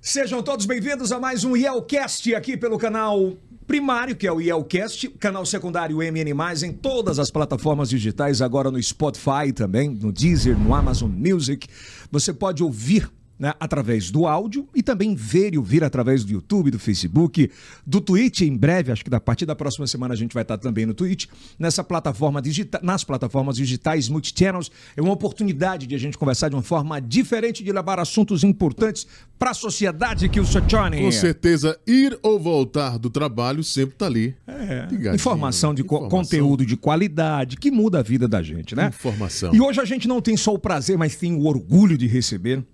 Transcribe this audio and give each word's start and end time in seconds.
Sejam 0.00 0.42
todos 0.42 0.66
bem-vindos 0.66 1.10
a 1.10 1.18
mais 1.18 1.42
um 1.42 1.56
Yelcast 1.56 2.34
aqui 2.34 2.56
pelo 2.56 2.78
canal 2.78 3.36
primário, 3.66 4.14
que 4.14 4.26
é 4.26 4.32
o 4.32 4.40
Yelcast, 4.40 5.08
canal 5.18 5.44
secundário 5.44 5.96
MN+, 5.98 6.64
em 6.64 6.72
todas 6.72 7.18
as 7.18 7.30
plataformas 7.30 7.88
digitais, 7.88 8.40
agora 8.40 8.70
no 8.70 8.80
Spotify 8.80 9.52
também, 9.52 9.88
no 9.88 10.12
Deezer, 10.12 10.56
no 10.56 10.74
Amazon 10.74 11.10
Music. 11.10 11.66
Você 12.10 12.32
pode 12.32 12.62
ouvir 12.62 13.10
né, 13.38 13.52
através 13.60 14.10
do 14.10 14.26
áudio 14.26 14.68
e 14.74 14.82
também 14.82 15.14
ver 15.14 15.54
e 15.54 15.58
ouvir 15.58 15.84
através 15.84 16.24
do 16.24 16.32
YouTube, 16.32 16.70
do 16.70 16.78
Facebook, 16.78 17.50
do 17.86 18.00
Twitch 18.00 18.42
em 18.42 18.56
breve, 18.56 18.92
acho 18.92 19.04
que 19.04 19.14
a 19.14 19.20
partir 19.20 19.46
da 19.46 19.54
próxima 19.54 19.86
semana 19.86 20.14
a 20.14 20.16
gente 20.16 20.32
vai 20.32 20.42
estar 20.42 20.58
também 20.58 20.86
no 20.86 20.94
Twitch, 20.94 21.26
nessa 21.58 21.84
plataforma 21.84 22.40
digital, 22.40 22.80
nas 22.82 23.04
plataformas 23.04 23.56
digitais 23.56 24.08
multichannels. 24.08 24.70
É 24.96 25.02
uma 25.02 25.12
oportunidade 25.12 25.86
de 25.86 25.94
a 25.94 25.98
gente 25.98 26.16
conversar 26.16 26.48
de 26.48 26.56
uma 26.56 26.62
forma 26.62 27.00
diferente, 27.00 27.62
de 27.62 27.72
levar 27.72 28.00
assuntos 28.00 28.42
importantes 28.42 29.06
para 29.38 29.50
a 29.50 29.54
sociedade 29.54 30.28
que 30.28 30.40
o 30.40 30.46
Sochone. 30.46 31.02
Com 31.02 31.12
certeza, 31.12 31.78
ir 31.86 32.18
ou 32.22 32.40
voltar 32.40 32.98
do 32.98 33.10
trabalho 33.10 33.62
sempre 33.62 33.94
está 33.94 34.06
ali. 34.06 34.34
É, 34.46 34.88
informação 35.14 35.74
de 35.74 35.82
informação. 35.82 36.08
conteúdo 36.08 36.64
de 36.64 36.76
qualidade 36.76 37.56
que 37.56 37.70
muda 37.70 37.98
a 37.98 38.02
vida 38.02 38.26
da 38.26 38.42
gente, 38.42 38.74
né? 38.74 38.88
Informação. 38.88 39.54
E 39.54 39.60
hoje 39.60 39.80
a 39.80 39.84
gente 39.84 40.08
não 40.08 40.20
tem 40.20 40.36
só 40.36 40.54
o 40.54 40.58
prazer, 40.58 40.96
mas 40.96 41.16
tem 41.16 41.34
o 41.34 41.44
orgulho 41.44 41.98
de 41.98 42.06
receber 42.06 42.64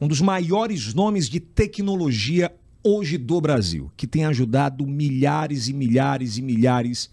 um 0.00 0.08
dos 0.08 0.20
maiores 0.20 0.92
nomes 0.94 1.28
de 1.28 1.40
tecnologia 1.40 2.52
hoje 2.82 3.18
do 3.18 3.40
Brasil, 3.40 3.90
que 3.96 4.06
tem 4.06 4.24
ajudado 4.24 4.86
milhares 4.86 5.68
e 5.68 5.72
milhares 5.72 6.38
e 6.38 6.42
milhares 6.42 7.10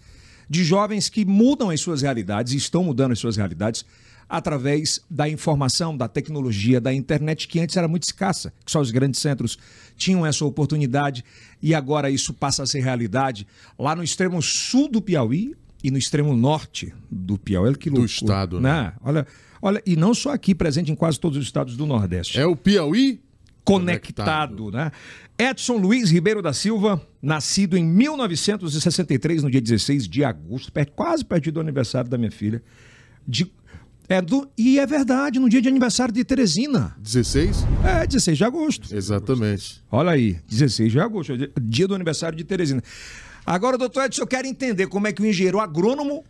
de 0.50 0.64
jovens 0.64 1.10
que 1.10 1.26
mudam 1.26 1.70
as 1.70 1.82
suas 1.82 2.02
realidades 2.02 2.54
e 2.54 2.58
estão 2.58 2.84
mudando 2.84 3.14
as 3.14 3.20
suas 3.20 3.38
realidades 3.38 3.86
através 4.30 5.02
da 5.10 5.28
informação, 5.28 5.96
da 5.96 6.08
tecnologia, 6.08 6.80
da 6.80 6.94
internet, 6.94 7.48
que 7.48 7.60
antes 7.60 7.76
era 7.78 7.88
muito 7.88 8.04
escassa, 8.04 8.54
que 8.66 8.72
só 8.72 8.80
os 8.80 8.92
grandes 8.92 9.20
centros 9.20 9.58
tinham 9.96 10.26
essa 10.26 10.46
oportunidade 10.46 11.24
e 11.62 11.74
agora 11.74 12.10
isso 12.10 12.34
passa 12.34 12.64
a 12.64 12.66
ser 12.66 12.82
realidade 12.82 13.48
lá 13.78 13.96
no 13.96 14.04
extremo 14.04 14.42
sul 14.42 14.90
do 14.90 15.02
Piauí 15.02 15.56
e 15.84 15.92
no 15.92 15.98
extremo 15.98 16.36
norte 16.36 16.94
do 17.12 17.38
Piauí. 17.38 17.76
Que 17.76 17.90
loucura, 17.90 18.08
do 18.08 18.12
estado, 18.12 18.62
né? 18.62 18.72
né? 18.72 18.94
Olha, 19.04 19.28
Olha, 19.66 19.82
e 19.86 19.96
não 19.96 20.14
só 20.14 20.34
aqui, 20.34 20.54
presente 20.54 20.92
em 20.92 20.96
quase 20.96 21.18
todos 21.18 21.38
os 21.38 21.46
estados 21.46 21.78
do 21.78 21.86
Nordeste. 21.86 22.38
É 22.38 22.46
o 22.46 22.54
Piauí 22.54 23.22
conectado, 23.64 24.58
conectado, 24.58 24.72
né? 24.72 24.92
Edson 25.40 25.78
Luiz 25.78 26.12
Ribeiro 26.12 26.42
da 26.42 26.52
Silva, 26.52 27.02
nascido 27.22 27.78
em 27.78 27.86
1963, 27.86 29.42
no 29.42 29.50
dia 29.50 29.62
16 29.62 30.06
de 30.06 30.22
agosto, 30.22 30.70
perto, 30.70 30.92
quase 30.92 31.24
perto 31.24 31.50
do 31.50 31.62
aniversário 31.62 32.10
da 32.10 32.18
minha 32.18 32.30
filha. 32.30 32.62
De, 33.26 33.50
é 34.10 34.22
do, 34.22 34.50
e 34.58 34.80
é 34.80 34.86
verdade, 34.86 35.40
no 35.40 35.48
dia 35.48 35.62
de 35.62 35.70
aniversário 35.70 36.14
de 36.14 36.26
Teresina. 36.26 36.94
16? 37.00 37.66
É, 37.86 38.06
16 38.06 38.38
de 38.38 38.44
agosto. 38.44 38.94
Exatamente. 38.94 39.82
Olha 39.90 40.12
aí, 40.12 40.42
16 40.46 40.92
de 40.92 41.00
agosto, 41.00 41.38
dia 41.62 41.88
do 41.88 41.96
aniversário 41.96 42.38
de 42.38 42.44
Teresina. 42.44 42.84
Agora, 43.46 43.78
doutor 43.78 44.04
Edson, 44.04 44.24
eu 44.24 44.28
quero 44.28 44.46
entender 44.46 44.88
como 44.88 45.08
é 45.08 45.14
que 45.14 45.22
o 45.22 45.26
engenheiro 45.26 45.62
agrônomo 45.62 46.26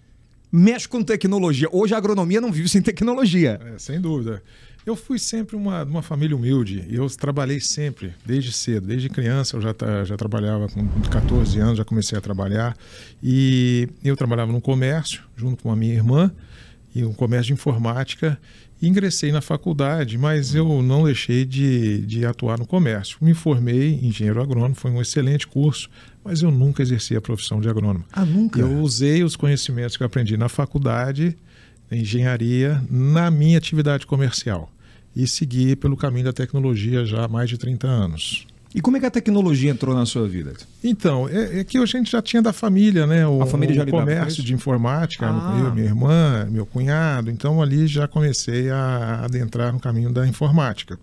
mexe 0.54 0.88
com 0.88 1.02
tecnologia. 1.02 1.68
Hoje 1.72 1.96
a 1.96 1.98
agronomia 1.98 2.40
não 2.40 2.52
vive 2.52 2.70
sem 2.70 2.80
tecnologia. 2.80 3.59
É, 3.73 3.80
sem 3.80 4.00
dúvida. 4.00 4.44
Eu 4.86 4.96
fui 4.96 5.18
sempre 5.18 5.56
uma, 5.56 5.84
uma 5.84 6.02
família 6.04 6.36
humilde 6.36 6.86
eu 6.92 7.09
trabalhei 7.09 7.59
sempre, 7.59 8.14
desde 8.26 8.52
cedo, 8.52 8.86
desde 8.86 9.09
criança 9.09 9.56
eu 9.56 9.62
já, 9.62 9.74
já 10.04 10.18
trabalhava 10.18 10.68
com 10.68 10.86
14 11.09 11.58
anos, 11.58 11.78
já 11.78 11.86
comecei 11.86 12.18
a 12.18 12.22
trabalhar 12.22 12.78
e 13.24 13.88
eu 14.04 14.16
trabalhava 14.18 14.52
no 14.52 14.59
comércio 14.59 15.24
junto 15.38 15.64
com 15.64 15.72
a 15.72 15.76
minha 15.76 15.94
irmã 15.94 16.30
e 16.94 17.04
um 17.06 17.14
comércio 17.14 17.48
de 17.48 17.54
informática 17.54 18.38
ingressei 18.88 19.31
na 19.31 19.42
faculdade, 19.42 20.17
mas 20.17 20.53
eu 20.53 20.81
não 20.81 21.06
deixei 21.06 21.45
de, 21.45 22.00
de 22.06 22.26
atuar 22.26 22.58
no 22.59 22.66
comércio. 22.66 23.17
Me 23.22 23.34
formei 23.34 24.00
em 24.02 24.08
engenheiro 24.08 24.42
agrônomo, 24.42 24.75
foi 24.75 24.92
um 24.92 25.02
excelente 25.02 25.48
curso, 25.48 25.90
mas 26.23 26.42
eu 26.42 26.52
nunca 26.52 26.81
exerci 26.81 27.16
a 27.16 27.22
profissão 27.22 27.62
de 27.62 27.70
agrônomo. 27.70 28.06
Ah, 28.12 28.25
nunca? 28.25 28.59
Eu 28.59 28.80
usei 28.80 29.23
os 29.23 29.36
conhecimentos 29.36 29.95
que 29.95 30.03
eu 30.03 30.08
aprendi 30.08 30.38
na 30.38 30.50
faculdade, 30.50 31.35
em 31.91 32.02
engenharia, 32.02 32.84
na 32.90 33.31
minha 33.31 33.58
atividade 33.58 34.06
comercial 34.06 34.69
e 35.16 35.28
segui 35.28 35.75
pelo 35.75 35.96
caminho 35.96 36.25
da 36.25 36.34
tecnologia 36.34 37.06
já 37.06 37.25
há 37.25 37.28
mais 37.28 37.50
de 37.50 37.58
30 37.58 37.88
anos. 37.88 38.47
E 38.75 38.81
como 38.81 38.97
é 38.97 39.00
que 39.00 39.06
a 39.06 39.11
tecnologia 39.11 39.69
entrou 39.69 39.94
na 39.94 40.06
sua 40.06 40.28
vida? 40.28 40.53
Então, 40.84 41.29
é, 41.29 41.59
é 41.59 41.63
que 41.63 41.78
a 41.78 41.85
gente 41.85 42.11
já 42.11 42.22
tinha 42.22 42.41
da 42.41 42.51
família, 42.51 43.06
né? 43.06 43.28
O, 43.28 43.41
a 43.41 43.45
família 43.45 43.75
já 43.75 43.84
o 43.84 43.88
comércio 43.88 44.41
de 44.41 44.53
informática, 44.53 45.28
ah. 45.29 45.59
eu, 45.63 45.73
minha 45.73 45.85
irmã, 45.85 46.47
meu 46.50 46.66
cunhado. 46.66 47.29
Então 47.29 47.61
ali 47.61 47.85
já 47.85 48.07
comecei 48.07 48.72
a 48.72 49.22
adentrar 49.25 49.72
no 49.72 49.79
caminho 49.79 50.11
da 50.11 50.28
informática. 50.28 50.97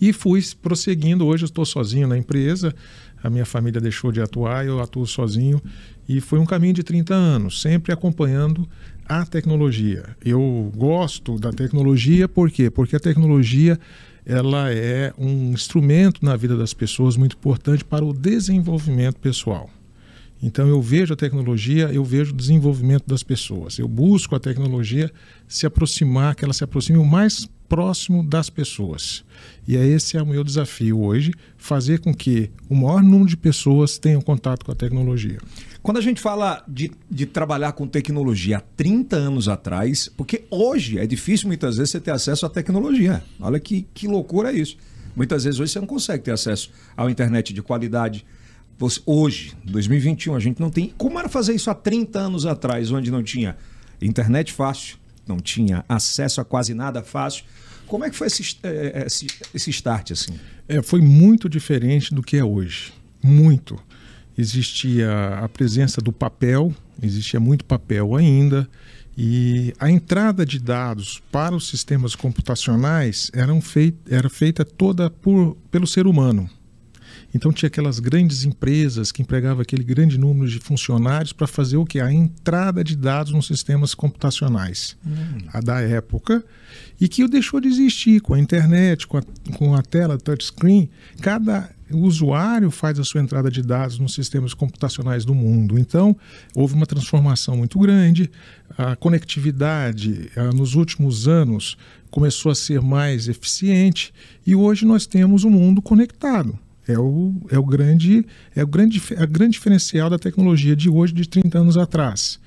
E 0.00 0.12
fui 0.12 0.42
prosseguindo. 0.62 1.26
Hoje 1.26 1.44
eu 1.44 1.46
estou 1.46 1.64
sozinho 1.66 2.08
na 2.08 2.16
empresa, 2.16 2.74
a 3.22 3.28
minha 3.28 3.44
família 3.44 3.80
deixou 3.80 4.10
de 4.10 4.22
atuar, 4.22 4.64
eu 4.64 4.80
atuo 4.80 5.06
sozinho. 5.06 5.60
E 6.08 6.20
foi 6.20 6.38
um 6.38 6.46
caminho 6.46 6.72
de 6.72 6.82
30 6.82 7.12
anos, 7.12 7.60
sempre 7.60 7.92
acompanhando 7.92 8.66
a 9.06 9.26
tecnologia. 9.26 10.16
Eu 10.24 10.72
gosto 10.74 11.38
da 11.38 11.52
tecnologia, 11.52 12.28
por 12.28 12.50
quê? 12.50 12.70
Porque 12.70 12.96
a 12.96 13.00
tecnologia 13.00 13.78
ela 14.26 14.72
é 14.72 15.14
um 15.16 15.52
instrumento 15.52 16.24
na 16.24 16.36
vida 16.36 16.56
das 16.56 16.74
pessoas 16.74 17.16
muito 17.16 17.36
importante 17.36 17.84
para 17.84 18.04
o 18.04 18.12
desenvolvimento 18.12 19.20
pessoal. 19.20 19.70
Então 20.42 20.66
eu 20.68 20.82
vejo 20.82 21.14
a 21.14 21.16
tecnologia, 21.16 21.90
eu 21.92 22.04
vejo 22.04 22.32
o 22.32 22.36
desenvolvimento 22.36 23.04
das 23.06 23.22
pessoas. 23.22 23.78
Eu 23.78 23.88
busco 23.88 24.34
a 24.34 24.40
tecnologia 24.40 25.10
se 25.48 25.64
aproximar, 25.64 26.34
que 26.34 26.44
ela 26.44 26.52
se 26.52 26.64
aproxime 26.64 26.98
o 26.98 27.04
mais 27.04 27.48
próximo 27.68 28.22
das 28.22 28.50
pessoas. 28.50 29.24
E 29.66 29.76
é 29.76 29.86
esse 29.86 30.16
é 30.16 30.22
o 30.22 30.26
meu 30.26 30.44
desafio 30.44 31.00
hoje, 31.00 31.32
fazer 31.56 32.00
com 32.00 32.14
que 32.14 32.50
o 32.68 32.74
maior 32.74 33.02
número 33.02 33.28
de 33.28 33.36
pessoas 33.36 33.98
tenham 33.98 34.20
contato 34.20 34.64
com 34.64 34.72
a 34.72 34.74
tecnologia. 34.74 35.38
Quando 35.86 35.98
a 35.98 36.00
gente 36.00 36.20
fala 36.20 36.64
de, 36.66 36.90
de 37.08 37.26
trabalhar 37.26 37.70
com 37.70 37.86
tecnologia 37.86 38.56
há 38.56 38.60
30 38.60 39.14
anos 39.14 39.48
atrás, 39.48 40.10
porque 40.16 40.42
hoje 40.50 40.98
é 40.98 41.06
difícil 41.06 41.46
muitas 41.46 41.76
vezes 41.76 41.92
você 41.92 42.00
ter 42.00 42.10
acesso 42.10 42.44
à 42.44 42.48
tecnologia. 42.48 43.22
Olha 43.38 43.60
que, 43.60 43.86
que 43.94 44.08
loucura 44.08 44.50
é 44.50 44.56
isso. 44.56 44.76
Muitas 45.14 45.44
vezes 45.44 45.60
hoje 45.60 45.70
você 45.70 45.78
não 45.78 45.86
consegue 45.86 46.24
ter 46.24 46.32
acesso 46.32 46.72
à 46.96 47.08
internet 47.08 47.54
de 47.54 47.62
qualidade. 47.62 48.26
Você, 48.76 49.00
hoje, 49.06 49.56
2021, 49.62 50.34
a 50.34 50.40
gente 50.40 50.60
não 50.60 50.70
tem. 50.70 50.92
Como 50.98 51.20
era 51.20 51.28
fazer 51.28 51.54
isso 51.54 51.70
há 51.70 51.74
30 51.76 52.18
anos 52.18 52.46
atrás, 52.46 52.90
onde 52.90 53.08
não 53.08 53.22
tinha 53.22 53.56
internet 54.02 54.52
fácil, 54.52 54.96
não 55.24 55.38
tinha 55.38 55.84
acesso 55.88 56.40
a 56.40 56.44
quase 56.44 56.74
nada 56.74 57.00
fácil? 57.00 57.44
Como 57.86 58.04
é 58.04 58.10
que 58.10 58.16
foi 58.16 58.26
esse, 58.26 58.58
é, 58.64 59.02
é, 59.02 59.06
esse, 59.06 59.28
esse 59.54 59.70
start 59.70 60.10
assim? 60.10 60.32
É, 60.66 60.82
foi 60.82 61.00
muito 61.00 61.48
diferente 61.48 62.12
do 62.12 62.22
que 62.22 62.36
é 62.36 62.44
hoje. 62.44 62.92
Muito 63.22 63.80
existia 64.36 65.38
a 65.42 65.48
presença 65.48 66.00
do 66.00 66.12
papel, 66.12 66.74
existia 67.02 67.40
muito 67.40 67.64
papel 67.64 68.14
ainda, 68.14 68.68
e 69.16 69.72
a 69.78 69.90
entrada 69.90 70.44
de 70.44 70.58
dados 70.58 71.22
para 71.32 71.54
os 71.54 71.68
sistemas 71.68 72.14
computacionais 72.14 73.30
eram 73.32 73.62
feit 73.62 73.96
era 74.10 74.28
feita 74.28 74.64
toda 74.64 75.08
por, 75.08 75.56
pelo 75.70 75.86
ser 75.86 76.06
humano. 76.06 76.50
Então 77.34 77.52
tinha 77.52 77.66
aquelas 77.66 77.98
grandes 77.98 78.44
empresas 78.44 79.12
que 79.12 79.20
empregavam 79.20 79.60
aquele 79.60 79.84
grande 79.84 80.18
número 80.18 80.50
de 80.50 80.58
funcionários 80.58 81.32
para 81.32 81.46
fazer 81.46 81.76
o 81.76 81.84
que? 81.84 82.00
A 82.00 82.12
entrada 82.12 82.82
de 82.82 82.96
dados 82.96 83.32
nos 83.32 83.46
sistemas 83.46 83.94
computacionais. 83.94 84.96
Hum. 85.06 85.46
A 85.52 85.60
da 85.60 85.80
época, 85.80 86.44
e 87.00 87.08
que 87.08 87.26
deixou 87.28 87.60
de 87.60 87.68
existir 87.68 88.20
com 88.20 88.34
a 88.34 88.38
internet, 88.38 89.06
com 89.06 89.18
a, 89.18 89.22
com 89.54 89.74
a 89.74 89.82
tela 89.82 90.16
touchscreen. 90.16 90.88
Cada 91.20 91.70
o 91.90 91.98
usuário 91.98 92.70
faz 92.70 92.98
a 92.98 93.04
sua 93.04 93.20
entrada 93.20 93.50
de 93.50 93.62
dados 93.62 93.98
nos 93.98 94.14
sistemas 94.14 94.54
computacionais 94.54 95.24
do 95.24 95.34
mundo. 95.34 95.78
Então, 95.78 96.16
houve 96.54 96.74
uma 96.74 96.86
transformação 96.86 97.56
muito 97.56 97.78
grande. 97.78 98.30
A 98.76 98.96
conectividade, 98.96 100.30
nos 100.54 100.74
últimos 100.74 101.28
anos, 101.28 101.76
começou 102.10 102.50
a 102.50 102.54
ser 102.54 102.80
mais 102.80 103.28
eficiente 103.28 104.12
e 104.46 104.54
hoje 104.54 104.84
nós 104.84 105.06
temos 105.06 105.44
um 105.44 105.50
mundo 105.50 105.80
conectado. 105.80 106.58
É 106.88 106.98
o, 106.98 107.34
é 107.50 107.58
o 107.58 107.64
grande 107.64 108.24
é 108.54 108.62
o 108.62 108.66
grande 108.66 109.02
a 109.18 109.26
grande 109.26 109.54
diferencial 109.54 110.08
da 110.08 110.18
tecnologia 110.18 110.76
de 110.76 110.88
hoje 110.88 111.12
de 111.12 111.28
30 111.28 111.58
anos 111.58 111.76
atrás. 111.76 112.38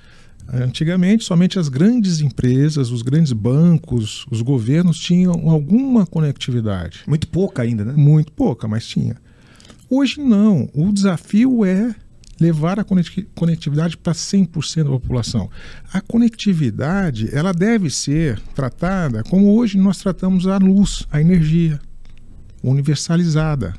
Antigamente, 0.51 1.23
somente 1.23 1.59
as 1.59 1.69
grandes 1.69 2.21
empresas, 2.21 2.89
os 2.89 3.03
grandes 3.03 3.31
bancos, 3.33 4.25
os 4.31 4.41
governos 4.41 4.97
tinham 4.97 5.47
alguma 5.47 6.07
conectividade. 6.07 7.01
Muito 7.05 7.27
pouca 7.27 7.61
ainda, 7.61 7.85
né? 7.85 7.93
Muito 7.95 8.31
pouca, 8.31 8.67
mas 8.67 8.87
tinha. 8.87 9.17
Hoje 9.89 10.21
não. 10.21 10.69
O 10.73 10.91
desafio 10.91 11.65
é 11.65 11.95
levar 12.39 12.79
a 12.79 12.85
conectividade 13.35 13.97
para 13.97 14.13
100% 14.13 14.83
da 14.83 14.89
população. 14.89 15.49
A 15.91 15.99
conectividade, 15.99 17.29
ela 17.35 17.51
deve 17.51 17.89
ser 17.89 18.39
tratada 18.55 19.23
como 19.23 19.53
hoje 19.53 19.77
nós 19.77 19.97
tratamos 19.97 20.47
a 20.47 20.57
luz, 20.57 21.05
a 21.11 21.19
energia, 21.19 21.79
universalizada. 22.63 23.75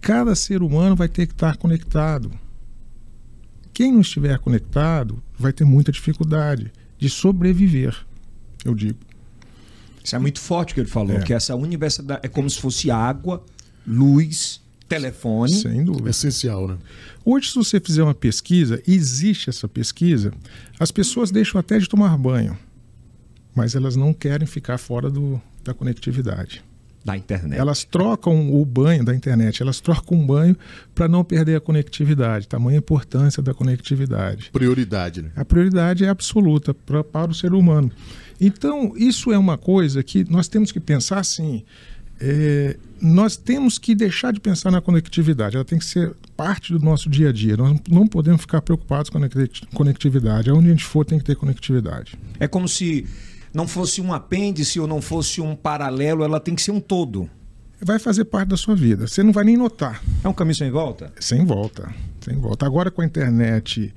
Cada 0.00 0.34
ser 0.34 0.62
humano 0.62 0.94
vai 0.94 1.08
ter 1.08 1.26
que 1.26 1.32
estar 1.32 1.56
conectado. 1.56 2.30
Quem 3.72 3.92
não 3.92 4.00
estiver 4.00 4.38
conectado 4.38 5.22
vai 5.38 5.52
ter 5.52 5.64
muita 5.64 5.90
dificuldade 5.90 6.72
de 6.98 7.10
sobreviver, 7.10 7.94
eu 8.64 8.74
digo. 8.74 8.98
Isso 10.02 10.14
é 10.14 10.18
muito 10.18 10.40
forte 10.40 10.70
o 10.70 10.74
que 10.74 10.80
ele 10.80 10.88
falou, 10.88 11.16
é. 11.16 11.22
que 11.22 11.34
essa 11.34 11.54
universalidade 11.56 12.20
é 12.22 12.28
como 12.28 12.48
se 12.48 12.60
fosse 12.60 12.90
água 12.90 13.44
luz, 13.86 14.62
telefone. 14.88 15.52
Sem 15.52 15.84
dúvida. 15.84 16.10
Essencial, 16.10 16.68
né? 16.68 16.76
Hoje, 17.24 17.50
se 17.50 17.54
você 17.56 17.80
fizer 17.80 18.02
uma 18.02 18.14
pesquisa, 18.14 18.80
existe 18.86 19.50
essa 19.50 19.66
pesquisa, 19.68 20.32
as 20.78 20.90
pessoas 20.90 21.30
deixam 21.30 21.58
até 21.58 21.78
de 21.78 21.88
tomar 21.88 22.16
banho, 22.16 22.56
mas 23.54 23.74
elas 23.74 23.96
não 23.96 24.12
querem 24.12 24.46
ficar 24.46 24.78
fora 24.78 25.10
do, 25.10 25.40
da 25.64 25.74
conectividade. 25.74 26.64
Da 27.04 27.16
internet. 27.16 27.56
Elas 27.58 27.84
trocam 27.84 28.52
o 28.52 28.64
banho 28.64 29.04
da 29.04 29.14
internet, 29.14 29.62
elas 29.62 29.78
trocam 29.78 30.20
o 30.20 30.26
banho 30.26 30.56
para 30.92 31.06
não 31.06 31.22
perder 31.22 31.54
a 31.54 31.60
conectividade, 31.60 32.48
tamanha 32.48 32.78
importância 32.78 33.40
da 33.40 33.54
conectividade. 33.54 34.50
Prioridade, 34.50 35.22
né? 35.22 35.30
A 35.36 35.44
prioridade 35.44 36.04
é 36.04 36.08
absoluta 36.08 36.74
pra, 36.74 37.04
para 37.04 37.30
o 37.30 37.34
ser 37.34 37.52
humano. 37.54 37.92
Então, 38.40 38.92
isso 38.96 39.32
é 39.32 39.38
uma 39.38 39.56
coisa 39.56 40.02
que 40.02 40.28
nós 40.28 40.48
temos 40.48 40.72
que 40.72 40.80
pensar 40.80 41.20
assim. 41.20 41.64
É, 42.20 42.76
nós 43.00 43.36
temos 43.36 43.78
que 43.78 43.94
deixar 43.94 44.32
de 44.32 44.40
pensar 44.40 44.70
na 44.70 44.80
conectividade, 44.80 45.56
ela 45.56 45.64
tem 45.64 45.78
que 45.78 45.84
ser 45.84 46.14
parte 46.36 46.72
do 46.72 46.78
nosso 46.78 47.08
dia 47.08 47.28
a 47.28 47.32
dia. 47.32 47.56
Nós 47.56 47.78
não 47.88 48.06
podemos 48.06 48.40
ficar 48.40 48.62
preocupados 48.62 49.10
com 49.10 49.18
a 49.18 49.28
conectividade. 49.74 50.50
Aonde 50.50 50.68
a 50.68 50.70
gente 50.70 50.84
for, 50.84 51.04
tem 51.04 51.18
que 51.18 51.24
ter 51.24 51.36
conectividade. 51.36 52.18
É 52.38 52.46
como 52.46 52.68
se 52.68 53.06
não 53.52 53.66
fosse 53.66 54.00
um 54.00 54.12
apêndice 54.12 54.78
ou 54.78 54.86
não 54.86 55.00
fosse 55.00 55.40
um 55.40 55.54
paralelo, 55.54 56.22
ela 56.22 56.40
tem 56.40 56.54
que 56.54 56.62
ser 56.62 56.72
um 56.72 56.80
todo. 56.80 57.28
Vai 57.80 57.98
fazer 57.98 58.24
parte 58.24 58.48
da 58.48 58.56
sua 58.56 58.74
vida. 58.74 59.06
Você 59.06 59.22
não 59.22 59.32
vai 59.32 59.44
nem 59.44 59.56
notar. 59.56 60.02
É 60.24 60.28
um 60.28 60.32
caminho 60.32 60.56
sem 60.56 60.70
volta? 60.70 61.12
Sem 61.20 61.44
volta. 61.44 61.92
Sem 62.20 62.36
volta. 62.36 62.64
Agora 62.64 62.90
com 62.90 63.02
a 63.02 63.04
internet 63.04 63.94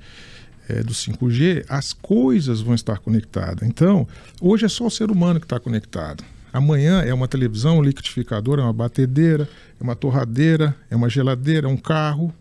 é, 0.68 0.82
do 0.82 0.92
5G, 0.92 1.64
as 1.68 1.92
coisas 1.92 2.60
vão 2.60 2.74
estar 2.74 2.98
conectadas. 2.98 3.66
Então, 3.66 4.06
hoje 4.40 4.66
é 4.66 4.68
só 4.68 4.86
o 4.86 4.90
ser 4.90 5.10
humano 5.10 5.40
que 5.40 5.46
está 5.46 5.58
conectado. 5.58 6.22
Amanhã 6.52 7.02
é 7.02 7.14
uma 7.14 7.28
televisão, 7.28 7.78
um 7.78 7.82
liquidificador, 7.82 8.58
é 8.58 8.62
uma 8.62 8.72
batedeira, 8.72 9.48
é 9.80 9.82
uma 9.82 9.94
torradeira, 9.94 10.76
é 10.90 10.96
uma 10.96 11.08
geladeira, 11.08 11.66
é 11.66 11.70
um 11.70 11.76
carro. 11.76 12.32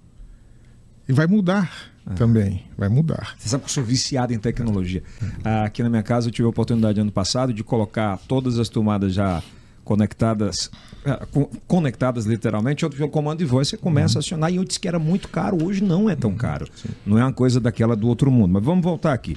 E 1.07 1.13
vai 1.13 1.27
mudar 1.27 1.91
ah. 2.05 2.13
também, 2.13 2.65
vai 2.77 2.89
mudar. 2.89 3.35
Você 3.37 3.49
sabe 3.49 3.63
que 3.63 3.69
eu 3.69 3.73
sou 3.73 3.83
viciado 3.83 4.33
em 4.33 4.39
tecnologia. 4.39 5.03
Ah, 5.43 5.63
aqui 5.63 5.81
na 5.81 5.89
minha 5.89 6.03
casa 6.03 6.27
eu 6.27 6.31
tive 6.31 6.45
a 6.45 6.49
oportunidade 6.49 6.99
ano 6.99 7.11
passado 7.11 7.53
de 7.53 7.63
colocar 7.63 8.17
todas 8.27 8.59
as 8.59 8.69
tomadas 8.69 9.13
já 9.13 9.41
conectadas, 9.83 10.69
ah, 11.03 11.25
conectadas 11.67 12.25
literalmente, 12.25 12.85
outro 12.85 12.99
pelo 12.99 13.09
comando 13.09 13.39
de 13.39 13.45
voz, 13.45 13.69
você 13.69 13.77
começa 13.77 14.15
uhum. 14.15 14.19
a 14.19 14.19
acionar. 14.19 14.51
E 14.51 14.57
eu 14.57 14.63
disse 14.63 14.79
que 14.79 14.87
era 14.87 14.99
muito 14.99 15.27
caro, 15.29 15.65
hoje 15.65 15.83
não 15.83 16.07
é 16.07 16.15
tão 16.15 16.29
uhum. 16.29 16.37
caro. 16.37 16.67
Não 17.05 17.17
é 17.17 17.23
uma 17.23 17.33
coisa 17.33 17.59
daquela 17.59 17.95
do 17.95 18.07
outro 18.07 18.29
mundo. 18.29 18.53
Mas 18.53 18.63
vamos 18.63 18.83
voltar 18.83 19.13
aqui. 19.13 19.35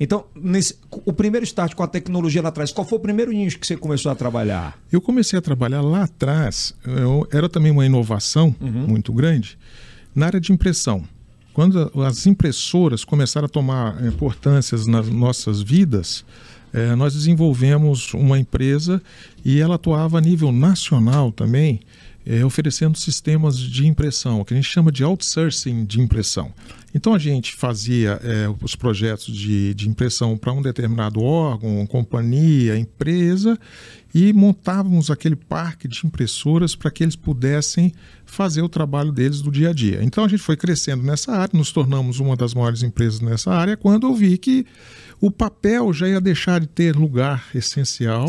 Então, 0.00 0.24
nesse, 0.34 0.76
o 0.90 1.12
primeiro 1.12 1.44
start 1.44 1.74
com 1.74 1.82
a 1.82 1.86
tecnologia 1.86 2.42
lá 2.42 2.48
atrás, 2.48 2.72
qual 2.72 2.86
foi 2.86 2.98
o 2.98 3.00
primeiro 3.00 3.32
nicho 3.32 3.58
que 3.58 3.66
você 3.66 3.76
começou 3.76 4.10
a 4.10 4.14
trabalhar? 4.14 4.78
Eu 4.90 5.00
comecei 5.00 5.38
a 5.38 5.42
trabalhar 5.42 5.80
lá 5.80 6.04
atrás, 6.04 6.74
eu, 6.84 7.26
era 7.30 7.48
também 7.48 7.70
uma 7.70 7.84
inovação 7.84 8.54
uhum. 8.60 8.86
muito 8.86 9.12
grande 9.12 9.58
na 10.14 10.26
área 10.26 10.40
de 10.40 10.52
impressão. 10.52 11.04
Quando 11.52 11.90
as 12.02 12.26
impressoras 12.26 13.04
começaram 13.04 13.46
a 13.46 13.48
tomar 13.48 14.02
importância 14.04 14.78
nas 14.86 15.08
nossas 15.08 15.60
vidas, 15.60 16.24
eh, 16.72 16.96
nós 16.96 17.12
desenvolvemos 17.12 18.14
uma 18.14 18.38
empresa 18.38 19.02
e 19.44 19.60
ela 19.60 19.74
atuava 19.74 20.16
a 20.16 20.20
nível 20.20 20.50
nacional 20.50 21.30
também, 21.30 21.80
eh, 22.24 22.44
oferecendo 22.44 22.96
sistemas 22.98 23.58
de 23.58 23.86
impressão, 23.86 24.44
que 24.44 24.54
a 24.54 24.56
gente 24.56 24.68
chama 24.68 24.92
de 24.92 25.04
outsourcing 25.04 25.84
de 25.84 26.00
impressão. 26.00 26.52
Então 26.94 27.14
a 27.14 27.18
gente 27.18 27.54
fazia 27.54 28.20
é, 28.22 28.46
os 28.62 28.76
projetos 28.76 29.34
de, 29.34 29.72
de 29.74 29.88
impressão 29.88 30.36
para 30.36 30.52
um 30.52 30.60
determinado 30.60 31.22
órgão, 31.22 31.86
companhia, 31.86 32.76
empresa 32.76 33.58
e 34.14 34.32
montávamos 34.32 35.10
aquele 35.10 35.36
parque 35.36 35.88
de 35.88 36.06
impressoras 36.06 36.74
para 36.74 36.90
que 36.90 37.02
eles 37.02 37.16
pudessem 37.16 37.92
fazer 38.24 38.62
o 38.62 38.68
trabalho 38.68 39.12
deles 39.12 39.40
do 39.40 39.50
dia 39.50 39.70
a 39.70 39.72
dia. 39.72 40.02
Então 40.02 40.24
a 40.24 40.28
gente 40.28 40.42
foi 40.42 40.56
crescendo 40.56 41.02
nessa 41.02 41.32
área, 41.32 41.50
nos 41.56 41.72
tornamos 41.72 42.18
uma 42.18 42.36
das 42.36 42.54
maiores 42.54 42.82
empresas 42.82 43.20
nessa 43.20 43.52
área, 43.52 43.76
quando 43.76 44.06
eu 44.06 44.14
vi 44.14 44.38
que 44.38 44.66
o 45.22 45.30
papel 45.30 45.92
já 45.92 46.08
ia 46.08 46.20
deixar 46.20 46.60
de 46.60 46.66
ter 46.66 46.96
lugar 46.96 47.46
essencial 47.54 48.26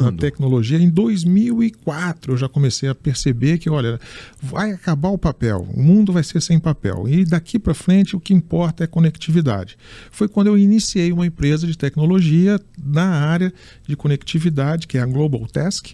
na 0.00 0.12
tecnologia. 0.12 0.78
Em 0.78 0.88
2004 0.88 2.32
eu 2.32 2.36
já 2.38 2.48
comecei 2.48 2.88
a 2.88 2.94
perceber 2.94 3.58
que, 3.58 3.68
olha, 3.68 4.00
vai 4.40 4.72
acabar 4.72 5.10
o 5.10 5.18
papel, 5.18 5.68
o 5.74 5.82
mundo 5.82 6.14
vai 6.14 6.24
ser 6.24 6.40
sem 6.40 6.58
papel. 6.58 7.06
E 7.06 7.26
daqui 7.26 7.58
para 7.58 7.74
frente 7.74 8.16
o 8.16 8.20
que 8.20 8.32
importa 8.32 8.84
é 8.84 8.86
conectividade. 8.86 9.76
Foi 10.10 10.28
quando 10.28 10.46
eu 10.46 10.56
iniciei 10.56 11.12
uma 11.12 11.26
empresa 11.26 11.66
de 11.66 11.76
tecnologia 11.76 12.58
na 12.82 13.04
área 13.04 13.52
de 13.86 13.94
conectividade, 13.94 14.86
que 14.86 14.96
é 14.96 15.02
a 15.02 15.06
Global 15.20 15.46
Task. 15.46 15.88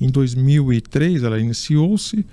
Em 0.00 0.10
2003 0.10 1.22
ela 1.22 1.38
iniciou-se 1.38 2.24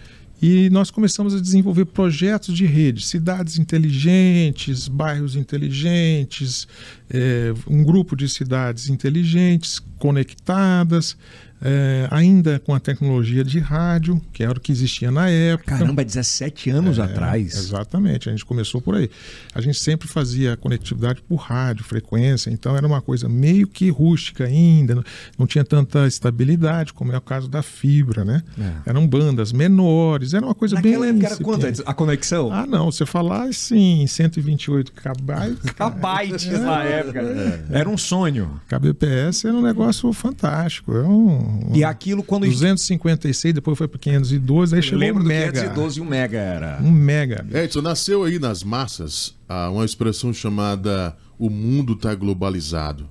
e 0.42 0.70
nós 0.72 0.90
começamos 0.90 1.36
a 1.36 1.40
desenvolver 1.40 1.86
projetos 1.86 2.56
de 2.56 2.66
rede, 2.66 3.06
cidades 3.06 3.60
inteligentes, 3.60 4.88
bairros 4.88 5.36
inteligentes, 5.36 6.68
é, 7.10 7.54
um 7.68 7.84
grupo 7.84 8.16
de 8.16 8.28
cidades 8.28 8.90
inteligentes, 8.90 9.80
conectadas, 10.00 11.16
é, 11.62 12.08
ainda 12.10 12.60
com 12.60 12.74
a 12.74 12.80
tecnologia 12.80 13.44
de 13.44 13.60
rádio, 13.60 14.20
que 14.34 14.44
era 14.44 14.54
o 14.54 14.60
que 14.60 14.72
existia 14.72 15.12
na 15.12 15.30
época. 15.30 15.78
Caramba, 15.78 16.04
17 16.04 16.70
anos 16.72 16.98
é, 16.98 17.04
atrás. 17.04 17.56
Exatamente, 17.56 18.30
a 18.30 18.32
gente 18.32 18.44
começou 18.44 18.82
por 18.82 18.96
aí. 18.96 19.10
A 19.54 19.62
gente 19.62 19.80
sempre 19.80 20.08
fazia 20.08 20.58
conectividade 20.58 21.22
por 21.22 21.36
rádio, 21.36 21.84
frequência, 21.84 22.50
então 22.50 22.76
era 22.76 22.86
uma 22.86 23.02
coisa 23.02 23.30
meio 23.30 23.68
que 23.68 23.90
rústica 23.90 24.46
ainda, 24.46 25.04
não, 25.38 25.46
tinha 25.46 25.64
tanta 25.64 26.08
estabilidade, 26.08 26.94
como 26.94 27.12
é 27.12 27.18
o 27.18 27.22
caso 27.22 27.48
da 27.48 27.62
fibra, 27.62 28.26
né? 28.26 28.42
É. 28.60 28.90
Eram 28.90 29.08
bandas 29.08 29.52
menores, 29.52 30.34
era 30.34 30.46
uma 30.46 30.56
coisa 30.56 30.76
Naquela 30.76 31.06
bem. 31.06 31.14
Naquela 31.14 31.34
época 31.34 31.54
era 31.54 31.62
quanto 31.62 31.84
a 31.86 31.94
conexão? 31.94 32.52
Ah, 32.52 32.66
não, 32.66 32.92
você 32.92 33.06
falar 33.06 33.44
assim, 33.44 34.08
128 34.08 34.92
kbytes. 34.94 35.72
kbytes 35.72 36.60
na 36.60 36.84
época. 36.84 37.22
Era 37.70 37.90
um 37.90 37.98
sonho. 37.98 38.60
KBPS 38.68 39.46
era 39.48 39.56
um 39.56 39.62
negócio 39.62 40.12
fantástico. 40.14 40.96
É 40.96 41.04
um 41.04 41.51
e 41.74 41.84
aquilo 41.84 42.24
quando 42.24 42.46
256, 42.46 43.54
depois 43.54 43.78
foi 43.78 43.88
para 43.88 44.00
512, 44.00 44.76
aí 44.76 44.82
chegou 44.82 45.00
lembro 45.00 45.24
um 45.24 45.28
mega. 45.28 45.52
512 45.52 46.00
e 46.00 46.02
um 46.02 46.06
mega 46.06 46.38
era. 46.38 46.80
Um 46.82 46.92
mega. 46.92 47.46
Edson, 47.54 47.82
nasceu 47.82 48.24
aí 48.24 48.40
nas 48.40 48.64
massas 48.64 49.36
uma 49.72 49.86
expressão 49.86 50.34
chamada 50.34 51.16
o 51.38 51.50
mundo 51.50 51.94
está 51.94 52.14
globalizado. 52.14 53.10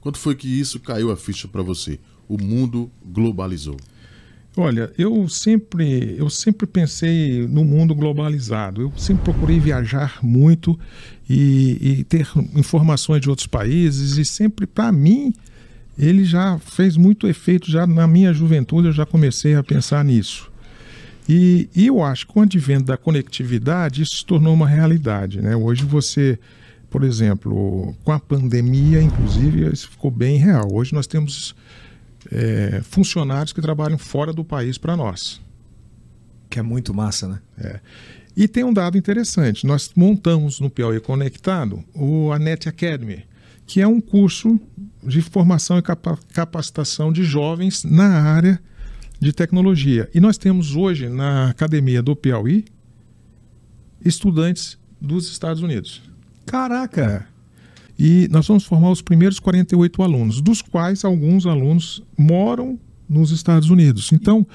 Quando 0.00 0.16
foi 0.16 0.34
que 0.34 0.48
isso 0.48 0.80
caiu 0.80 1.10
a 1.10 1.16
ficha 1.16 1.46
para 1.46 1.62
você? 1.62 1.98
O 2.28 2.42
mundo 2.42 2.90
globalizou. 3.04 3.76
Olha, 4.56 4.92
eu 4.98 5.28
sempre, 5.28 6.16
eu 6.18 6.28
sempre 6.28 6.66
pensei 6.66 7.46
no 7.46 7.64
mundo 7.64 7.94
globalizado. 7.94 8.82
Eu 8.82 8.92
sempre 8.96 9.22
procurei 9.22 9.60
viajar 9.60 10.18
muito 10.20 10.78
e, 11.30 11.78
e 11.80 12.04
ter 12.04 12.28
informações 12.56 13.20
de 13.20 13.30
outros 13.30 13.46
países 13.46 14.16
e 14.16 14.24
sempre, 14.24 14.66
para 14.66 14.90
mim, 14.90 15.32
ele 15.98 16.24
já 16.24 16.58
fez 16.58 16.96
muito 16.96 17.26
efeito, 17.26 17.70
já 17.70 17.86
na 17.86 18.06
minha 18.06 18.32
juventude 18.32 18.88
eu 18.88 18.92
já 18.92 19.04
comecei 19.04 19.54
a 19.54 19.62
pensar 19.62 20.04
nisso. 20.04 20.50
E, 21.28 21.68
e 21.74 21.86
eu 21.86 22.02
acho 22.02 22.26
que 22.26 22.32
com 22.32 22.40
o 22.40 22.42
advento 22.42 22.84
da 22.84 22.96
conectividade 22.96 24.02
isso 24.02 24.16
se 24.18 24.24
tornou 24.24 24.54
uma 24.54 24.66
realidade. 24.66 25.42
Né? 25.42 25.54
Hoje 25.54 25.84
você, 25.84 26.38
por 26.88 27.04
exemplo, 27.04 27.94
com 28.02 28.12
a 28.12 28.18
pandemia, 28.18 29.02
inclusive, 29.02 29.70
isso 29.70 29.90
ficou 29.90 30.10
bem 30.10 30.38
real. 30.38 30.72
Hoje 30.72 30.94
nós 30.94 31.06
temos 31.06 31.54
é, 32.32 32.80
funcionários 32.82 33.52
que 33.52 33.60
trabalham 33.60 33.98
fora 33.98 34.32
do 34.32 34.44
país 34.44 34.78
para 34.78 34.96
nós. 34.96 35.40
Que 36.48 36.60
é 36.60 36.62
muito 36.62 36.94
massa, 36.94 37.28
né? 37.28 37.40
É. 37.58 37.80
E 38.34 38.46
tem 38.48 38.64
um 38.64 38.72
dado 38.72 38.96
interessante. 38.96 39.66
Nós 39.66 39.90
montamos 39.94 40.60
no 40.60 40.70
Piauí 40.70 41.00
Conectado 41.00 41.84
o 41.92 42.32
Anet 42.32 42.68
Academy, 42.68 43.24
que 43.68 43.82
é 43.82 43.86
um 43.86 44.00
curso 44.00 44.58
de 45.06 45.20
formação 45.20 45.78
e 45.78 45.82
capacitação 46.32 47.12
de 47.12 47.22
jovens 47.22 47.84
na 47.84 48.22
área 48.22 48.58
de 49.20 49.30
tecnologia. 49.30 50.08
E 50.14 50.20
nós 50.20 50.38
temos 50.38 50.74
hoje 50.74 51.08
na 51.08 51.50
academia 51.50 52.02
do 52.02 52.16
Piauí 52.16 52.64
estudantes 54.02 54.78
dos 54.98 55.30
Estados 55.30 55.62
Unidos. 55.62 56.02
Caraca! 56.46 57.28
É. 57.34 57.38
E 58.02 58.26
nós 58.30 58.46
vamos 58.46 58.64
formar 58.64 58.90
os 58.90 59.02
primeiros 59.02 59.38
48 59.38 60.02
alunos, 60.02 60.40
dos 60.40 60.62
quais 60.62 61.04
alguns 61.04 61.46
alunos 61.46 62.02
moram 62.16 62.78
nos 63.08 63.32
Estados 63.32 63.68
Unidos. 63.68 64.12
Então, 64.12 64.46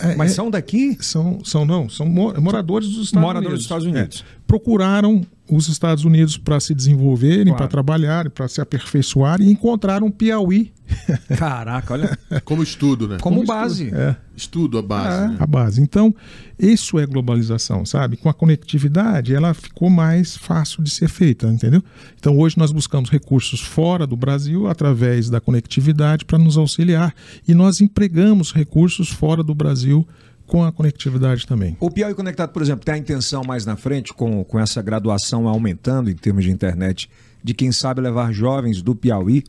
é, 0.00 0.14
mas 0.14 0.32
é, 0.32 0.34
são 0.34 0.50
daqui? 0.50 0.96
São, 1.00 1.42
são 1.44 1.64
não, 1.64 1.88
são 1.88 2.06
moradores 2.06 2.88
dos 2.88 3.06
Estados 3.06 3.26
moradores 3.26 3.46
Unidos. 3.46 3.58
dos 3.58 3.64
Estados 3.64 3.86
Unidos. 3.86 4.24
É. 4.34 4.37
Procuraram 4.48 5.20
os 5.50 5.68
Estados 5.68 6.04
Unidos 6.04 6.38
para 6.38 6.58
se 6.58 6.74
desenvolverem, 6.74 7.44
claro. 7.44 7.58
para 7.58 7.68
trabalhar, 7.68 8.30
para 8.30 8.48
se 8.48 8.62
aperfeiçoar 8.62 9.42
e 9.42 9.50
encontraram 9.50 10.10
Piauí. 10.10 10.72
Caraca, 11.36 11.92
olha. 11.92 12.18
Como 12.46 12.62
estudo, 12.62 13.06
né? 13.06 13.18
Como, 13.20 13.36
Como 13.36 13.46
base. 13.46 13.84
Estudo, 13.84 14.00
é. 14.00 14.16
estudo 14.34 14.78
a 14.78 14.82
base. 14.82 15.24
É, 15.24 15.28
né? 15.28 15.36
A 15.38 15.46
base. 15.46 15.82
Então, 15.82 16.14
isso 16.58 16.98
é 16.98 17.04
globalização, 17.04 17.84
sabe? 17.84 18.16
Com 18.16 18.30
a 18.30 18.34
conectividade, 18.34 19.34
ela 19.34 19.52
ficou 19.52 19.90
mais 19.90 20.34
fácil 20.34 20.82
de 20.82 20.88
ser 20.88 21.08
feita, 21.08 21.46
entendeu? 21.46 21.82
Então, 22.18 22.38
hoje 22.38 22.56
nós 22.56 22.72
buscamos 22.72 23.10
recursos 23.10 23.60
fora 23.60 24.06
do 24.06 24.16
Brasil 24.16 24.66
através 24.66 25.28
da 25.28 25.42
conectividade 25.42 26.24
para 26.24 26.38
nos 26.38 26.56
auxiliar 26.56 27.14
e 27.46 27.52
nós 27.52 27.82
empregamos 27.82 28.50
recursos 28.50 29.10
fora 29.10 29.42
do 29.42 29.54
Brasil 29.54 30.08
com 30.48 30.64
a 30.64 30.72
conectividade 30.72 31.46
também. 31.46 31.76
O 31.78 31.90
Piauí 31.90 32.14
Conectado, 32.14 32.50
por 32.50 32.62
exemplo, 32.62 32.84
tem 32.84 32.94
a 32.94 32.98
intenção 32.98 33.42
mais 33.46 33.64
na 33.64 33.76
frente, 33.76 34.12
com, 34.12 34.42
com 34.42 34.58
essa 34.58 34.82
graduação 34.82 35.46
aumentando 35.46 36.10
em 36.10 36.14
termos 36.14 36.42
de 36.42 36.50
internet, 36.50 37.08
de 37.44 37.54
quem 37.54 37.70
sabe 37.70 38.00
levar 38.00 38.32
jovens 38.32 38.82
do 38.82 38.96
Piauí 38.96 39.44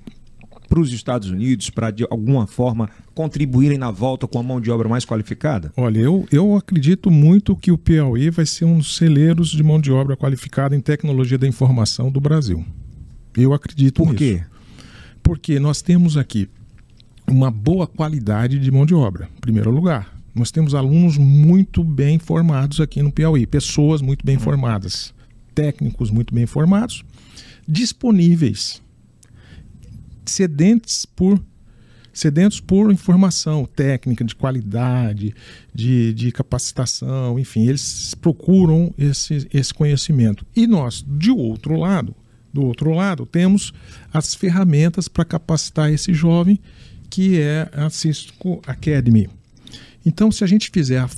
para 0.68 0.79
os 0.79 0.94
Estados 0.94 1.32
Unidos, 1.32 1.72
para 1.72 1.89
de 1.89 2.06
alguma 2.12 2.46
forma 2.46 2.89
contribuírem 3.15 3.77
na 3.77 3.89
volta 3.89 4.27
com 4.27 4.38
a 4.38 4.44
mão 4.44 4.62
de 4.62 4.70
obra 4.70 4.88
mais 4.88 5.03
qualificada? 5.03 5.72
Olha, 5.75 6.00
eu, 6.00 6.27
eu 6.32 6.56
acredito 6.56 7.10
muito 7.10 7.56
que 7.56 7.72
o 7.72 7.77
Piauí 7.77 8.29
vai 8.29 8.46
ser 8.46 8.65
um 8.65 8.77
dos 8.77 8.96
celeiros 8.96 9.50
de 9.50 9.63
mão 9.63 9.82
de 9.82 9.91
obra 9.91 10.15
qualificada 10.15 10.75
em 10.75 10.79
tecnologia 10.79 11.38
da 11.38 11.48
informação 11.48 12.12
do 12.12 12.20
Brasil. 12.20 12.63
Eu 13.36 13.53
acredito 13.53 14.03
Por 14.03 14.12
nisso. 14.12 14.18
quê? 14.18 14.44
Porque 15.24 15.60
nós 15.60 15.82
temos 15.82 16.18
aqui 16.18 16.50
uma 17.25 17.50
boa 17.50 17.88
qualidade 17.88 18.60
de 18.60 18.70
mão 18.70 18.86
de 18.86 18.94
obra, 18.94 19.29
em 19.38 19.39
primeiro 19.39 19.72
lugar. 19.72 20.19
Nós 20.33 20.51
temos 20.51 20.75
alunos 20.75 21.17
muito 21.17 21.83
bem 21.83 22.19
formados 22.19 22.79
aqui 22.79 23.01
no 23.01 23.12
Piauí, 23.12 23.45
pessoas 23.45 24.01
muito 24.01 24.25
bem 24.25 24.38
formadas, 24.38 25.13
técnicos 25.53 26.12
muito 26.12 26.33
bem 26.33 26.45
formados, 26.45 27.03
disponíveis, 27.67 28.81
sedentes 30.25 31.05
por 31.05 31.41
sedentos 32.19 32.59
por 32.59 32.91
informação 32.91 33.65
técnica, 33.65 34.25
de 34.25 34.36
qualidade, 34.36 35.33
de, 35.74 36.13
de 36.13 36.31
capacitação, 36.31 37.39
enfim, 37.39 37.67
eles 37.67 38.13
procuram 38.15 38.93
esse, 38.98 39.48
esse 39.53 39.74
conhecimento. 39.74 40.45
E 40.53 40.67
nós, 40.67 41.05
de 41.07 41.31
outro 41.31 41.77
lado, 41.77 42.13
do 42.53 42.63
outro 42.63 42.91
lado, 42.93 43.25
temos 43.25 43.71
as 44.12 44.36
ferramentas 44.36 45.07
para 45.07 45.24
capacitar 45.24 45.91
esse 45.91 46.13
jovem, 46.13 46.59
que 47.09 47.39
é 47.39 47.69
a 47.71 47.89
Cisco 47.89 48.62
Academy. 48.67 49.29
Então, 50.06 50.32
se 50.32 50.44
a 50.44 50.48
gente 50.48 50.70
fizer 50.72 51.00
a, 51.00 51.10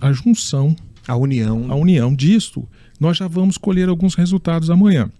a 0.00 0.12
junção, 0.12 0.74
a 1.06 1.16
união, 1.16 1.70
a 1.70 1.74
união 1.74 2.14
disto, 2.14 2.68
nós 2.98 3.16
já 3.16 3.26
vamos 3.26 3.58
colher 3.58 3.88
alguns 3.88 4.14
resultados 4.14 4.70
amanhã. 4.70 5.10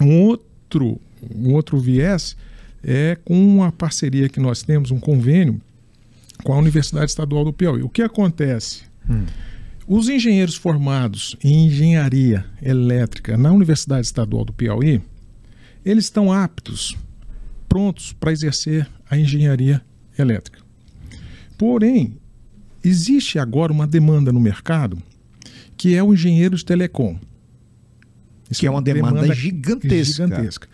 Um 0.00 0.22
outro, 0.22 1.00
um 1.34 1.52
outro 1.52 1.78
viés 1.78 2.36
é 2.82 3.16
com 3.24 3.62
a 3.62 3.72
parceria 3.72 4.28
que 4.28 4.40
nós 4.40 4.62
temos, 4.62 4.90
um 4.90 5.00
convênio 5.00 5.60
com 6.42 6.52
a 6.52 6.58
Universidade 6.58 7.06
Estadual 7.06 7.44
do 7.44 7.52
Piauí. 7.52 7.82
O 7.82 7.88
que 7.88 8.02
acontece? 8.02 8.82
Hum. 9.08 9.24
Os 9.86 10.08
engenheiros 10.08 10.54
formados 10.54 11.36
em 11.42 11.66
engenharia 11.66 12.44
elétrica 12.62 13.36
na 13.36 13.52
Universidade 13.52 14.06
Estadual 14.06 14.44
do 14.44 14.52
Piauí, 14.52 15.00
eles 15.84 16.04
estão 16.04 16.32
aptos, 16.32 16.96
prontos 17.68 18.12
para 18.12 18.32
exercer 18.32 18.88
a 19.08 19.18
engenharia 19.18 19.82
elétrica. 20.18 20.60
Porém, 21.58 22.16
existe 22.84 23.38
agora 23.38 23.72
uma 23.72 23.86
demanda 23.86 24.32
no 24.32 24.40
mercado 24.40 25.02
que 25.76 25.94
é 25.94 26.02
o 26.02 26.12
engenheiro 26.14 26.56
de 26.56 26.64
telecom. 26.64 27.18
Isso 28.50 28.60
que 28.60 28.66
é 28.66 28.70
uma 28.70 28.82
demanda, 28.82 29.20
demanda 29.20 29.34
gigantesca. 29.34 30.26
gigantesca. 30.26 30.68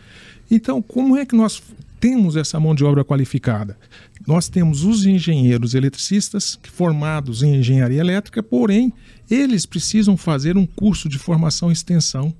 Então, 0.50 0.82
como 0.82 1.16
é 1.16 1.24
que 1.24 1.34
nós 1.34 1.62
temos 1.98 2.36
essa 2.36 2.58
mão 2.58 2.74
de 2.74 2.84
obra 2.84 3.04
qualificada? 3.04 3.78
Nós 4.26 4.48
temos 4.48 4.84
os 4.84 5.06
engenheiros 5.06 5.74
eletricistas 5.74 6.58
formados 6.72 7.42
em 7.42 7.56
engenharia 7.56 8.00
elétrica, 8.00 8.42
porém, 8.42 8.92
eles 9.30 9.64
precisam 9.64 10.16
fazer 10.16 10.56
um 10.56 10.66
curso 10.66 11.08
de 11.08 11.18
formação 11.18 11.70
e 11.70 11.72
extensão 11.72 12.34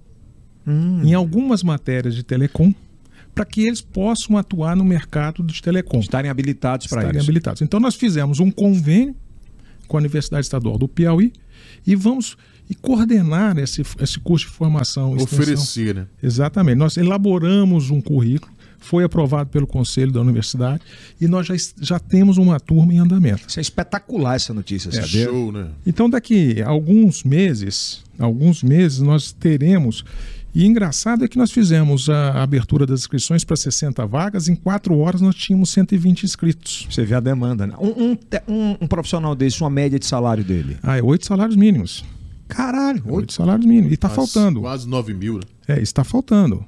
hum. 0.66 1.02
em 1.04 1.14
algumas 1.14 1.62
matérias 1.62 2.14
de 2.14 2.22
telecom 2.22 2.74
para 3.32 3.44
que 3.44 3.64
eles 3.64 3.80
possam 3.80 4.36
atuar 4.36 4.74
no 4.74 4.84
mercado 4.84 5.42
de 5.44 5.62
telecom. 5.62 6.00
Estarem 6.00 6.30
habilitados 6.30 6.88
para 6.88 7.02
isso. 7.02 7.06
Estarem 7.06 7.22
habilitados. 7.22 7.62
Então, 7.62 7.78
nós 7.78 7.94
fizemos 7.94 8.40
um 8.40 8.50
convênio 8.50 9.14
com 9.90 9.96
a 9.96 10.00
Universidade 10.00 10.46
Estadual 10.46 10.78
do 10.78 10.86
Piauí 10.86 11.32
e 11.84 11.96
vamos 11.96 12.36
e 12.70 12.74
coordenar 12.76 13.58
esse, 13.58 13.82
esse 14.00 14.20
curso 14.20 14.46
de 14.46 14.52
formação. 14.52 15.16
Oferecer, 15.16 15.92
né? 15.96 16.06
Exatamente. 16.22 16.76
Nós 16.76 16.96
elaboramos 16.96 17.90
um 17.90 18.00
currículo, 18.00 18.52
foi 18.78 19.02
aprovado 19.02 19.50
pelo 19.50 19.66
conselho 19.66 20.12
da 20.12 20.20
universidade 20.20 20.80
e 21.20 21.26
nós 21.26 21.48
já, 21.48 21.54
já 21.80 21.98
temos 21.98 22.38
uma 22.38 22.60
turma 22.60 22.94
em 22.94 22.98
andamento. 23.00 23.42
Isso 23.48 23.58
é 23.58 23.62
espetacular 23.62 24.36
essa 24.36 24.54
notícia, 24.54 24.88
é, 24.96 25.02
show, 25.02 25.50
né? 25.50 25.70
Então 25.84 26.08
daqui 26.08 26.62
a 26.62 26.68
alguns 26.68 27.24
meses, 27.24 28.04
alguns 28.16 28.62
meses 28.62 29.00
nós 29.00 29.32
teremos 29.32 30.04
e 30.54 30.66
engraçado 30.66 31.24
é 31.24 31.28
que 31.28 31.38
nós 31.38 31.50
fizemos 31.50 32.08
a 32.08 32.42
abertura 32.42 32.84
das 32.84 33.00
inscrições 33.00 33.44
para 33.44 33.56
60 33.56 34.04
vagas, 34.06 34.48
em 34.48 34.56
quatro 34.56 34.98
horas 34.98 35.20
nós 35.20 35.34
tínhamos 35.36 35.70
120 35.70 36.24
inscritos. 36.24 36.88
Você 36.90 37.04
vê 37.04 37.14
a 37.14 37.20
demanda, 37.20 37.66
né? 37.66 37.74
Um, 37.78 37.88
um, 37.88 38.18
um, 38.48 38.76
um 38.80 38.86
profissional 38.86 39.34
desse, 39.34 39.62
uma 39.62 39.70
média 39.70 39.98
de 39.98 40.06
salário 40.06 40.42
dele? 40.42 40.76
Ah, 40.82 40.98
é 40.98 41.02
oito 41.02 41.26
salários 41.26 41.56
mínimos. 41.56 42.04
Caralho, 42.48 43.02
oito 43.06 43.32
salários 43.32 43.64
mínimos. 43.64 43.92
E 43.92 43.94
está 43.94 44.08
faltando. 44.08 44.60
Quase 44.60 44.88
9 44.88 45.14
mil, 45.14 45.34
né? 45.34 45.42
É, 45.68 45.80
está 45.80 46.02
faltando. 46.02 46.64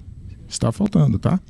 Está 0.48 0.70
faltando, 0.70 1.18
tá? 1.18 1.40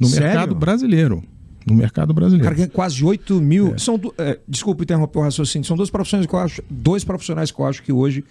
No 0.00 0.08
Sério? 0.08 0.26
mercado 0.26 0.54
brasileiro. 0.54 1.22
No 1.64 1.74
mercado 1.74 2.12
brasileiro. 2.12 2.50
Cara, 2.50 2.62
é 2.62 2.66
quase 2.66 3.04
8 3.04 3.40
mil. 3.40 3.74
É. 3.74 3.78
São, 3.78 4.00
é, 4.16 4.38
desculpa 4.48 4.82
interromper 4.82 5.18
o 5.18 5.22
raciocínio. 5.22 5.66
São 5.66 5.76
duas 5.76 5.90
profissões 5.90 6.26
que 6.26 6.34
eu 6.34 6.38
acho. 6.38 6.62
Dois 6.68 7.04
profissionais 7.04 7.50
que 7.52 7.60
eu 7.60 7.66
acho 7.66 7.82
que 7.82 7.92
hoje 7.92 8.24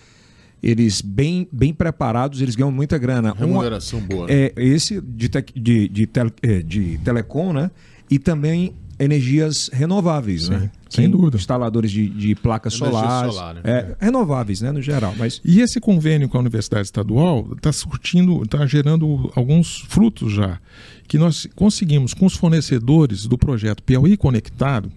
eles 0.62 1.02
bem, 1.02 1.48
bem 1.52 1.74
preparados, 1.74 2.42
eles 2.42 2.56
ganham 2.56 2.72
muita 2.72 2.98
grana. 2.98 3.34
Remuneração 3.38 4.00
Uma, 4.00 4.08
boa. 4.08 4.28
Né? 4.28 4.34
É, 4.34 4.54
esse 4.58 5.02
de, 5.02 5.30
te, 5.30 5.46
de, 5.56 5.88
de, 5.88 6.08
tele, 6.08 6.34
é, 6.42 6.62
de 6.62 6.98
telecom, 7.04 7.54
né? 7.54 7.72
E 8.10 8.18
também 8.18 8.74
energias 9.00 9.70
renováveis, 9.72 10.46
Sim, 10.46 10.52
né? 10.52 10.72
Sem 10.90 11.10
dúvida. 11.10 11.38
Instaladores 11.38 11.92
de, 11.92 12.08
de 12.08 12.34
placas 12.34 12.74
solares. 12.74 13.36
Solar, 13.36 13.56
né? 13.56 13.62
é, 13.64 13.96
renováveis, 14.00 14.62
né, 14.62 14.72
no 14.72 14.82
geral. 14.82 15.14
Mas... 15.18 15.42
E 15.44 15.62
esse 15.62 15.80
convênio 15.80 16.30
com 16.30 16.38
a 16.38 16.40
Universidade 16.40 16.86
Estadual 16.86 17.48
está 17.56 17.72
surtindo, 17.72 18.42
está 18.44 18.66
gerando 18.66 19.32
alguns 19.36 19.82
frutos 19.90 20.34
já. 20.34 20.60
Que 21.08 21.18
nós 21.18 21.48
conseguimos 21.56 22.14
com 22.14 22.26
os 22.26 22.36
fornecedores 22.36 23.26
do 23.28 23.38
projeto 23.38 23.84
Piauí 23.84 24.18
Conectado, 24.18 24.92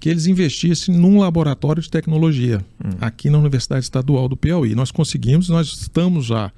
que 0.00 0.08
eles 0.08 0.26
investissem 0.26 0.94
num 0.96 1.18
laboratório 1.18 1.82
de 1.82 1.90
tecnologia 1.90 2.64
hum. 2.82 2.90
aqui 3.00 3.28
na 3.30 3.38
Universidade 3.38 3.84
Estadual 3.84 4.28
do 4.28 4.36
Piauí. 4.36 4.74
Nós 4.74 4.90
conseguimos, 4.90 5.48
nós 5.48 5.68
estamos 5.68 6.26
já 6.26 6.52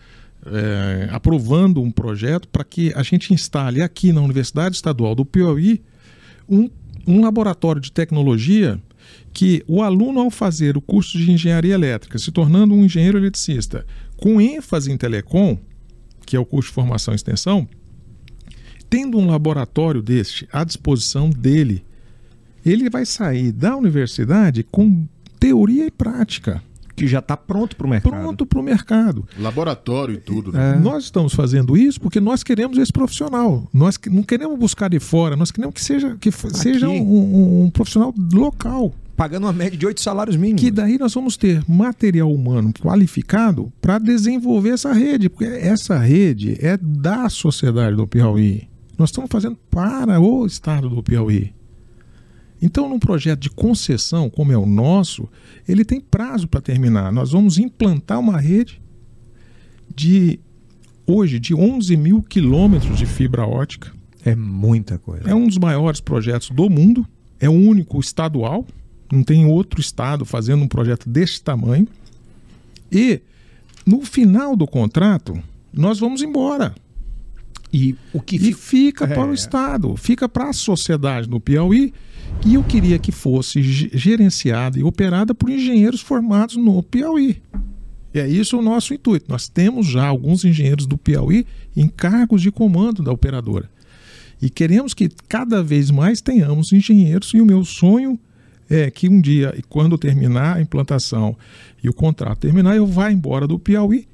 é, 0.46 1.08
aprovando 1.10 1.82
um 1.82 1.90
projeto 1.90 2.48
para 2.48 2.64
que 2.64 2.92
a 2.94 3.02
gente 3.02 3.32
instale 3.32 3.82
aqui 3.82 4.12
na 4.12 4.20
Universidade 4.20 4.76
Estadual 4.76 5.14
do 5.14 5.24
Piauí 5.24 5.82
um, 6.48 6.68
um 7.06 7.22
laboratório 7.22 7.80
de 7.80 7.92
tecnologia 7.92 8.80
que 9.32 9.64
o 9.66 9.82
aluno, 9.82 10.20
ao 10.20 10.30
fazer 10.30 10.76
o 10.76 10.80
curso 10.80 11.16
de 11.16 11.30
engenharia 11.30 11.74
elétrica, 11.74 12.18
se 12.18 12.30
tornando 12.30 12.74
um 12.74 12.84
engenheiro 12.84 13.18
eletricista 13.18 13.86
com 14.16 14.40
ênfase 14.40 14.90
em 14.90 14.96
telecom, 14.96 15.58
que 16.26 16.36
é 16.36 16.38
o 16.38 16.44
curso 16.44 16.68
de 16.68 16.74
formação 16.74 17.14
e 17.14 17.16
extensão, 17.16 17.66
tendo 18.88 19.18
um 19.18 19.26
laboratório 19.26 20.02
deste 20.02 20.48
à 20.52 20.64
disposição 20.64 21.30
dele 21.30 21.84
ele 22.64 22.90
vai 22.90 23.04
sair 23.06 23.52
da 23.52 23.76
universidade 23.76 24.62
com 24.62 25.06
teoria 25.38 25.86
e 25.86 25.90
prática. 25.90 26.62
Que 26.94 27.06
já 27.06 27.20
está 27.20 27.34
pronto 27.34 27.76
para 27.76 27.86
o 27.86 27.90
mercado. 27.90 28.12
Pronto 28.12 28.44
para 28.44 28.60
o 28.60 28.62
mercado. 28.62 29.26
Laboratório 29.38 30.16
e 30.16 30.18
tudo. 30.18 30.52
Né? 30.52 30.74
É. 30.76 30.78
Nós 30.78 31.04
estamos 31.04 31.32
fazendo 31.32 31.74
isso 31.74 31.98
porque 31.98 32.20
nós 32.20 32.42
queremos 32.42 32.76
esse 32.76 32.92
profissional. 32.92 33.66
Nós 33.72 33.98
não 34.06 34.22
queremos 34.22 34.58
buscar 34.58 34.90
de 34.90 35.00
fora, 35.00 35.34
nós 35.34 35.50
queremos 35.50 35.74
que 35.74 35.82
seja, 35.82 36.14
que 36.20 36.30
seja 36.30 36.90
um, 36.90 37.00
um, 37.00 37.64
um 37.64 37.70
profissional 37.70 38.12
local 38.34 38.92
pagando 39.20 39.44
uma 39.44 39.52
média 39.52 39.78
de 39.78 39.84
oito 39.84 40.00
salários 40.00 40.34
mínimos. 40.34 40.62
Que 40.62 40.70
daí 40.70 40.96
nós 40.96 41.12
vamos 41.12 41.36
ter 41.36 41.62
material 41.68 42.32
humano 42.32 42.72
qualificado 42.80 43.70
para 43.78 43.98
desenvolver 43.98 44.70
essa 44.70 44.94
rede, 44.94 45.28
porque 45.28 45.44
essa 45.44 45.98
rede 45.98 46.56
é 46.58 46.78
da 46.78 47.28
sociedade 47.28 47.96
do 47.96 48.06
Piauí. 48.06 48.66
Nós 48.96 49.10
estamos 49.10 49.28
fazendo 49.30 49.58
para 49.70 50.18
o 50.18 50.46
estado 50.46 50.88
do 50.88 51.02
Piauí. 51.02 51.52
Então, 52.62 52.88
num 52.88 52.98
projeto 52.98 53.40
de 53.40 53.50
concessão, 53.50 54.28
como 54.28 54.52
é 54.52 54.56
o 54.56 54.66
nosso, 54.66 55.28
ele 55.66 55.84
tem 55.84 56.00
prazo 56.00 56.46
para 56.46 56.60
terminar. 56.60 57.10
Nós 57.10 57.32
vamos 57.32 57.58
implantar 57.58 58.20
uma 58.20 58.38
rede 58.38 58.80
de, 59.94 60.38
hoje, 61.06 61.38
de 61.38 61.54
11 61.54 61.96
mil 61.96 62.22
quilômetros 62.22 62.98
de 62.98 63.06
fibra 63.06 63.46
ótica. 63.46 63.92
É 64.24 64.34
muita 64.34 64.98
coisa. 64.98 65.28
É 65.28 65.34
um 65.34 65.46
dos 65.46 65.56
maiores 65.56 66.00
projetos 66.00 66.50
do 66.50 66.68
mundo, 66.68 67.06
é 67.38 67.48
o 67.48 67.52
único 67.52 67.98
estadual, 67.98 68.66
não 69.10 69.22
tem 69.22 69.46
outro 69.46 69.80
estado 69.80 70.24
fazendo 70.26 70.62
um 70.62 70.68
projeto 70.68 71.08
deste 71.08 71.42
tamanho. 71.42 71.88
E, 72.92 73.22
no 73.86 74.02
final 74.02 74.54
do 74.54 74.66
contrato, 74.66 75.42
nós 75.72 75.98
vamos 75.98 76.20
embora. 76.20 76.74
E 77.72 77.96
o 78.12 78.20
que 78.20 78.36
e 78.36 78.52
fica 78.52 79.04
é. 79.04 79.14
para 79.14 79.30
o 79.30 79.34
Estado, 79.34 79.96
fica 79.96 80.28
para 80.28 80.50
a 80.50 80.52
sociedade 80.52 81.28
no 81.30 81.40
Piauí 81.40 81.94
e 82.44 82.54
eu 82.54 82.64
queria 82.64 82.98
que 82.98 83.12
fosse 83.12 83.62
gerenciada 83.62 84.78
e 84.78 84.82
operada 84.82 85.34
por 85.34 85.50
engenheiros 85.50 86.00
formados 86.00 86.56
no 86.56 86.82
Piauí. 86.82 87.42
E 88.12 88.18
é 88.18 88.26
isso 88.26 88.58
o 88.58 88.62
nosso 88.62 88.92
intuito. 88.92 89.26
Nós 89.28 89.48
temos 89.48 89.86
já 89.86 90.06
alguns 90.06 90.44
engenheiros 90.44 90.86
do 90.86 90.98
Piauí 90.98 91.46
em 91.76 91.86
cargos 91.86 92.42
de 92.42 92.50
comando 92.50 93.02
da 93.02 93.12
operadora. 93.12 93.70
E 94.42 94.48
queremos 94.48 94.94
que 94.94 95.08
cada 95.28 95.62
vez 95.62 95.90
mais 95.90 96.20
tenhamos 96.20 96.72
engenheiros, 96.72 97.32
e 97.34 97.40
o 97.40 97.46
meu 97.46 97.64
sonho 97.64 98.18
é 98.68 98.90
que 98.90 99.08
um 99.08 99.20
dia, 99.20 99.54
quando 99.68 99.98
terminar 99.98 100.56
a 100.56 100.62
implantação 100.62 101.36
e 101.82 101.88
o 101.88 101.92
contrato 101.92 102.38
terminar, 102.38 102.76
eu 102.76 102.86
vá 102.86 103.12
embora 103.12 103.46
do 103.46 103.58
Piauí 103.58 104.08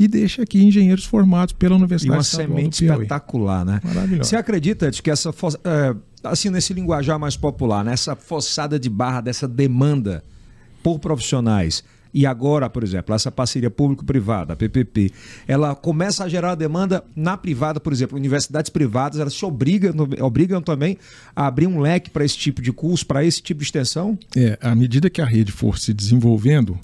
e 0.00 0.08
deixe 0.08 0.40
aqui 0.40 0.64
engenheiros 0.64 1.04
formados 1.04 1.52
pela 1.52 1.76
Universidade 1.76 2.10
E 2.10 2.16
uma 2.16 2.22
Estadual 2.22 2.56
semente 2.56 2.86
espetacular, 2.86 3.66
né? 3.66 3.82
Maravilhosa. 3.84 4.24
Você 4.24 4.34
acredita 4.34 4.86
Ed, 4.88 5.02
que 5.02 5.10
essa, 5.10 5.28
é, 5.62 5.94
assim, 6.24 6.48
nesse 6.48 6.72
linguajar 6.72 7.18
mais 7.18 7.36
popular, 7.36 7.84
nessa 7.84 8.16
forçada 8.16 8.80
de 8.80 8.88
barra 8.88 9.20
dessa 9.20 9.46
demanda 9.46 10.24
por 10.82 10.98
profissionais, 10.98 11.84
e 12.14 12.24
agora, 12.24 12.70
por 12.70 12.82
exemplo, 12.82 13.14
essa 13.14 13.30
parceria 13.30 13.70
público-privada, 13.70 14.54
a 14.54 14.56
PPP, 14.56 15.12
ela 15.46 15.74
começa 15.74 16.24
a 16.24 16.28
gerar 16.30 16.54
demanda 16.54 17.04
na 17.14 17.36
privada, 17.36 17.78
por 17.78 17.92
exemplo, 17.92 18.16
universidades 18.16 18.70
privadas, 18.70 19.20
elas 19.20 19.34
se 19.34 19.44
obrigam, 19.44 19.94
obrigam 20.22 20.62
também 20.62 20.96
a 21.36 21.46
abrir 21.46 21.66
um 21.66 21.78
leque 21.78 22.08
para 22.08 22.24
esse 22.24 22.38
tipo 22.38 22.62
de 22.62 22.72
curso, 22.72 23.06
para 23.06 23.22
esse 23.22 23.42
tipo 23.42 23.58
de 23.58 23.66
extensão? 23.66 24.18
É, 24.34 24.58
à 24.62 24.74
medida 24.74 25.10
que 25.10 25.20
a 25.20 25.26
rede 25.26 25.52
for 25.52 25.78
se 25.78 25.92
desenvolvendo 25.92 26.78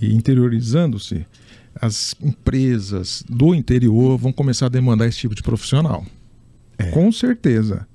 e 0.00 0.14
interiorizando-se, 0.14 1.26
as 1.82 2.14
empresas 2.22 3.24
do 3.28 3.52
interior 3.52 4.16
vão 4.16 4.32
começar 4.32 4.66
a 4.66 4.68
demandar 4.68 5.08
esse 5.08 5.18
tipo 5.18 5.34
de 5.34 5.42
profissional. 5.42 6.06
Com 6.92 7.10
certeza. 7.10 7.88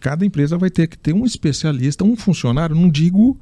Cada 0.00 0.24
empresa 0.24 0.56
vai 0.56 0.70
ter 0.70 0.86
que 0.86 0.96
ter 0.96 1.12
um 1.12 1.26
especialista, 1.26 2.02
um 2.02 2.16
funcionário, 2.16 2.74
não 2.74 2.88
digo 2.88 3.38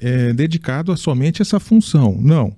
é, 0.00 0.32
dedicado 0.32 0.90
a 0.90 0.96
somente 0.96 1.40
essa 1.40 1.60
função, 1.60 2.18
não. 2.20 2.56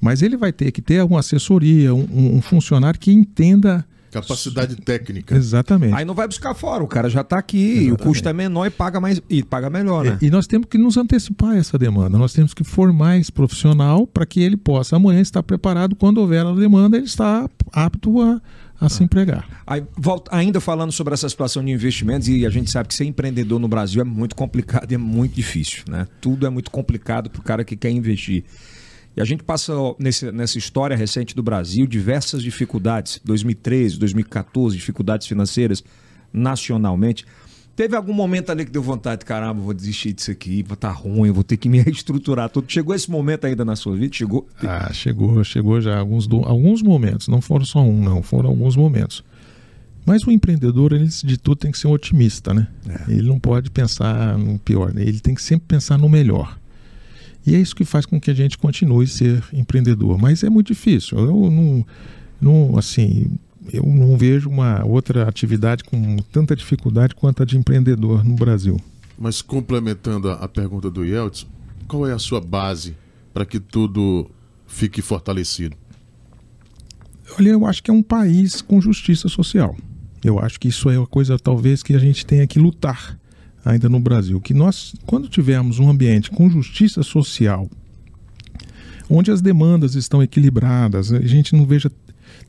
Mas 0.00 0.22
ele 0.22 0.38
vai 0.38 0.50
ter 0.50 0.72
que 0.72 0.80
ter 0.80 1.04
uma 1.04 1.20
assessoria, 1.20 1.94
um, 1.94 2.36
um 2.36 2.40
funcionário 2.40 2.98
que 2.98 3.12
entenda 3.12 3.84
Capacidade 4.22 4.76
técnica. 4.76 5.36
exatamente. 5.36 5.94
Aí 5.94 6.04
não 6.04 6.14
vai 6.14 6.26
buscar 6.26 6.54
fora, 6.54 6.82
o 6.82 6.86
cara 6.88 7.08
já 7.08 7.20
está 7.22 7.38
aqui, 7.38 7.90
o 7.92 7.96
custo 7.96 8.28
é 8.28 8.32
menor 8.32 8.66
e 8.66 8.70
paga 8.70 9.00
mais 9.00 9.20
e 9.28 9.42
paga 9.42 9.68
melhor, 9.70 10.04
né? 10.04 10.18
É, 10.20 10.24
e 10.26 10.30
nós 10.30 10.46
temos 10.46 10.68
que 10.68 10.78
nos 10.78 10.96
antecipar 10.96 11.50
a 11.50 11.56
essa 11.56 11.78
demanda. 11.78 12.16
Nós 12.18 12.32
temos 12.32 12.52
que 12.54 12.64
formar 12.64 13.16
esse 13.18 13.30
profissional 13.32 14.06
para 14.06 14.24
que 14.26 14.40
ele 14.40 14.56
possa 14.56 14.96
amanhã 14.96 15.20
estar 15.20 15.42
preparado 15.42 15.94
quando 15.96 16.18
houver 16.18 16.44
a 16.44 16.52
demanda, 16.52 16.96
ele 16.96 17.06
está 17.06 17.48
apto 17.72 18.20
a, 18.20 18.40
a 18.80 18.88
se 18.88 19.02
empregar. 19.04 19.46
Aí, 19.66 19.82
volta- 19.96 20.30
ainda 20.34 20.60
falando 20.60 20.92
sobre 20.92 21.14
essa 21.14 21.28
situação 21.28 21.64
de 21.64 21.70
investimentos, 21.70 22.28
e 22.28 22.46
a 22.46 22.50
gente 22.50 22.70
sabe 22.70 22.88
que 22.88 22.94
ser 22.94 23.04
empreendedor 23.04 23.58
no 23.58 23.68
Brasil 23.68 24.00
é 24.00 24.04
muito 24.04 24.34
complicado 24.36 24.90
e 24.90 24.94
é 24.94 24.98
muito 24.98 25.34
difícil, 25.34 25.82
né? 25.88 26.06
Tudo 26.20 26.46
é 26.46 26.50
muito 26.50 26.70
complicado 26.70 27.28
para 27.30 27.40
o 27.40 27.42
cara 27.42 27.64
que 27.64 27.76
quer 27.76 27.90
investir. 27.90 28.44
E 29.18 29.20
a 29.20 29.24
gente 29.24 29.42
passa 29.42 29.72
nesse- 29.98 30.30
nessa 30.30 30.56
história 30.58 30.96
recente 30.96 31.34
do 31.34 31.42
Brasil 31.42 31.86
diversas 31.88 32.40
dificuldades, 32.42 33.20
2013, 33.24 33.98
2014, 33.98 34.76
dificuldades 34.76 35.26
financeiras 35.26 35.82
nacionalmente. 36.32 37.24
Teve 37.74 37.96
algum 37.96 38.12
momento 38.12 38.50
ali 38.50 38.64
que 38.64 38.70
deu 38.72 38.82
vontade, 38.82 39.24
caramba, 39.24 39.60
vou 39.60 39.72
desistir 39.74 40.12
disso 40.12 40.30
aqui, 40.30 40.62
vou 40.64 40.74
estar 40.74 40.90
ruim, 40.90 41.30
vou 41.30 41.44
ter 41.44 41.56
que 41.56 41.68
me 41.68 41.78
reestruturar 41.82 42.48
tudo. 42.48 42.66
Chegou 42.70 42.94
esse 42.94 43.10
momento 43.10 43.44
ainda 43.46 43.64
na 43.64 43.76
sua 43.76 43.96
vida? 43.96 44.14
Chegou? 44.16 44.48
Ah, 44.62 44.92
chegou, 44.92 45.42
chegou 45.44 45.80
já 45.80 45.98
alguns, 45.98 46.26
do- 46.26 46.44
alguns 46.44 46.82
momentos, 46.82 47.28
não 47.28 47.40
foram 47.40 47.64
só 47.64 47.80
um, 47.80 48.00
não, 48.02 48.22
foram 48.22 48.50
alguns 48.50 48.76
momentos. 48.76 49.24
Mas 50.04 50.24
o 50.26 50.30
empreendedor, 50.30 50.92
ele, 50.92 51.04
antes 51.04 51.22
de 51.22 51.36
tudo, 51.36 51.56
tem 51.58 51.70
que 51.70 51.78
ser 51.78 51.86
um 51.86 51.92
otimista, 51.92 52.54
né? 52.54 52.66
Ele 53.08 53.28
não 53.28 53.38
pode 53.38 53.70
pensar 53.70 54.38
no 54.38 54.58
pior, 54.58 54.92
né? 54.94 55.02
ele 55.02 55.20
tem 55.20 55.34
que 55.34 55.42
sempre 55.42 55.66
pensar 55.68 55.98
no 55.98 56.08
melhor. 56.08 56.58
E 57.48 57.54
é 57.54 57.58
isso 57.58 57.74
que 57.74 57.84
faz 57.86 58.04
com 58.04 58.20
que 58.20 58.30
a 58.30 58.34
gente 58.34 58.58
continue 58.58 59.06
a 59.06 59.08
ser 59.08 59.42
empreendedor. 59.54 60.18
Mas 60.18 60.44
é 60.44 60.50
muito 60.50 60.66
difícil. 60.66 61.18
Eu 61.18 61.50
não, 61.50 61.86
não 62.38 62.78
assim, 62.78 63.38
eu 63.72 63.86
não 63.86 64.18
vejo 64.18 64.50
uma 64.50 64.84
outra 64.84 65.26
atividade 65.26 65.82
com 65.82 66.18
tanta 66.30 66.54
dificuldade 66.54 67.14
quanto 67.14 67.42
a 67.42 67.46
de 67.46 67.56
empreendedor 67.56 68.22
no 68.22 68.34
Brasil. 68.34 68.78
Mas 69.18 69.40
complementando 69.40 70.28
a, 70.28 70.34
a 70.34 70.46
pergunta 70.46 70.90
do 70.90 71.02
Yeltsin, 71.02 71.46
qual 71.86 72.06
é 72.06 72.12
a 72.12 72.18
sua 72.18 72.38
base 72.38 72.94
para 73.32 73.46
que 73.46 73.58
tudo 73.58 74.30
fique 74.66 75.00
fortalecido? 75.00 75.74
Olha, 77.38 77.48
eu 77.48 77.64
acho 77.64 77.82
que 77.82 77.90
é 77.90 77.94
um 77.94 78.02
país 78.02 78.60
com 78.60 78.78
justiça 78.78 79.26
social. 79.26 79.74
Eu 80.22 80.38
acho 80.38 80.60
que 80.60 80.68
isso 80.68 80.90
é 80.90 80.98
uma 80.98 81.06
coisa 81.06 81.38
talvez 81.38 81.82
que 81.82 81.94
a 81.94 81.98
gente 81.98 82.26
tenha 82.26 82.46
que 82.46 82.58
lutar 82.58 83.18
ainda 83.64 83.88
no 83.88 84.00
Brasil. 84.00 84.40
Que 84.40 84.54
nós, 84.54 84.94
quando 85.06 85.28
tivermos 85.28 85.78
um 85.78 85.88
ambiente 85.88 86.30
com 86.30 86.48
justiça 86.50 87.02
social, 87.02 87.68
onde 89.08 89.30
as 89.30 89.40
demandas 89.40 89.94
estão 89.94 90.22
equilibradas, 90.22 91.12
a 91.12 91.20
gente 91.20 91.54
não 91.54 91.66
veja 91.66 91.90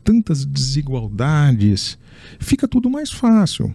tantas 0.04 0.46
desigualdades, 0.46 1.98
fica 2.40 2.68
tudo 2.68 2.90
mais 2.90 3.12
fácil. 3.12 3.74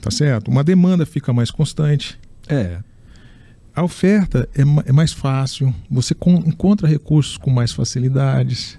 Tá 0.00 0.10
certo? 0.10 0.50
Uma 0.50 0.64
demanda 0.64 1.06
fica 1.06 1.32
mais 1.32 1.50
constante. 1.50 2.18
É. 2.48 2.80
A 3.74 3.82
oferta 3.84 4.48
é, 4.54 4.62
é 4.88 4.92
mais 4.92 5.12
fácil, 5.12 5.72
você 5.90 6.12
con- 6.14 6.42
encontra 6.44 6.88
recursos 6.88 7.36
com 7.36 7.50
mais 7.50 7.72
facilidades. 7.72 8.76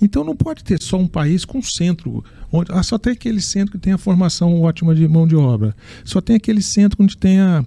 Então 0.00 0.22
não 0.24 0.36
pode 0.36 0.62
ter 0.62 0.80
só 0.80 0.96
um 0.96 1.08
país 1.08 1.44
com 1.44 1.60
centro, 1.60 2.24
onde 2.52 2.70
ah, 2.72 2.82
só 2.82 2.98
tem 2.98 3.12
aquele 3.12 3.40
centro 3.40 3.72
que 3.72 3.78
tem 3.78 3.92
a 3.92 3.98
formação 3.98 4.62
ótima 4.62 4.94
de 4.94 5.06
mão 5.08 5.26
de 5.26 5.36
obra, 5.36 5.74
só 6.04 6.20
tem 6.20 6.36
aquele 6.36 6.62
centro 6.62 7.02
onde 7.02 7.16
tenha 7.16 7.66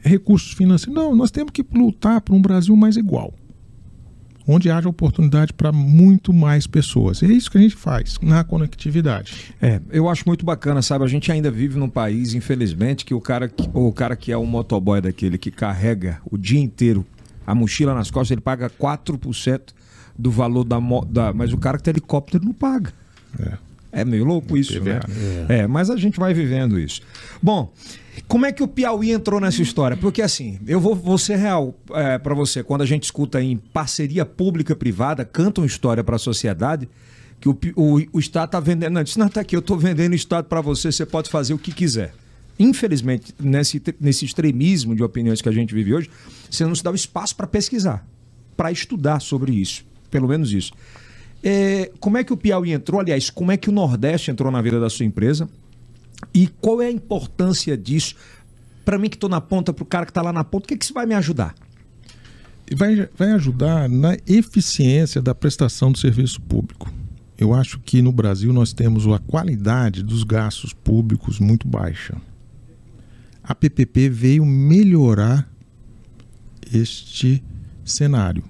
recursos 0.00 0.52
financeiros. 0.52 0.94
Não, 0.94 1.14
nós 1.14 1.30
temos 1.30 1.50
que 1.52 1.64
lutar 1.72 2.20
para 2.20 2.34
um 2.34 2.40
Brasil 2.40 2.76
mais 2.76 2.96
igual, 2.96 3.34
onde 4.46 4.70
haja 4.70 4.88
oportunidade 4.88 5.52
para 5.52 5.72
muito 5.72 6.32
mais 6.32 6.66
pessoas. 6.66 7.22
É 7.22 7.26
isso 7.26 7.50
que 7.50 7.58
a 7.58 7.60
gente 7.60 7.74
faz 7.74 8.16
na 8.22 8.44
conectividade. 8.44 9.52
É, 9.60 9.80
eu 9.90 10.08
acho 10.08 10.22
muito 10.26 10.44
bacana, 10.44 10.80
sabe? 10.80 11.04
A 11.04 11.08
gente 11.08 11.32
ainda 11.32 11.50
vive 11.50 11.76
num 11.76 11.88
país, 11.88 12.34
infelizmente, 12.34 13.04
que 13.04 13.14
o 13.14 13.20
cara 13.20 13.48
que, 13.48 13.68
o 13.74 13.92
cara 13.92 14.14
que 14.14 14.30
é 14.30 14.38
um 14.38 14.46
motoboy 14.46 15.00
daquele 15.00 15.36
que 15.36 15.50
carrega 15.50 16.20
o 16.30 16.38
dia 16.38 16.60
inteiro 16.60 17.04
a 17.46 17.54
mochila 17.54 17.94
nas 17.94 18.10
costas, 18.10 18.32
ele 18.32 18.40
paga 18.40 18.68
4% 18.68 19.60
do 20.18 20.30
valor 20.30 20.64
da, 20.64 20.80
mo- 20.80 21.04
da. 21.04 21.32
Mas 21.32 21.52
o 21.52 21.58
cara 21.58 21.76
que 21.78 21.84
tem 21.84 21.92
helicóptero 21.92 22.44
não 22.44 22.52
paga. 22.52 22.92
É. 23.38 23.52
É 23.92 24.04
meio 24.04 24.24
louco 24.24 24.58
isso, 24.58 24.78
né? 24.82 25.00
PVA, 25.00 25.52
É, 25.54 25.66
mas 25.66 25.88
a 25.88 25.96
gente 25.96 26.18
vai 26.20 26.34
vivendo 26.34 26.78
isso. 26.78 27.00
Bom, 27.42 27.72
como 28.28 28.44
é 28.44 28.52
que 28.52 28.62
o 28.62 28.68
Piauí 28.68 29.10
entrou 29.10 29.40
nessa 29.40 29.62
história? 29.62 29.96
Porque 29.96 30.20
assim, 30.20 30.58
eu 30.66 30.78
vou, 30.78 30.94
vou 30.94 31.16
ser 31.16 31.36
real 31.36 31.74
é, 31.94 32.18
para 32.18 32.34
você. 32.34 32.62
Quando 32.62 32.82
a 32.82 32.86
gente 32.86 33.04
escuta 33.04 33.40
em 33.40 33.56
parceria 33.56 34.26
pública-privada, 34.26 35.24
canta 35.24 35.62
uma 35.62 35.66
história 35.66 36.04
para 36.04 36.16
a 36.16 36.18
sociedade 36.18 36.86
que 37.40 37.48
o, 37.48 37.58
o, 37.74 38.02
o 38.12 38.18
Estado 38.18 38.46
está 38.48 38.60
vendendo. 38.60 38.92
Não, 38.92 39.02
disse, 39.02 39.18
não, 39.18 39.28
tá 39.28 39.40
aqui, 39.40 39.56
eu 39.56 39.60
estou 39.60 39.78
vendendo 39.78 40.12
o 40.12 40.16
Estado 40.16 40.44
para 40.44 40.60
você, 40.60 40.92
você 40.92 41.06
pode 41.06 41.30
fazer 41.30 41.54
o 41.54 41.58
que 41.58 41.72
quiser. 41.72 42.12
Infelizmente, 42.58 43.34
nesse, 43.40 43.82
nesse 44.00 44.24
extremismo 44.26 44.94
de 44.94 45.02
opiniões 45.02 45.40
que 45.40 45.48
a 45.48 45.52
gente 45.52 45.74
vive 45.74 45.94
hoje, 45.94 46.10
você 46.50 46.64
não 46.66 46.74
se 46.74 46.82
dá 46.82 46.90
o 46.90 46.94
espaço 46.94 47.34
para 47.36 47.46
pesquisar, 47.46 48.06
para 48.56 48.70
estudar 48.72 49.20
sobre 49.20 49.52
isso. 49.52 49.84
Pelo 50.10 50.28
menos 50.28 50.52
isso. 50.52 50.72
É, 51.42 51.90
como 52.00 52.16
é 52.16 52.24
que 52.24 52.32
o 52.32 52.36
Piauí 52.36 52.72
entrou? 52.72 53.00
Aliás, 53.00 53.30
como 53.30 53.52
é 53.52 53.56
que 53.56 53.68
o 53.68 53.72
Nordeste 53.72 54.30
entrou 54.30 54.50
na 54.50 54.60
vida 54.60 54.80
da 54.80 54.90
sua 54.90 55.06
empresa? 55.06 55.48
E 56.34 56.48
qual 56.60 56.80
é 56.82 56.86
a 56.86 56.90
importância 56.90 57.76
disso? 57.76 58.14
Para 58.84 58.98
mim 58.98 59.08
que 59.08 59.16
estou 59.16 59.28
na 59.28 59.40
ponta, 59.40 59.72
para 59.72 59.82
o 59.82 59.86
cara 59.86 60.04
que 60.06 60.10
está 60.10 60.22
lá 60.22 60.32
na 60.32 60.44
ponta, 60.44 60.64
o 60.64 60.68
que, 60.68 60.74
é 60.74 60.76
que 60.76 60.84
isso 60.84 60.94
vai 60.94 61.06
me 61.06 61.14
ajudar? 61.14 61.54
Vai, 62.76 63.08
vai 63.16 63.30
ajudar 63.32 63.88
na 63.88 64.16
eficiência 64.26 65.22
da 65.22 65.34
prestação 65.34 65.92
do 65.92 65.98
serviço 65.98 66.40
público. 66.40 66.92
Eu 67.38 67.52
acho 67.52 67.78
que 67.80 68.00
no 68.00 68.10
Brasil 68.10 68.52
nós 68.52 68.72
temos 68.72 69.06
a 69.06 69.18
qualidade 69.18 70.02
dos 70.02 70.24
gastos 70.24 70.72
públicos 70.72 71.38
muito 71.38 71.68
baixa. 71.68 72.16
A 73.42 73.54
PPP 73.54 74.08
veio 74.08 74.44
melhorar 74.44 75.48
este 76.72 77.44
cenário. 77.84 78.42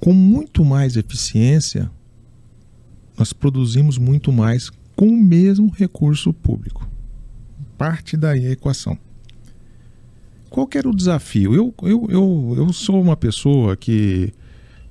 Com 0.00 0.12
muito 0.12 0.64
mais 0.64 0.96
eficiência, 0.96 1.90
nós 3.16 3.32
produzimos 3.32 3.98
muito 3.98 4.32
mais 4.32 4.70
com 4.94 5.08
o 5.08 5.16
mesmo 5.16 5.70
recurso 5.70 6.32
público. 6.32 6.88
Parte 7.76 8.16
daí 8.16 8.46
a 8.46 8.52
equação. 8.52 8.98
Qual 10.48 10.68
era 10.74 10.88
o 10.88 10.94
desafio? 10.94 11.54
Eu, 11.54 11.74
eu, 11.82 12.06
eu, 12.08 12.54
eu 12.56 12.72
sou 12.72 13.00
uma 13.00 13.16
pessoa 13.16 13.76
que, 13.76 14.32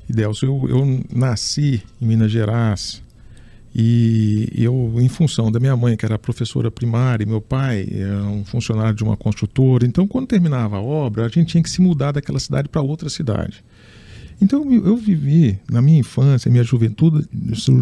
Delcio, 0.08 0.48
eu, 0.48 0.70
eu 0.70 1.04
nasci 1.14 1.82
em 2.02 2.06
Minas 2.06 2.32
Gerais 2.32 3.02
e 3.74 4.48
eu, 4.56 4.94
em 5.02 5.10
função 5.10 5.52
da 5.52 5.60
minha 5.60 5.76
mãe, 5.76 5.98
que 5.98 6.06
era 6.06 6.18
professora 6.18 6.72
primária, 6.72 7.24
e 7.24 7.28
meu 7.28 7.42
pai 7.42 7.86
é 7.92 8.14
um 8.22 8.46
funcionário 8.46 8.96
de 8.96 9.04
uma 9.04 9.18
construtora, 9.18 9.86
então 9.86 10.08
quando 10.08 10.28
terminava 10.28 10.78
a 10.78 10.82
obra, 10.82 11.26
a 11.26 11.28
gente 11.28 11.48
tinha 11.48 11.64
que 11.64 11.70
se 11.70 11.82
mudar 11.82 12.14
daquela 12.14 12.40
cidade 12.40 12.70
para 12.70 12.82
outra 12.82 13.10
cidade. 13.10 13.64
Então 14.42 14.72
eu 14.72 14.98
vivi, 14.98 15.60
na 15.72 15.82
minha 15.82 16.00
infância, 16.00 16.52
minha 16.52 16.64
juventude, 16.64 17.28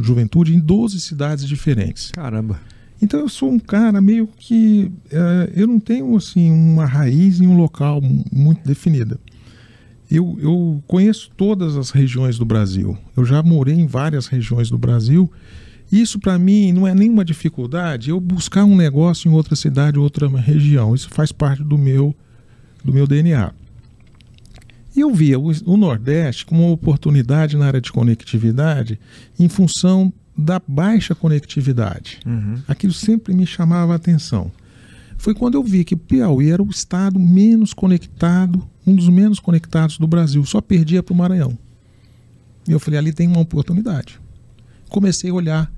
juventude 0.02 0.56
em 0.56 0.60
12 0.60 1.00
cidades 1.00 1.46
diferentes. 1.48 2.12
Caramba. 2.12 2.60
Então 3.02 3.20
eu 3.20 3.28
sou 3.28 3.52
um 3.52 3.60
cara 3.60 4.00
meio 4.00 4.28
que 4.38 4.92
eh, 5.12 5.52
eu 5.56 5.68
não 5.68 5.80
tenho 5.80 6.16
assim 6.16 6.52
uma 6.52 6.86
raiz 6.86 7.42
em 7.42 7.48
um 7.48 7.58
local 7.58 8.00
mu- 8.02 8.24
muito 8.32 8.66
definida. 8.66 9.20
Eu, 10.10 10.38
eu 10.40 10.84
conheço 10.88 11.32
todas 11.36 11.76
as 11.76 11.90
regiões 11.90 12.38
do 12.38 12.46
Brasil. 12.46 12.96
Eu 13.18 13.26
já 13.26 13.42
morei 13.42 13.76
em 13.76 13.88
várias 13.88 14.28
regiões 14.28 14.70
do 14.70 14.78
Brasil. 14.78 15.30
Isso 15.92 16.20
para 16.20 16.38
mim 16.38 16.72
não 16.72 16.88
é 16.88 16.94
nenhuma 16.94 17.26
dificuldade. 17.26 18.10
Eu 18.12 18.20
buscar 18.20 18.64
um 18.64 18.76
negócio 18.76 19.30
em 19.30 19.34
outra 19.34 19.56
cidade, 19.56 19.98
outra 19.98 20.28
região. 20.30 20.94
Isso 20.94 21.10
faz 21.10 21.32
parte 21.32 21.64
do 21.64 21.78
meu 21.78 22.16
do 22.86 22.94
meu 22.94 23.08
DNA. 23.08 23.52
E 24.96 25.00
eu 25.00 25.14
via 25.14 25.40
o, 25.40 25.52
o 25.66 25.78
Nordeste 25.78 26.46
como 26.46 26.64
uma 26.64 26.74
oportunidade 26.74 27.58
na 27.58 27.66
área 27.66 27.82
de 27.82 27.92
conectividade 27.92 29.00
em 29.40 29.50
função 29.50 30.14
da 30.38 30.62
baixa 30.66 31.16
conectividade. 31.16 32.20
Uhum. 32.26 32.62
Aquilo 32.68 32.94
sempre 32.94 33.34
me 33.34 33.46
chamava 33.46 33.94
a 33.94 33.96
atenção. 33.96 34.52
Foi 35.18 35.34
quando 35.34 35.56
eu 35.56 35.64
vi 35.64 35.84
que 35.84 35.96
Piauí 35.96 36.50
era 36.52 36.62
o 36.62 36.70
estado 36.70 37.20
menos 37.20 37.74
conectado, 37.74 38.68
um 38.86 38.96
dos 38.96 39.08
menos 39.10 39.40
conectados 39.40 39.98
do 39.98 40.08
Brasil, 40.08 40.44
só 40.46 40.60
perdia 40.60 41.02
para 41.02 41.14
o 41.14 41.18
Maranhão. 41.18 41.58
E 42.68 42.72
eu 42.72 42.80
falei, 42.80 43.00
ali 43.00 43.14
tem 43.14 43.28
uma 43.28 43.40
oportunidade. 43.40 44.20
Comecei 44.90 45.30
a 45.30 45.34
olhar 45.34 45.72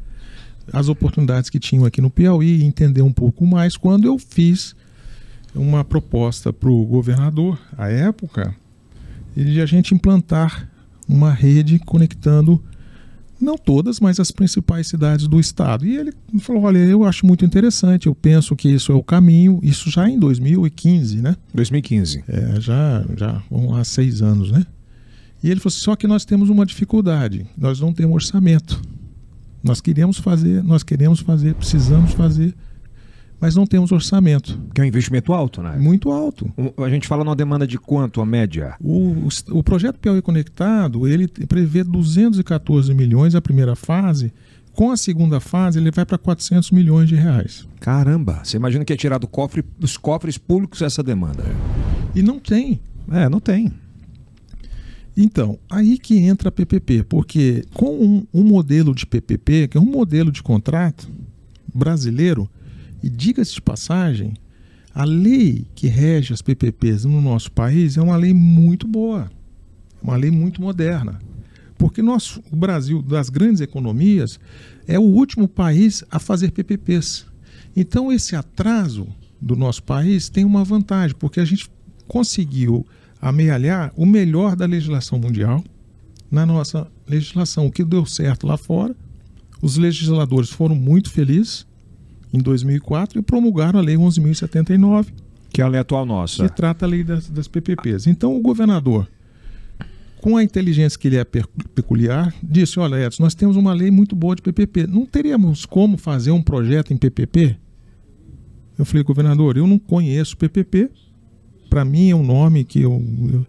as 0.71 0.87
oportunidades 0.87 1.49
que 1.49 1.59
tinham 1.59 1.85
aqui 1.85 2.01
no 2.01 2.09
Piauí 2.09 2.61
e 2.61 2.63
entender 2.63 3.01
um 3.01 3.13
pouco 3.13 3.45
mais 3.45 3.77
quando 3.77 4.05
eu 4.05 4.17
fiz 4.17 4.75
uma 5.53 5.83
proposta 5.83 6.51
para 6.51 6.69
o 6.69 6.85
governador, 6.85 7.59
à 7.77 7.89
época, 7.89 8.55
de 9.35 9.61
a 9.61 9.65
gente 9.65 9.93
implantar 9.93 10.69
uma 11.07 11.31
rede 11.31 11.79
conectando 11.79 12.61
não 13.39 13.57
todas, 13.57 13.99
mas 13.99 14.19
as 14.19 14.31
principais 14.31 14.87
cidades 14.87 15.27
do 15.27 15.39
estado. 15.39 15.85
E 15.85 15.97
ele 15.97 16.13
falou: 16.39 16.63
Olha, 16.63 16.79
eu 16.79 17.03
acho 17.03 17.25
muito 17.25 17.43
interessante, 17.45 18.07
eu 18.07 18.15
penso 18.15 18.55
que 18.55 18.69
isso 18.69 18.91
é 18.91 18.95
o 18.95 19.03
caminho, 19.03 19.59
isso 19.61 19.89
já 19.89 20.09
em 20.09 20.17
2015, 20.17 21.21
né? 21.21 21.35
2015. 21.53 22.23
É, 22.27 22.61
já, 22.61 23.05
já 23.15 23.43
vão 23.49 23.71
lá 23.71 23.83
seis 23.83 24.21
anos, 24.21 24.51
né? 24.51 24.65
E 25.43 25.51
ele 25.51 25.59
falou 25.59 25.73
assim, 25.73 25.83
só 25.83 25.95
que 25.95 26.07
nós 26.07 26.25
temos 26.25 26.49
uma 26.49 26.65
dificuldade, 26.65 27.45
nós 27.55 27.79
não 27.79 27.93
temos 27.93 28.15
orçamento. 28.15 28.81
Nós 29.63 29.81
queremos 29.81 30.17
fazer, 30.17 30.63
nós 30.63 30.81
queremos 30.81 31.19
fazer, 31.19 31.53
precisamos 31.55 32.13
fazer, 32.13 32.55
mas 33.39 33.55
não 33.55 33.65
temos 33.65 33.91
orçamento. 33.91 34.59
Que 34.73 34.81
é 34.81 34.83
um 34.83 34.87
investimento 34.87 35.33
alto, 35.33 35.61
né? 35.61 35.75
Muito 35.77 36.11
alto. 36.11 36.51
A 36.77 36.89
gente 36.89 37.07
fala 37.07 37.23
numa 37.23 37.35
demanda 37.35 37.67
de 37.67 37.77
quanto, 37.77 38.21
a 38.21 38.25
média? 38.25 38.75
O, 38.81 39.27
o, 39.27 39.29
o 39.59 39.63
projeto 39.63 39.99
Piauí 39.99 40.21
Conectado, 40.21 41.07
ele 41.07 41.27
prevê 41.27 41.83
214 41.83 42.93
milhões 42.93 43.35
a 43.35 43.41
primeira 43.41 43.75
fase, 43.75 44.33
com 44.73 44.91
a 44.91 44.97
segunda 44.97 45.39
fase 45.39 45.79
ele 45.79 45.89
vai 45.89 46.05
para 46.05 46.17
400 46.17 46.71
milhões 46.71 47.07
de 47.07 47.15
reais. 47.15 47.65
Caramba, 47.79 48.41
você 48.43 48.57
imagina 48.57 48.83
que 48.83 48.91
é 48.91 48.97
tirar 48.97 49.17
do 49.17 49.27
cofre, 49.27 49.63
dos 49.79 49.95
cofres 49.95 50.37
públicos 50.37 50.81
essa 50.81 51.01
demanda. 51.01 51.43
E 52.13 52.21
não 52.21 52.39
tem. 52.39 52.81
É, 53.09 53.29
não 53.29 53.39
tem. 53.39 53.71
Então, 55.15 55.57
aí 55.69 55.97
que 55.97 56.17
entra 56.17 56.49
a 56.49 56.51
PPP, 56.51 57.03
porque 57.03 57.63
com 57.73 57.95
um, 57.95 58.27
um 58.33 58.43
modelo 58.43 58.93
de 58.93 59.05
PPP, 59.05 59.69
que 59.69 59.77
é 59.77 59.79
um 59.79 59.85
modelo 59.85 60.29
de 60.29 60.43
contrato 60.43 61.09
brasileiro, 61.73 62.49
e 63.05 63.09
diga-se 63.09 63.53
de 63.53 63.61
passagem, 63.61 64.33
a 64.91 65.03
lei 65.03 65.67
que 65.75 65.85
rege 65.85 66.33
as 66.33 66.41
PPPs 66.41 67.05
no 67.05 67.21
nosso 67.21 67.51
país 67.51 67.97
é 67.97 68.01
uma 68.01 68.17
lei 68.17 68.33
muito 68.33 68.87
boa, 68.87 69.29
uma 70.01 70.15
lei 70.15 70.31
muito 70.31 70.59
moderna. 70.59 71.19
Porque 71.77 72.01
nós, 72.01 72.39
o 72.51 72.55
Brasil, 72.55 73.03
das 73.03 73.29
grandes 73.29 73.61
economias, 73.61 74.39
é 74.87 74.97
o 74.97 75.03
último 75.03 75.47
país 75.47 76.03
a 76.09 76.17
fazer 76.17 76.49
PPPs. 76.49 77.27
Então, 77.75 78.11
esse 78.11 78.35
atraso 78.35 79.07
do 79.39 79.55
nosso 79.55 79.83
país 79.83 80.27
tem 80.27 80.43
uma 80.43 80.63
vantagem, 80.63 81.15
porque 81.19 81.39
a 81.39 81.45
gente 81.45 81.69
conseguiu 82.07 82.87
amealhar 83.21 83.93
o 83.95 84.03
melhor 84.03 84.55
da 84.55 84.65
legislação 84.65 85.19
mundial 85.19 85.63
na 86.31 86.43
nossa 86.43 86.87
legislação. 87.07 87.67
O 87.67 87.71
que 87.71 87.83
deu 87.83 88.03
certo 88.07 88.47
lá 88.47 88.57
fora, 88.57 88.95
os 89.61 89.77
legisladores 89.77 90.49
foram 90.49 90.75
muito 90.75 91.11
felizes 91.11 91.67
em 92.35 92.39
2004 92.39 93.19
e 93.19 93.21
promulgaram 93.21 93.79
a 93.79 93.81
Lei 93.81 93.95
11.079, 93.95 95.07
que 95.51 95.61
é 95.61 95.63
a 95.63 95.67
lei 95.67 95.79
atual 95.79 96.05
nossa. 96.05 96.47
Que 96.47 96.53
trata 96.53 96.85
a 96.85 96.87
lei 96.87 97.03
das, 97.03 97.29
das 97.29 97.47
PPPs. 97.47 98.07
Então, 98.07 98.35
o 98.35 98.41
governador, 98.41 99.07
com 100.21 100.35
a 100.35 100.43
inteligência 100.43 100.99
que 100.99 101.07
ele 101.07 101.17
é 101.17 101.23
peculiar, 101.23 102.33
disse: 102.43 102.79
Olha, 102.79 103.05
Edson, 103.05 103.23
nós 103.23 103.33
temos 103.33 103.55
uma 103.55 103.73
lei 103.73 103.89
muito 103.89 104.15
boa 104.15 104.35
de 104.35 104.41
PPP. 104.41 104.87
Não 104.87 105.05
teríamos 105.05 105.65
como 105.65 105.97
fazer 105.97 106.31
um 106.31 106.41
projeto 106.41 106.91
em 106.91 106.97
PPP? 106.97 107.57
Eu 108.77 108.83
falei, 108.83 109.03
governador, 109.03 109.55
eu 109.55 109.65
não 109.65 109.79
conheço 109.79 110.35
PPP, 110.35 110.91
para 111.69 111.85
mim 111.85 112.09
é 112.09 112.15
um 112.15 112.23
nome 112.23 112.65
que 112.65 112.81
eu, 112.81 113.01
eu 113.31 113.45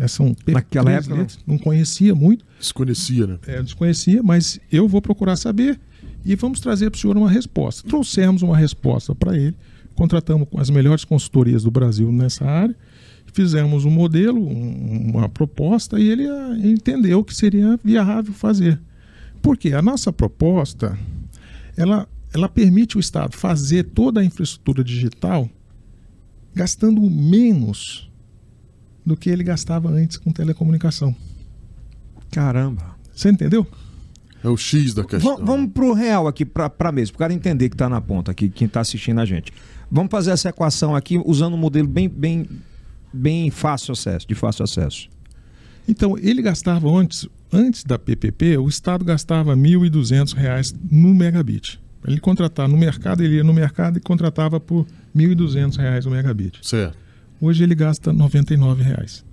é, 0.00 0.08
são 0.08 0.36
naquela 0.46 0.90
época 0.90 1.14
não. 1.14 1.26
não 1.46 1.58
conhecia 1.58 2.14
muito. 2.14 2.44
Desconhecia, 2.58 3.26
né? 3.26 3.38
É, 3.46 3.62
desconhecia, 3.62 4.22
mas 4.22 4.60
eu 4.70 4.86
vou 4.86 5.00
procurar 5.00 5.36
saber 5.36 5.80
e 6.24 6.34
vamos 6.36 6.60
trazer 6.60 6.90
para 6.90 6.96
o 6.96 7.00
senhor 7.00 7.16
uma 7.16 7.30
resposta. 7.30 7.88
Trouxemos 7.88 8.42
uma 8.42 8.56
resposta 8.56 9.14
para 9.14 9.36
ele, 9.36 9.56
contratamos 9.94 10.48
as 10.56 10.70
melhores 10.70 11.04
consultorias 11.04 11.64
do 11.64 11.70
Brasil 11.70 12.10
nessa 12.12 12.44
área, 12.44 12.76
fizemos 13.32 13.84
um 13.84 13.90
modelo, 13.90 14.40
um, 14.46 15.10
uma 15.14 15.28
proposta 15.28 15.98
e 15.98 16.08
ele 16.08 16.26
ah, 16.26 16.56
entendeu 16.58 17.24
que 17.24 17.34
seria 17.34 17.78
viável 17.82 18.32
fazer. 18.32 18.80
Porque 19.40 19.72
a 19.72 19.82
nossa 19.82 20.12
proposta, 20.12 20.96
ela, 21.76 22.08
ela 22.32 22.48
permite 22.48 22.96
o 22.96 23.00
Estado 23.00 23.36
fazer 23.36 23.84
toda 23.84 24.20
a 24.20 24.24
infraestrutura 24.24 24.84
digital 24.84 25.48
gastando 26.54 27.00
menos 27.00 28.10
do 29.04 29.16
que 29.16 29.30
ele 29.30 29.42
gastava 29.42 29.90
antes 29.90 30.16
com 30.16 30.30
telecomunicação. 30.30 31.14
Caramba. 32.30 32.96
Você 33.14 33.30
entendeu? 33.30 33.66
É 34.42 34.48
o 34.48 34.56
X 34.56 34.94
da 34.94 35.04
questão. 35.04 35.36
V 35.36 35.44
vamos 35.44 35.70
pro 35.72 35.92
real 35.92 36.26
aqui, 36.26 36.44
para 36.44 36.70
a 36.78 36.92
mesa, 36.92 37.12
para 37.12 37.16
o 37.16 37.18
cara 37.18 37.32
entender 37.32 37.68
que 37.68 37.74
está 37.74 37.88
na 37.88 38.00
ponta 38.00 38.30
aqui, 38.30 38.48
quem 38.48 38.66
está 38.66 38.80
assistindo 38.80 39.20
a 39.20 39.24
gente. 39.24 39.52
Vamos 39.90 40.10
fazer 40.10 40.30
essa 40.30 40.48
equação 40.48 40.96
aqui 40.96 41.20
usando 41.24 41.54
um 41.54 41.58
modelo 41.58 41.86
bem, 41.86 42.08
bem, 42.08 42.48
bem 43.12 43.50
fácil 43.50 43.92
acesso, 43.92 44.26
de 44.26 44.34
fácil 44.34 44.64
acesso. 44.64 45.08
Então, 45.86 46.16
ele 46.18 46.42
gastava 46.42 46.88
antes, 46.88 47.28
antes 47.52 47.84
da 47.84 47.98
PPP, 47.98 48.56
o 48.58 48.68
Estado 48.68 49.04
gastava 49.04 49.54
R$ 49.54 49.60
1.200 49.60 50.74
no 50.90 51.14
megabit. 51.14 51.80
Ele 52.06 52.18
contratar 52.18 52.68
no 52.68 52.76
mercado, 52.76 53.22
ele 53.22 53.36
ia 53.36 53.44
no 53.44 53.52
mercado 53.52 53.98
e 53.98 54.00
contratava 54.00 54.58
por 54.58 54.86
R$ 55.14 55.26
1.200 55.34 56.06
o 56.06 56.10
megabit. 56.10 56.58
Certo. 56.62 56.96
Hoje 57.40 57.62
ele 57.62 57.74
gasta 57.74 58.10
R$ 58.10 58.16
99,00. 58.16 59.24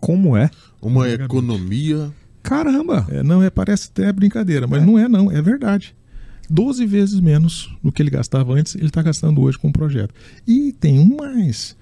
Como 0.00 0.36
é? 0.36 0.50
Uma 0.80 1.08
economia. 1.08 2.10
Caramba! 2.48 3.06
É, 3.10 3.22
não, 3.22 3.42
é, 3.42 3.50
parece 3.50 3.90
até 3.92 4.10
brincadeira, 4.10 4.66
mas 4.66 4.82
é. 4.82 4.86
não 4.86 4.98
é 4.98 5.06
não, 5.06 5.30
é 5.30 5.42
verdade. 5.42 5.94
12 6.48 6.86
vezes 6.86 7.20
menos 7.20 7.70
do 7.82 7.92
que 7.92 8.00
ele 8.00 8.08
gastava 8.08 8.54
antes, 8.54 8.74
ele 8.74 8.86
está 8.86 9.02
gastando 9.02 9.42
hoje 9.42 9.58
com 9.58 9.68
o 9.68 9.72
projeto. 9.72 10.14
E 10.46 10.72
tem 10.72 10.98
um 10.98 11.16
mais. 11.16 11.76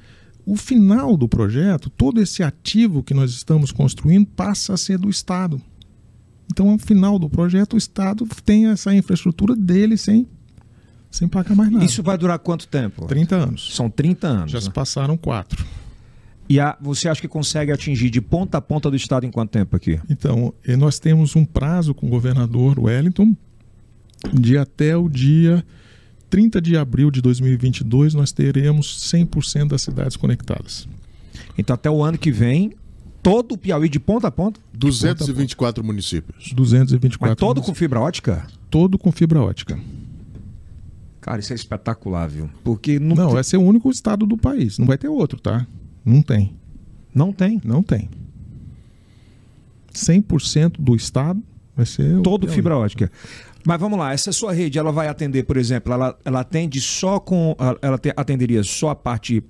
O 0.45 0.57
final 0.57 1.17
do 1.17 1.29
projeto, 1.29 1.89
todo 1.89 2.21
esse 2.21 2.43
ativo 2.43 3.03
que 3.03 3.15
nós 3.15 3.31
estamos 3.31 3.71
construindo 3.71 4.27
passa 4.27 4.75
a 4.75 4.77
ser 4.77 4.99
do 4.99 5.09
Estado. 5.09 5.61
Então, 6.51 6.71
ao 6.71 6.79
final 6.79 7.17
do 7.19 7.29
projeto, 7.29 7.75
o 7.75 7.77
Estado 7.77 8.27
tem 8.45 8.67
essa 8.67 8.93
infraestrutura 8.95 9.55
dele 9.55 9.97
sem, 9.97 10.27
sem 11.11 11.29
pagar 11.29 11.55
mais 11.55 11.71
nada. 11.71 11.85
Isso 11.85 12.03
vai 12.03 12.19
durar 12.19 12.39
quanto 12.41 12.67
tempo? 12.67 13.07
30 13.07 13.37
anos. 13.37 13.75
São 13.75 13.89
30 13.89 14.27
anos. 14.27 14.51
Já 14.51 14.59
né? 14.59 14.65
se 14.65 14.71
passaram 14.71 15.17
quatro. 15.17 15.65
E 16.49 16.61
a, 16.61 16.77
você 16.81 17.09
acha 17.09 17.21
que 17.21 17.29
consegue 17.29 17.73
atingir 17.73 18.09
de 18.09 18.21
ponta 18.21 18.59
a 18.59 18.61
ponta 18.61 18.91
do 18.91 18.97
Estado 18.97 19.27
em 19.27 19.31
quanto 19.31 19.51
tempo 19.51 19.75
aqui? 19.75 20.01
Então, 20.09 20.55
nós 20.79 20.99
temos 20.99 21.35
um 21.35 21.45
prazo 21.45 21.93
com 21.93 22.07
o 22.07 22.11
governador 22.11 22.79
Wellington 22.79 23.35
de 24.33 24.57
até 24.57 24.97
o 24.97 25.09
dia 25.09 25.65
30 26.31 26.61
de 26.61 26.77
abril 26.77 27.11
de 27.11 27.21
2022 27.21 28.15
nós 28.15 28.33
teremos 28.33 28.99
100% 29.13 29.69
das 29.69 29.83
cidades 29.83 30.17
conectadas. 30.17 30.89
Então, 31.57 31.75
até 31.75 31.91
o 31.91 32.03
ano 32.03 32.19
que 32.19 32.31
vem, 32.31 32.73
todo 33.23 33.53
o 33.53 33.59
Piauí 33.59 33.89
de 33.89 33.99
ponta 33.99 34.29
a 34.29 34.31
ponta? 34.31 34.61
224 34.73 35.57
ponta 35.57 35.75
ponta. 35.75 35.87
municípios. 35.87 36.53
224. 36.53 37.31
Mas 37.31 37.37
todo 37.37 37.65
com 37.65 37.75
fibra 37.75 38.01
ótica? 38.01 38.47
Todo 38.71 38.99
com 38.99 39.11
fibra 39.13 39.41
ótica. 39.41 39.79
Cara, 41.21 41.41
isso 41.41 41.53
é 41.53 41.57
espetacular, 41.57 42.29
viu? 42.29 42.49
Porque 42.63 42.99
não. 43.01 43.17
Não, 43.17 43.27
tem... 43.27 43.35
vai 43.35 43.45
ser 43.45 43.57
o 43.57 43.63
único 43.63 43.91
estado 43.91 44.27
do 44.27 44.37
país. 44.37 44.79
Não 44.79 44.87
vai 44.87 44.97
ter 44.97 45.09
outro, 45.09 45.41
tá? 45.41 45.67
Não 46.07 46.23
tem. 46.23 46.57
Não 47.15 47.33
tem? 47.33 47.61
Não 47.65 47.83
tem. 47.83 48.09
100% 49.93 50.77
do 50.79 50.95
estado 50.95 51.43
vai 51.75 51.85
ser. 51.85 52.23
Todo 52.23 52.47
fibra 52.49 52.79
ótica. 52.79 53.11
Mas 53.65 53.81
vamos 53.81 53.99
lá, 53.99 54.13
essa 54.13 54.31
sua 54.31 54.53
rede, 54.53 54.79
ela 54.79 54.93
vai 54.93 55.09
atender, 55.09 55.43
por 55.43 55.57
exemplo, 55.57 55.93
ela, 55.93 56.17
ela 56.25 56.41
atende 56.41 56.81
só 56.81 57.19
com. 57.19 57.57
Ela 57.83 57.99
atenderia 58.17 58.63
só 58.63 58.91
a 58.91 58.95
parte 58.95 59.43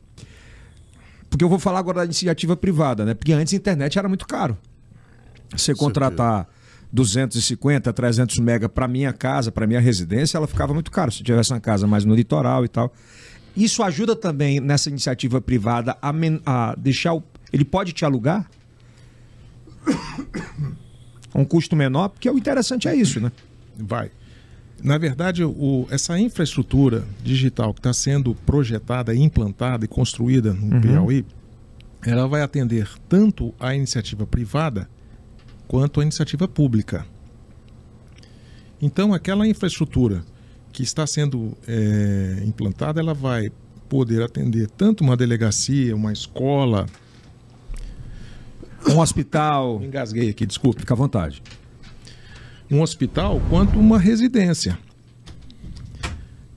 porque 1.29 1.45
eu 1.45 1.49
vou 1.49 1.59
falar 1.59 1.81
agora 1.81 1.99
da 1.99 2.05
iniciativa 2.05 2.57
privada, 2.57 3.05
né? 3.05 3.15
Porque 3.15 3.33
antes 3.33 3.53
a 3.53 3.57
internet 3.57 3.99
era 3.99 4.09
muito 4.09 4.27
caro. 4.27 4.57
Você 5.55 5.75
contratar 5.75 6.49
250, 6.93 7.93
300 7.93 8.39
mega 8.39 8.69
para 8.69 8.89
minha 8.89 9.13
casa, 9.13 9.53
para 9.53 9.67
minha 9.67 9.81
residência, 9.81 10.39
ela 10.39 10.47
ficava 10.47 10.73
muito 10.73 10.91
caro. 10.91 11.13
Se 11.13 11.23
tivesse 11.23 11.53
uma 11.53 11.61
casa 11.61 11.87
mais 11.87 12.05
no 12.05 12.15
litoral 12.15 12.65
e 12.65 12.69
tal. 12.69 12.93
Isso 13.57 13.83
ajuda 13.83 14.15
também 14.15 14.61
nessa 14.61 14.91
iniciativa 14.91 15.41
privada 15.41 15.97
a, 16.03 16.13
a 16.45 16.75
deixar 16.75 17.15
o. 17.15 17.23
Ele 17.53 17.65
pode 17.65 17.93
te 17.93 18.05
alugar? 18.05 18.49
um 21.35 21.45
custo 21.45 21.75
menor, 21.75 22.09
porque 22.09 22.29
o 22.29 22.37
interessante 22.37 22.87
é 22.89 22.95
isso, 22.95 23.21
né? 23.21 23.33
Vai. 23.79 24.11
Na 24.83 24.99
verdade, 24.99 25.43
o, 25.43 25.87
essa 25.91 26.19
infraestrutura 26.19 27.05
digital 27.23 27.73
que 27.73 27.81
está 27.81 27.93
sendo 27.93 28.35
projetada, 28.35 29.15
implantada 29.15 29.85
e 29.85 29.89
construída 29.89 30.53
no 30.53 30.75
uhum. 30.75 30.81
Piauí, 30.81 31.25
ela 32.05 32.29
vai 32.29 32.43
atender 32.43 32.89
tanto 33.09 33.55
a 33.59 33.75
iniciativa 33.75 34.27
privada 34.27 34.89
quanto 35.67 36.01
a 36.01 36.03
iniciativa 36.03 36.47
pública. 36.47 37.07
Então, 38.81 39.15
aquela 39.15 39.47
infraestrutura 39.49 40.23
que 40.77 40.83
está 40.83 41.07
sendo 41.07 41.57
é, 41.67 42.43
implantada, 42.45 43.01
ela 43.01 43.15
vai 43.15 43.51
poder 43.89 44.23
atender 44.23 44.69
tanto 44.69 45.03
uma 45.03 45.17
delegacia, 45.17 45.97
uma 45.97 46.13
escola, 46.13 46.85
um 48.87 48.99
hospital. 48.99 49.83
Engasguei 49.83 50.29
aqui, 50.29 50.45
desculpe. 50.45 50.81
Fica 50.81 50.93
à 50.93 50.97
vontade. 50.97 51.43
Um 52.71 52.83
hospital 52.83 53.41
quanto 53.49 53.79
uma 53.79 53.99
residência. 53.99 54.79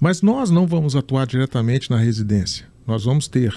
Mas 0.02 0.22
nós 0.22 0.50
não 0.50 0.68
vamos 0.68 0.98
atuar 0.98 1.26
diretamente 1.26 1.90
na 1.90 1.98
residência. 1.98 2.66
Nós 2.86 3.06
vamos 3.06 3.26
ter 3.26 3.56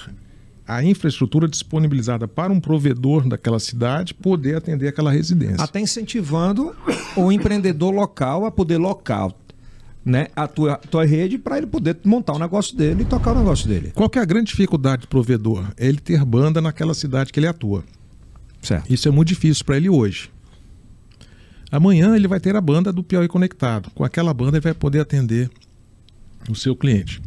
a 0.65 0.85
infraestrutura 0.85 1.49
disponibilizada 1.49 2.29
para 2.29 2.53
um 2.53 2.61
provedor 2.61 3.27
daquela 3.27 3.59
cidade 3.59 4.15
poder 4.15 4.59
atender 4.59 4.87
aquela 4.87 5.11
residência. 5.11 5.65
Até 5.65 5.81
incentivando 5.81 6.73
o 7.17 7.33
empreendedor 7.33 7.93
local 7.93 8.47
a 8.47 8.51
poder 8.51 8.79
local 8.79 9.37
né, 10.05 10.29
a 10.35 10.49
tua, 10.49 10.77
tua 10.77 11.05
rede 11.05 11.39
para 11.39 11.59
ele 11.59 11.67
poder 11.67 11.97
montar 12.05 12.33
o 12.33 12.39
negócio 12.39 12.77
dele 12.77 13.03
e 13.03 13.05
tocar 13.05 13.33
o 13.33 13.39
negócio 13.39 13.69
dele. 13.69 13.93
Qual 13.95 14.11
é 14.15 14.19
a 14.19 14.25
grande 14.25 14.51
dificuldade 14.51 15.03
do 15.03 15.09
provedor? 15.09 15.73
É 15.77 15.87
ele 15.87 15.99
ter 15.99 16.25
banda 16.25 16.61
naquela 16.61 16.95
cidade 16.95 17.33
que 17.33 17.39
ele 17.39 17.47
atua. 17.47 17.85
Certo. 18.61 18.93
Isso 18.93 19.09
é 19.09 19.11
muito 19.11 19.29
difícil 19.29 19.65
para 19.65 19.77
ele 19.77 19.89
hoje. 19.89 20.31
Amanhã 21.71 22.15
ele 22.15 22.29
vai 22.29 22.39
ter 22.39 22.55
a 22.55 22.61
banda 22.61 22.93
do 22.93 23.03
Piauí 23.03 23.29
Conectado. 23.29 23.91
Com 23.95 24.05
aquela 24.05 24.35
banda 24.35 24.59
ele 24.59 24.63
vai 24.63 24.75
poder 24.75 25.01
atender 25.01 25.51
o 26.49 26.55
seu 26.55 26.77
cliente. 26.77 27.23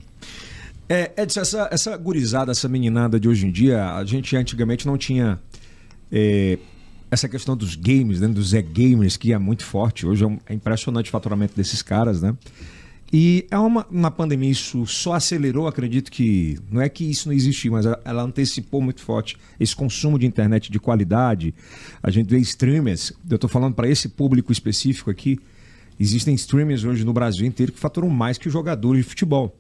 É, 0.88 1.11
Edson, 1.17 1.41
essa, 1.41 1.67
essa 1.71 1.97
gurizada, 1.97 2.51
essa 2.51 2.69
meninada 2.69 3.19
de 3.19 3.27
hoje 3.27 3.47
em 3.47 3.51
dia, 3.51 3.95
a 3.95 4.05
gente 4.05 4.35
antigamente 4.38 4.85
não 4.85 4.97
tinha 4.97 5.39
é, 6.11 6.59
essa 7.15 7.28
questão 7.28 7.58
dos 7.58 7.75
games, 7.75 8.21
né, 8.21 8.28
dos 8.28 8.54
e-gamers, 8.54 9.17
que 9.17 9.34
é 9.34 9.38
muito 9.38 9.63
forte. 9.63 10.06
Hoje 10.06 10.23
é, 10.23 10.38
é 10.47 10.54
impressionante 10.54 11.10
o 11.10 11.12
faturamento 11.12 11.56
desses 11.56 11.82
caras, 11.82 12.21
né? 12.21 12.36
E 13.13 13.45
é 13.49 13.58
uma, 13.58 13.86
uma 13.89 14.12
pandemia, 14.12 14.49
isso 14.49 14.86
só 14.86 15.13
acelerou, 15.13 15.67
acredito 15.67 16.12
que. 16.12 16.58
Não 16.69 16.82
é 16.82 16.89
que 16.89 17.10
isso 17.10 17.30
não 17.30 17.36
existia, 17.36 17.71
mas 17.71 17.86
ela 17.86 18.23
antecipou 18.23 18.82
muito 18.82 19.01
forte 19.01 19.38
esse 19.60 19.75
consumo 19.75 20.19
de 20.19 20.25
internet 20.25 20.71
de 20.71 20.80
qualidade. 20.80 21.54
A 22.04 22.10
gente 22.10 22.28
vê 22.28 22.38
streamers, 22.39 23.13
eu 23.30 23.36
estou 23.36 23.49
falando 23.49 23.73
para 23.73 23.88
esse 23.88 24.10
público 24.10 24.51
específico 24.51 25.10
aqui. 25.10 25.39
Existem 25.99 26.36
streamers 26.36 26.84
hoje 26.84 27.06
no 27.06 27.13
Brasil 27.13 27.45
inteiro 27.45 27.71
que 27.71 27.80
faturam 27.80 28.10
mais 28.10 28.38
que 28.38 28.49
jogadores 28.49 29.04
de 29.04 29.10
futebol. 29.10 29.56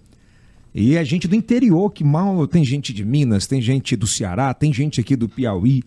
E 0.73 0.97
a 0.97 1.01
é 1.01 1.05
gente 1.05 1.25
do 1.25 1.35
interior, 1.35 1.89
que 1.91 2.03
mal. 2.03 2.45
Tem 2.47 2.65
gente 2.65 2.91
de 2.91 3.05
Minas, 3.05 3.47
tem 3.47 3.61
gente 3.61 3.95
do 3.95 4.05
Ceará, 4.05 4.53
tem 4.53 4.73
gente 4.73 4.99
aqui 4.99 5.15
do 5.15 5.29
Piauí. 5.29 5.83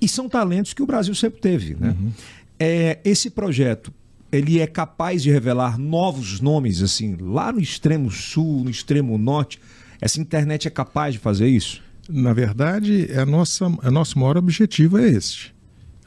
E 0.00 0.08
são 0.08 0.28
talentos 0.28 0.72
que 0.74 0.82
o 0.82 0.86
Brasil 0.86 1.14
sempre 1.14 1.40
teve. 1.40 1.74
Né? 1.74 1.90
Uhum. 1.90 2.12
É, 2.58 2.98
esse 3.04 3.30
projeto 3.30 3.92
ele 4.30 4.60
é 4.60 4.66
capaz 4.66 5.22
de 5.22 5.30
revelar 5.30 5.78
novos 5.78 6.40
nomes, 6.40 6.82
assim, 6.82 7.16
lá 7.18 7.52
no 7.52 7.60
extremo 7.60 8.10
sul, 8.10 8.64
no 8.64 8.70
extremo 8.70 9.16
norte. 9.16 9.60
Essa 10.00 10.20
internet 10.20 10.66
é 10.66 10.70
capaz 10.70 11.14
de 11.14 11.20
fazer 11.20 11.48
isso? 11.48 11.82
Na 12.08 12.32
verdade, 12.32 13.10
é 13.10 13.20
a 13.20 13.26
nossa, 13.26 13.66
a 13.82 13.90
nosso 13.90 14.18
maior 14.18 14.36
objetivo 14.36 14.98
é 14.98 15.08
este. 15.08 15.54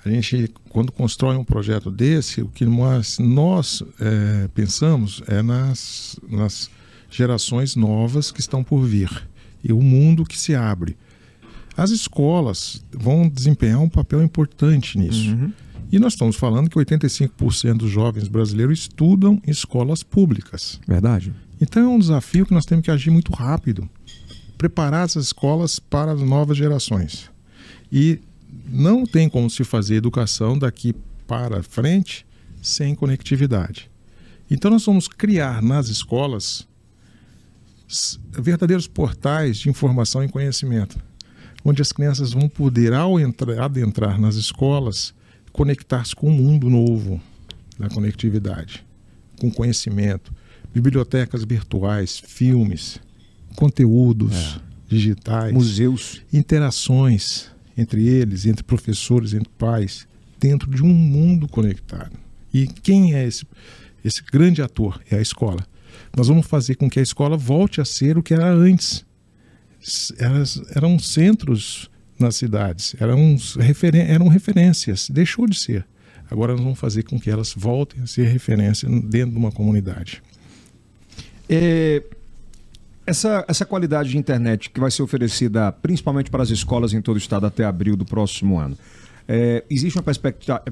A 0.05 0.09
gente, 0.09 0.49
quando 0.69 0.91
constrói 0.91 1.35
um 1.35 1.43
projeto 1.43 1.91
desse, 1.91 2.41
o 2.41 2.47
que 2.47 2.65
nós, 2.65 3.19
nós 3.19 3.83
é, 3.99 4.47
pensamos 4.53 5.21
é 5.27 5.41
nas, 5.41 6.17
nas 6.29 6.69
gerações 7.09 7.75
novas 7.75 8.31
que 8.31 8.39
estão 8.39 8.63
por 8.63 8.85
vir 8.85 9.09
e 9.63 9.73
o 9.73 9.81
mundo 9.81 10.23
que 10.23 10.39
se 10.39 10.55
abre. 10.55 10.95
As 11.79 11.91
escolas 11.91 12.83
vão 12.91 13.29
desempenhar 13.29 13.79
um 13.79 13.87
papel 13.87 14.21
importante 14.21 14.97
nisso. 14.97 15.29
Uhum. 15.29 15.53
E 15.89 15.97
nós 15.97 16.11
estamos 16.11 16.35
falando 16.35 16.69
que 16.69 16.77
85% 16.77 17.77
dos 17.77 17.89
jovens 17.89 18.27
brasileiros 18.27 18.79
estudam 18.79 19.41
em 19.47 19.49
escolas 19.49 20.03
públicas. 20.03 20.77
Verdade. 20.85 21.33
Então 21.61 21.81
é 21.83 21.87
um 21.87 21.97
desafio 21.97 22.45
que 22.45 22.53
nós 22.53 22.65
temos 22.65 22.83
que 22.83 22.91
agir 22.91 23.09
muito 23.11 23.31
rápido. 23.31 23.89
Preparar 24.57 25.05
essas 25.05 25.27
escolas 25.27 25.79
para 25.79 26.11
as 26.11 26.21
novas 26.21 26.57
gerações. 26.57 27.31
E 27.89 28.19
não 28.67 29.05
tem 29.05 29.29
como 29.29 29.49
se 29.49 29.63
fazer 29.63 29.95
educação 29.95 30.59
daqui 30.59 30.93
para 31.25 31.63
frente 31.63 32.25
sem 32.61 32.93
conectividade. 32.93 33.89
Então 34.51 34.69
nós 34.69 34.85
vamos 34.85 35.07
criar 35.07 35.61
nas 35.61 35.87
escolas 35.87 36.67
verdadeiros 38.33 38.85
portais 38.85 39.59
de 39.59 39.69
informação 39.69 40.21
e 40.21 40.27
conhecimento, 40.27 40.99
onde 41.63 41.81
as 41.81 41.91
crianças 41.91 42.33
vão 42.33 42.47
poder, 42.47 42.93
ao 42.93 43.19
entrar, 43.19 43.63
adentrar 43.63 44.19
nas 44.19 44.35
escolas, 44.35 45.13
conectar-se 45.51 46.15
com 46.15 46.29
um 46.29 46.33
mundo 46.33 46.69
novo 46.69 47.21
da 47.77 47.89
conectividade, 47.89 48.85
com 49.39 49.51
conhecimento, 49.51 50.33
bibliotecas 50.73 51.43
virtuais, 51.43 52.17
filmes, 52.17 52.99
conteúdos 53.55 54.55
é. 54.55 54.61
digitais, 54.87 55.53
museus, 55.53 56.21
interações 56.31 57.49
entre 57.77 58.07
eles, 58.07 58.45
entre 58.45 58.63
professores, 58.63 59.33
entre 59.33 59.49
pais, 59.57 60.07
dentro 60.39 60.69
de 60.69 60.83
um 60.83 60.93
mundo 60.93 61.47
conectado. 61.47 62.11
E 62.53 62.67
quem 62.67 63.13
é 63.13 63.25
esse, 63.25 63.45
esse 64.03 64.21
grande 64.21 64.61
ator? 64.61 65.01
É 65.09 65.17
a 65.17 65.21
escola. 65.21 65.65
Nós 66.15 66.27
vamos 66.27 66.47
fazer 66.47 66.75
com 66.75 66.89
que 66.89 66.99
a 66.99 67.03
escola 67.03 67.37
volte 67.37 67.79
a 67.79 67.85
ser 67.85 68.17
o 68.17 68.23
que 68.23 68.33
era 68.33 68.51
antes. 68.51 69.05
Eram, 70.17 70.43
eram 70.75 70.99
centros 70.99 71.89
nas 72.19 72.35
cidades. 72.35 72.95
Eram, 72.99 73.37
eram 74.07 74.27
referências, 74.27 75.09
deixou 75.09 75.47
de 75.47 75.57
ser. 75.57 75.85
Agora 76.29 76.53
nós 76.53 76.61
vamos 76.61 76.79
fazer 76.79 77.03
com 77.03 77.19
que 77.19 77.29
elas 77.29 77.53
voltem 77.55 78.03
a 78.03 78.07
ser 78.07 78.27
referência 78.27 78.87
dentro 78.87 79.31
de 79.31 79.37
uma 79.37 79.51
comunidade. 79.51 80.21
É, 81.49 82.03
essa, 83.05 83.43
essa 83.47 83.65
qualidade 83.65 84.09
de 84.09 84.17
internet 84.17 84.69
que 84.69 84.79
vai 84.79 84.91
ser 84.91 85.01
oferecida 85.01 85.71
principalmente 85.71 86.29
para 86.29 86.43
as 86.43 86.51
escolas 86.51 86.93
em 86.93 87.01
todo 87.01 87.15
o 87.15 87.19
estado 87.19 87.47
até 87.47 87.65
abril 87.65 87.95
do 87.95 88.05
próximo 88.05 88.59
ano. 88.59 88.77
É, 89.27 89.63
existe 89.69 89.97
uma 89.99 90.11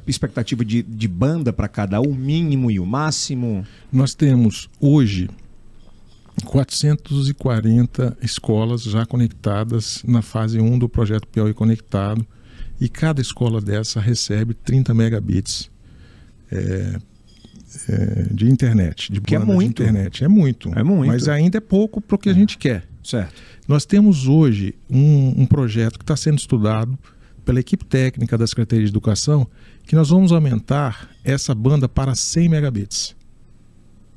expectativa 0.08 0.66
de, 0.66 0.82
de 0.84 1.08
banda 1.08 1.54
para 1.54 1.68
cada, 1.68 2.00
o 2.02 2.14
mínimo 2.14 2.70
e 2.70 2.80
o 2.80 2.86
máximo? 2.86 3.66
Nós 3.92 4.14
temos 4.14 4.70
hoje 4.80 5.30
440 6.46 8.18
escolas 8.22 8.84
já 8.84 9.06
conectadas 9.06 10.04
na 10.06 10.22
fase 10.22 10.60
1 10.60 10.78
do 10.78 10.88
projeto 10.88 11.28
Piauí 11.28 11.54
Conectado 11.54 12.26
e 12.80 12.88
cada 12.88 13.22
escola 13.22 13.60
dessa 13.60 14.00
recebe 14.00 14.54
30 14.54 14.94
megabits 14.94 15.70
é, 16.52 17.00
é, 17.90 18.28
de 18.32 18.50
internet, 18.50 19.12
de 19.12 19.20
que 19.20 19.36
é 19.36 19.40
muito. 19.40 19.82
internet. 19.82 20.24
É 20.24 20.28
muito. 20.28 20.72
É 20.78 20.84
muito. 20.84 21.08
Mas 21.08 21.28
ainda 21.28 21.58
é 21.58 21.62
pouco 21.62 22.00
para 22.00 22.16
o 22.16 22.20
que 22.20 22.30
a 22.30 22.34
gente 22.34 22.58
quer. 22.58 22.88
Certo. 23.04 23.42
Nós 23.68 23.86
temos 23.86 24.28
hoje 24.28 24.76
um, 24.90 25.42
um 25.42 25.46
projeto 25.46 25.98
que 25.98 26.04
está 26.04 26.16
sendo 26.16 26.38
estudado 26.38 26.98
pela 27.44 27.60
equipe 27.60 27.84
técnica 27.86 28.38
da 28.38 28.46
Secretaria 28.46 28.86
de 28.86 28.92
Educação 28.92 29.48
que 29.86 29.96
nós 29.96 30.10
vamos 30.10 30.32
aumentar 30.32 31.10
essa 31.24 31.56
banda 31.56 31.88
para 31.90 32.14
100 32.14 32.50
megabits. 32.50 33.16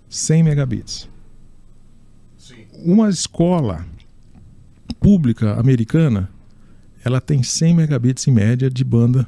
100 0.09 0.42
megabits 0.42 1.09
uma 2.85 3.09
escola 3.09 3.85
pública 4.99 5.59
americana, 5.59 6.29
ela 7.05 7.21
tem 7.21 7.43
100 7.43 7.75
megabits 7.75 8.27
em 8.27 8.33
média 8.33 8.71
de 8.71 8.85
banda 8.85 9.27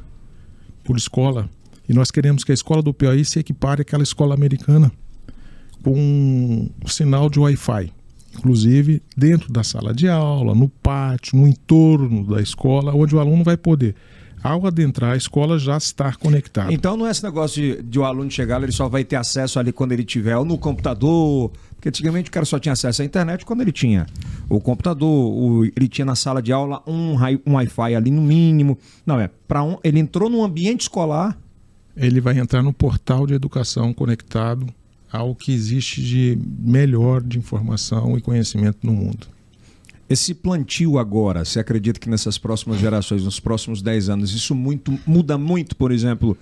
por 0.85 0.97
escola. 0.97 1.49
E 1.89 1.93
nós 1.93 2.11
queremos 2.11 2.45
que 2.45 2.53
a 2.53 2.55
escola 2.55 2.83
do 2.83 2.95
Piauí 2.95 3.25
se 3.25 3.39
equipare 3.39 3.83
àquela 3.83 4.03
escola 4.03 4.35
americana 4.35 4.93
com 5.83 5.95
um 5.95 6.89
sinal 6.89 7.29
de 7.29 7.41
Wi-Fi. 7.41 7.93
Inclusive 8.35 9.03
dentro 9.17 9.53
da 9.53 9.63
sala 9.63 9.93
de 9.93 10.09
aula, 10.09 10.55
no 10.55 10.69
pátio, 10.69 11.39
no 11.39 11.47
entorno 11.47 12.25
da 12.27 12.41
escola, 12.41 12.95
onde 12.95 13.15
o 13.15 13.21
aluno 13.21 13.45
vai 13.45 13.57
poder 13.57 13.95
ao 14.43 14.67
adentrar 14.67 15.13
a 15.13 15.17
escola 15.17 15.59
já 15.59 15.77
estar 15.77 16.17
conectado. 16.17 16.73
Então 16.73 16.97
não 16.97 17.07
é 17.07 17.11
esse 17.11 17.23
negócio 17.23 17.61
de, 17.61 17.83
de 17.83 17.99
o 17.99 18.05
aluno 18.05 18.31
chegar, 18.31 18.63
ele 18.63 18.73
só 18.73 18.89
vai 18.89 19.05
ter 19.05 19.17
acesso 19.17 19.59
ali 19.59 19.73
quando 19.73 19.93
ele 19.93 20.05
tiver 20.05 20.37
ou 20.37 20.45
no 20.45 20.59
computador, 20.59 21.51
porque 21.75 21.89
antigamente 21.89 22.29
o 22.29 22.33
cara 22.33 22.45
só 22.45 22.59
tinha 22.59 22.73
acesso 22.73 23.03
à 23.03 23.05
internet 23.05 23.45
quando 23.45 23.61
ele 23.61 23.73
tinha 23.73 24.07
o 24.49 24.61
computador, 24.61 25.09
o, 25.09 25.65
ele 25.65 25.89
tinha 25.89 26.05
na 26.05 26.15
sala 26.15 26.43
de 26.43 26.53
aula 26.53 26.83
um, 26.87 27.17
um 27.47 27.55
Wi-Fi 27.55 27.95
ali 27.95 28.11
no 28.11 28.23
mínimo. 28.23 28.79
Não, 29.07 29.19
é 29.19 29.31
para 29.49 29.63
um, 29.63 29.79
ele 29.83 29.99
entrou 29.99 30.29
no 30.29 30.43
ambiente 30.45 30.83
escolar. 30.83 31.39
Ele 31.97 32.21
vai 32.21 32.39
entrar 32.39 32.63
no 32.63 32.73
portal 32.73 33.27
de 33.27 33.35
educação 33.35 33.93
conectado 33.93 34.67
ao 35.11 35.35
que 35.35 35.53
existe 35.53 36.03
de 36.03 36.39
melhor 36.59 37.23
de 37.23 37.39
informação 37.39 38.17
e 38.17 38.21
conhecimento 38.21 38.79
no 38.83 38.93
mundo. 38.93 39.27
Esse 40.13 40.35
plantio 40.35 40.99
agora, 40.99 41.43
você 41.43 41.59
acredita 41.59 41.99
que 41.99 42.07
nessas 42.07 42.37
próximas 42.37 42.79
gerações, 42.79 43.25
nos 43.25 43.41
próximos 43.41 43.81
10 43.81 44.11
anos, 44.11 44.35
isso 44.35 44.55
muito 44.55 45.01
muda 45.07 45.39
muito, 45.39 45.75
por 45.75 45.91
exemplo, 45.91 46.37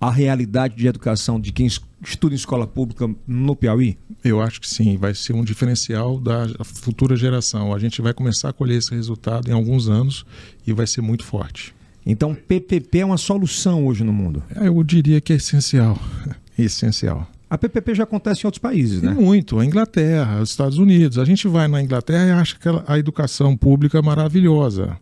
a 0.00 0.10
realidade 0.10 0.74
de 0.74 0.88
educação 0.88 1.40
de 1.40 1.52
quem 1.52 1.64
estuda 1.64 2.34
em 2.34 2.36
escola 2.36 2.66
pública 2.66 3.08
no 3.24 3.54
Piauí? 3.54 3.96
Eu 4.24 4.40
acho 4.40 4.60
que 4.60 4.68
sim, 4.68 4.96
vai 4.96 5.14
ser 5.14 5.32
um 5.32 5.44
diferencial 5.44 6.18
da 6.18 6.48
futura 6.64 7.14
geração. 7.14 7.72
A 7.72 7.78
gente 7.78 8.02
vai 8.02 8.12
começar 8.12 8.48
a 8.48 8.52
colher 8.52 8.78
esse 8.78 8.92
resultado 8.92 9.48
em 9.48 9.52
alguns 9.52 9.88
anos 9.88 10.26
e 10.66 10.72
vai 10.72 10.88
ser 10.88 11.00
muito 11.00 11.22
forte. 11.22 11.72
Então, 12.04 12.34
PPP 12.34 12.98
é 12.98 13.06
uma 13.06 13.16
solução 13.16 13.86
hoje 13.86 14.02
no 14.02 14.12
mundo? 14.12 14.42
Eu 14.56 14.82
diria 14.82 15.20
que 15.20 15.32
é 15.32 15.36
essencial. 15.36 15.96
essencial. 16.58 17.30
A 17.48 17.58
PPP 17.58 17.94
já 17.94 18.04
acontece 18.04 18.42
em 18.42 18.46
outros 18.46 18.60
países, 18.60 19.02
né? 19.02 19.12
Muito. 19.12 19.58
A 19.58 19.64
Inglaterra, 19.64 20.40
os 20.40 20.50
Estados 20.50 20.78
Unidos. 20.78 21.18
A 21.18 21.24
gente 21.24 21.46
vai 21.46 21.68
na 21.68 21.82
Inglaterra 21.82 22.26
e 22.26 22.30
acha 22.30 22.56
que 22.56 22.68
a 22.86 22.98
educação 22.98 23.56
pública 23.56 23.98
é 23.98 24.02
maravilhosa. 24.02 24.96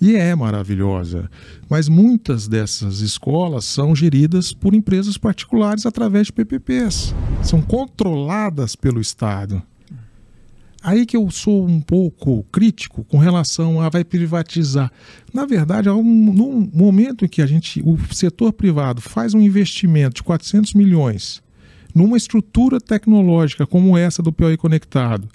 E 0.00 0.14
é 0.14 0.34
maravilhosa. 0.34 1.30
Mas 1.68 1.88
muitas 1.88 2.46
dessas 2.46 3.00
escolas 3.00 3.64
são 3.64 3.94
geridas 3.94 4.52
por 4.52 4.74
empresas 4.74 5.16
particulares 5.16 5.86
através 5.86 6.26
de 6.26 6.32
PPPs. 6.32 7.14
São 7.42 7.60
controladas 7.60 8.76
pelo 8.76 9.00
Estado. 9.00 9.62
Aí 10.82 11.04
que 11.04 11.16
eu 11.16 11.28
sou 11.30 11.66
um 11.66 11.80
pouco 11.80 12.44
crítico 12.52 13.02
com 13.04 13.18
relação 13.18 13.80
a 13.80 13.88
vai 13.88 14.04
privatizar. 14.04 14.92
Na 15.34 15.44
verdade, 15.44 15.88
um, 15.90 16.32
no 16.32 16.70
momento 16.72 17.24
em 17.24 17.28
que 17.28 17.42
a 17.42 17.46
gente, 17.46 17.82
o 17.84 17.98
setor 18.14 18.52
privado 18.52 19.00
faz 19.00 19.34
um 19.34 19.40
investimento 19.40 20.16
de 20.16 20.22
400 20.22 20.74
milhões 20.74 21.42
numa 21.98 22.16
estrutura 22.16 22.80
tecnológica 22.80 23.66
como 23.66 23.98
essa 23.98 24.22
do 24.22 24.32
Piauí 24.32 24.56
Conectado, 24.56 25.28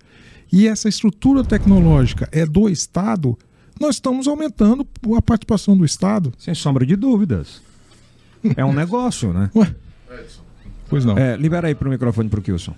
e 0.52 0.67
essa 0.67 0.88
estrutura 0.88 1.43
tecnológica 1.43 2.30
é 2.32 2.45
do 2.45 2.69
Estado, 2.69 3.38
nós 3.80 3.95
estamos 3.95 4.28
aumentando 4.28 4.88
a 5.17 5.21
participação 5.21 5.76
do 5.76 5.84
Estado. 5.84 6.32
Sem 6.38 6.56
sombra 6.56 6.86
de 6.86 6.95
dúvidas. 6.95 7.62
É 8.56 8.63
um 8.63 8.71
negócio, 8.73 9.34
né? 9.34 9.49
Ué? 9.54 9.76
Pois 10.88 11.04
não. 11.04 11.17
É, 11.17 11.36
libera 11.36 11.67
aí 11.67 11.76
para 11.76 11.88
o 11.88 11.91
microfone 11.91 12.30
para 12.30 12.39
o 12.39 12.43
Kilson. 12.43 12.73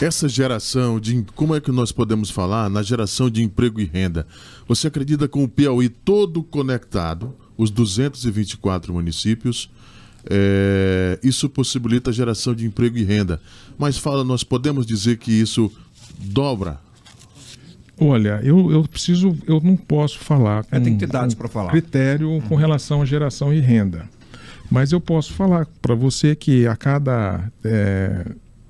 Essa 0.00 0.28
geração 0.28 1.00
de. 1.00 1.26
Como 1.34 1.54
é 1.54 1.60
que 1.60 1.72
nós 1.72 1.90
podemos 1.90 2.30
falar 2.30 2.70
na 2.70 2.82
geração 2.82 3.28
de 3.28 3.42
emprego 3.42 3.80
e 3.80 3.84
renda? 3.84 4.24
Você 4.68 4.86
acredita 4.86 5.26
com 5.26 5.42
o 5.42 5.48
Piauí 5.48 5.88
todo 5.88 6.44
conectado, 6.44 7.34
os 7.56 7.70
224 7.72 8.94
municípios, 8.94 9.68
é, 10.28 11.18
isso 11.22 11.48
possibilita 11.48 12.10
a 12.10 12.12
geração 12.12 12.54
de 12.54 12.66
emprego 12.66 12.96
e 12.98 13.04
renda. 13.04 13.40
Mas 13.78 13.98
fala, 13.98 14.24
nós 14.24 14.42
podemos 14.42 14.86
dizer 14.86 15.18
que 15.18 15.32
isso 15.32 15.70
dobra 16.18 16.80
Olha, 18.00 18.40
eu, 18.44 18.70
eu 18.70 18.84
preciso, 18.84 19.36
eu 19.46 19.60
não 19.60 19.76
posso 19.76 20.18
falar 20.18 20.64
com, 20.64 20.76
é, 20.76 20.80
tem 20.80 20.94
que 20.94 21.00
ter 21.00 21.12
dados 21.12 21.34
para 21.34 21.48
falar. 21.48 21.70
critério 21.70 22.40
com 22.48 22.54
relação 22.54 23.02
à 23.02 23.04
geração 23.04 23.52
e 23.52 23.60
renda. 23.60 24.08
Mas 24.70 24.92
eu 24.92 25.00
posso 25.00 25.32
falar 25.32 25.66
para 25.82 25.94
você 25.94 26.36
que 26.36 26.66
a 26.66 26.76
cada 26.76 27.50
é, 27.64 28.24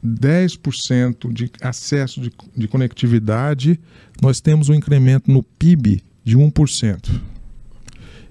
10% 0.05 1.31
de 1.33 1.51
acesso 1.61 2.21
de, 2.21 2.33
de 2.57 2.69
conectividade, 2.69 3.79
nós 4.23 4.41
temos 4.41 4.69
um 4.69 4.75
incremento 4.75 5.31
no 5.31 5.43
PIB 5.43 6.03
de 6.25 6.37
1%. 6.37 7.21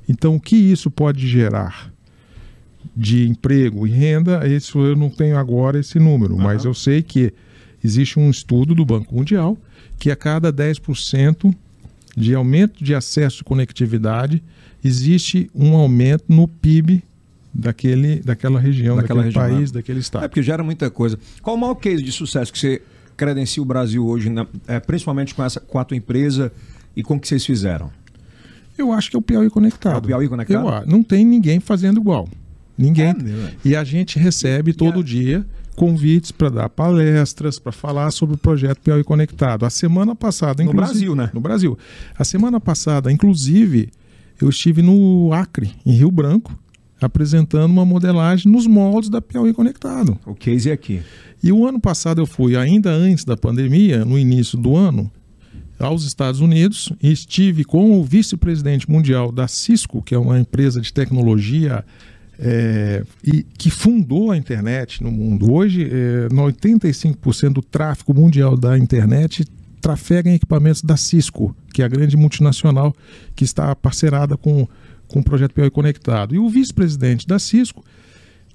Então, 0.09 0.35
o 0.35 0.39
que 0.39 0.55
isso 0.55 0.89
pode 0.89 1.27
gerar 1.27 1.91
de 2.97 3.27
emprego 3.29 3.85
e 3.85 3.91
renda, 3.91 4.47
isso 4.47 4.79
eu 4.79 4.95
não 4.95 5.09
tenho 5.09 5.37
agora 5.37 5.79
esse 5.79 5.99
número, 5.99 6.33
uhum. 6.33 6.41
mas 6.41 6.65
eu 6.65 6.73
sei 6.73 7.03
que 7.03 7.31
existe 7.83 8.17
um 8.19 8.27
estudo 8.29 8.73
do 8.73 8.83
Banco 8.83 9.13
Mundial 9.13 9.55
que 9.99 10.09
a 10.09 10.15
cada 10.15 10.51
10% 10.51 11.53
de 12.17 12.33
aumento 12.33 12.83
de 12.83 12.95
acesso 12.95 13.41
e 13.41 13.45
conectividade, 13.45 14.43
existe 14.83 15.51
um 15.53 15.75
aumento 15.75 16.25
no 16.27 16.47
PIB 16.47 17.03
daquele, 17.53 18.21
daquela 18.21 18.59
região, 18.59 18.95
daquela 18.95 19.21
daquele 19.21 19.39
região, 19.39 19.57
país, 19.57 19.71
né? 19.71 19.79
daquele 19.79 19.99
estado. 19.99 20.25
É 20.25 20.27
porque 20.27 20.41
gera 20.41 20.63
muita 20.63 20.89
coisa. 20.89 21.19
Qual 21.43 21.55
o 21.55 21.59
maior 21.59 21.75
case 21.75 22.01
de 22.01 22.11
sucesso 22.11 22.51
que 22.51 22.57
você 22.57 22.81
credencia 23.15 23.61
o 23.61 23.65
Brasil 23.65 24.03
hoje, 24.03 24.29
na, 24.29 24.47
é, 24.67 24.79
principalmente 24.79 25.35
com 25.35 25.43
essa 25.43 25.59
com 25.59 25.77
a 25.77 25.83
tua 25.83 25.95
empresa 25.95 26.51
e 26.95 27.03
com 27.03 27.15
o 27.15 27.19
que 27.19 27.27
vocês 27.27 27.45
fizeram? 27.45 27.91
Eu 28.75 28.91
acho 28.91 29.11
que 29.11 29.15
é 29.15 29.19
o 29.19 29.21
Piauí 29.21 29.49
Conectado. 29.51 29.95
É 29.95 29.97
o 29.97 30.01
Piauí 30.01 30.27
Conectado? 30.27 30.85
Eu, 30.85 30.87
não 30.87 31.03
tem 31.03 31.23
ninguém 31.23 31.59
fazendo 31.59 31.99
igual. 31.99 32.27
Ninguém. 32.77 33.07
É, 33.07 33.53
e 33.65 33.75
a 33.75 33.83
gente 33.83 34.19
recebe 34.19 34.73
todo 34.73 35.03
dia 35.03 35.45
convites 35.75 36.31
para 36.31 36.49
dar 36.49 36.69
palestras, 36.69 37.59
para 37.59 37.71
falar 37.71 38.09
sobre 38.09 38.33
o 38.35 38.37
projeto 38.37 38.79
Piauí 38.81 39.03
Conectado. 39.03 39.63
A 39.63 39.69
semana 39.69 40.15
passada, 40.15 40.63
no 40.63 40.73
Brasil, 40.73 41.15
né? 41.15 41.29
No 41.31 41.39
Brasil. 41.39 41.77
A 42.17 42.23
semana 42.23 42.59
passada, 42.59 43.11
inclusive, 43.11 43.89
eu 44.41 44.49
estive 44.49 44.81
no 44.81 45.31
Acre, 45.31 45.71
em 45.85 45.91
Rio 45.91 46.09
Branco, 46.09 46.57
apresentando 46.99 47.69
uma 47.71 47.85
modelagem 47.85 48.51
nos 48.51 48.65
moldes 48.65 49.07
da 49.07 49.21
Piauí 49.21 49.53
Conectado. 49.53 50.17
O 50.25 50.33
case 50.33 50.71
é 50.71 50.73
aqui. 50.73 51.01
E 51.43 51.51
o 51.51 51.67
ano 51.67 51.79
passado 51.79 52.19
eu 52.19 52.25
fui, 52.25 52.57
ainda 52.57 52.89
antes 52.89 53.23
da 53.23 53.37
pandemia, 53.37 54.03
no 54.03 54.17
início 54.17 54.57
do 54.57 54.75
ano, 54.75 55.11
aos 55.79 56.03
Estados 56.03 56.39
Unidos 56.39 56.91
e 57.01 57.11
estive 57.11 57.63
com 57.63 57.99
o 57.99 58.03
vice-presidente 58.03 58.89
mundial 58.89 59.31
da 59.31 59.47
Cisco, 59.47 60.01
que 60.01 60.15
é 60.15 60.17
uma 60.17 60.39
empresa 60.39 60.81
de 60.81 60.91
tecnologia 60.91 61.85
é, 62.39 63.03
e 63.23 63.43
que 63.43 63.69
fundou 63.69 64.31
a 64.31 64.37
internet 64.37 65.03
no 65.03 65.11
mundo. 65.11 65.51
Hoje, 65.51 65.83
é, 65.83 66.27
85% 66.29 67.53
do 67.53 67.61
tráfego 67.61 68.13
mundial 68.13 68.55
da 68.55 68.77
internet 68.77 69.45
trafega 69.81 70.29
em 70.29 70.35
equipamentos 70.35 70.81
da 70.81 70.97
Cisco, 70.97 71.55
que 71.73 71.81
é 71.81 71.85
a 71.85 71.87
grande 71.87 72.17
multinacional 72.17 72.95
que 73.35 73.43
está 73.43 73.75
parceirada 73.75 74.35
com, 74.37 74.67
com 75.07 75.19
o 75.19 75.23
projeto 75.23 75.53
Piauí 75.53 75.71
Conectado. 75.71 76.35
E 76.35 76.39
o 76.39 76.49
vice-presidente 76.49 77.27
da 77.27 77.39
Cisco, 77.39 77.83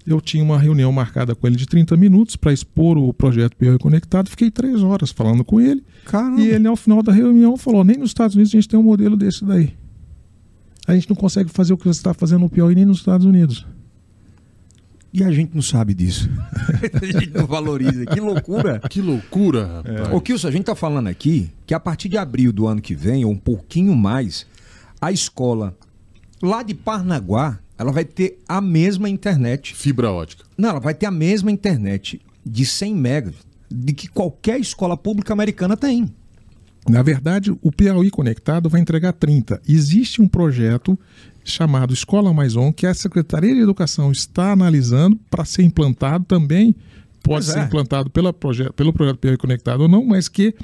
eu 0.07 0.21
tinha 0.21 0.43
uma 0.43 0.59
reunião 0.59 0.93
marcada 0.93 1.35
com 1.35 1.47
ele 1.47 1.57
de 1.57 1.67
30 1.67 1.97
minutos 1.97 2.37
para 2.37 2.53
expor 2.53 2.99
o 2.99 3.13
projeto 3.13 3.57
Piauí 3.57 3.79
Conectado. 3.79 4.29
Fiquei 4.29 4.51
três 4.51 4.83
horas 4.83 5.11
falando 5.11 5.45
com 5.45 5.61
ele. 5.61 5.83
Caramba. 6.05 6.41
E 6.41 6.49
ele, 6.49 6.67
ao 6.67 6.77
final 6.77 7.03
da 7.03 7.13
reunião, 7.13 7.57
falou: 7.57 7.85
nem 7.85 7.97
nos 7.97 8.11
Estados 8.11 8.35
Unidos 8.35 8.53
a 8.53 8.57
gente 8.57 8.69
tem 8.69 8.79
um 8.79 8.83
modelo 8.83 9.17
desse 9.17 9.45
daí. 9.45 9.75
A 10.87 10.95
gente 10.95 11.09
não 11.09 11.17
consegue 11.17 11.49
fazer 11.49 11.73
o 11.73 11.77
que 11.77 11.85
você 11.85 11.99
está 11.99 12.13
fazendo 12.13 12.41
no 12.41 12.51
Piauí 12.51 12.75
nem 12.75 12.85
nos 12.85 12.99
Estados 12.99 13.25
Unidos. 13.25 13.65
E 15.13 15.23
a 15.23 15.31
gente 15.31 15.55
não 15.55 15.63
sabe 15.63 15.93
disso. 15.93 16.31
a 16.95 17.05
gente 17.05 17.31
não 17.31 17.47
valoriza. 17.47 18.07
Que 18.07 18.19
loucura. 18.19 18.81
Que 18.89 19.03
loucura, 19.03 19.67
rapaz. 19.67 20.09
É. 20.09 20.15
Ô, 20.15 20.21
Kilson, 20.21 20.49
a 20.49 20.51
gente 20.51 20.63
está 20.63 20.75
falando 20.75 21.09
aqui 21.09 21.51
que 21.67 21.75
a 21.75 21.81
partir 21.81 22.09
de 22.09 22.17
abril 22.17 22.53
do 22.53 22.67
ano 22.67 22.81
que 22.81 22.95
vem, 22.95 23.25
ou 23.25 23.31
um 23.31 23.37
pouquinho 23.37 23.95
mais, 23.95 24.47
a 25.01 25.13
escola 25.13 25.77
lá 26.43 26.63
de 26.63 26.75
Parnaguá, 26.75 27.59
ela 27.79 27.93
vai 27.93 28.05
ter 28.05 28.39
a 28.49 28.61
mesma 28.61 29.09
internet. 29.09 29.75
Fibra 29.75 30.11
ótica. 30.11 30.45
Não, 30.57 30.71
ela 30.71 30.81
vai 30.81 30.95
ter 30.95 31.07
a 31.07 31.11
mesma 31.11 31.51
internet 31.51 32.21
de 32.45 32.65
100 32.65 32.95
megas 32.95 33.35
de 33.71 33.93
que 33.93 34.09
qualquer 34.09 34.61
escola 34.61 34.97
pública 34.97 35.33
americana 35.33 35.77
tem. 35.77 36.13
Na 36.89 37.03
verdade, 37.03 37.57
o 37.63 37.71
Piauí 37.71 38.11
Conectado 38.11 38.69
vai 38.69 38.81
entregar 38.81 39.13
30. 39.13 39.63
Existe 39.69 40.21
um 40.21 40.27
projeto 40.27 40.99
chamado 41.45 41.93
Escola 41.93 42.33
Mais 42.33 42.57
On, 42.57 42.73
que 42.73 42.87
a 42.87 42.95
Secretaria 42.95 43.55
de 43.55 43.61
Educação 43.61 44.13
está 44.13 44.53
analisando 44.53 45.19
para 45.31 45.45
ser 45.45 45.63
implantado 45.63 46.25
também. 46.25 46.75
Pode 47.23 47.45
pois 47.45 47.47
ser 47.47 47.61
é. 47.61 47.65
implantado 47.65 48.11
pela 48.11 48.33
proje 48.33 48.69
pelo 48.75 48.93
projeto 48.93 49.19
Piauí 49.19 49.37
Conectado 49.37 49.83
ou 49.83 49.89
não, 49.89 50.05
mas 50.05 50.29
que 50.29 50.55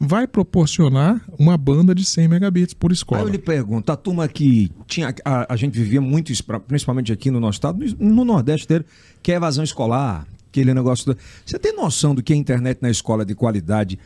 vai 0.00 0.26
proporcionar 0.26 1.20
uma 1.38 1.56
banda 1.56 1.94
de 1.94 2.04
100 2.04 2.28
megabits 2.28 2.74
por 2.74 2.92
escola. 2.92 3.20
Aí 3.20 3.26
eu 3.26 3.32
lhe 3.32 3.38
pergunto, 3.38 3.90
a 3.90 3.96
turma 3.96 4.28
que 4.28 4.70
tinha, 4.86 5.12
a, 5.24 5.52
a 5.52 5.56
gente 5.56 5.76
vivia 5.76 6.00
muito 6.00 6.30
isso, 6.30 6.44
principalmente 6.66 7.12
aqui 7.12 7.30
no 7.30 7.40
nosso 7.40 7.56
estado, 7.56 7.84
no, 7.98 8.14
no 8.14 8.24
Nordeste 8.24 8.64
inteiro, 8.64 8.84
que 9.22 9.32
é 9.32 9.34
evasão 9.34 9.64
escolar, 9.64 10.26
aquele 10.48 10.72
negócio. 10.72 11.12
Do... 11.12 11.18
Você 11.44 11.58
tem 11.58 11.74
noção 11.74 12.14
do 12.14 12.22
que 12.22 12.32
é 12.32 12.36
internet 12.36 12.78
na 12.80 12.90
escola 12.90 13.24
de 13.24 13.34
qualidade 13.34 13.98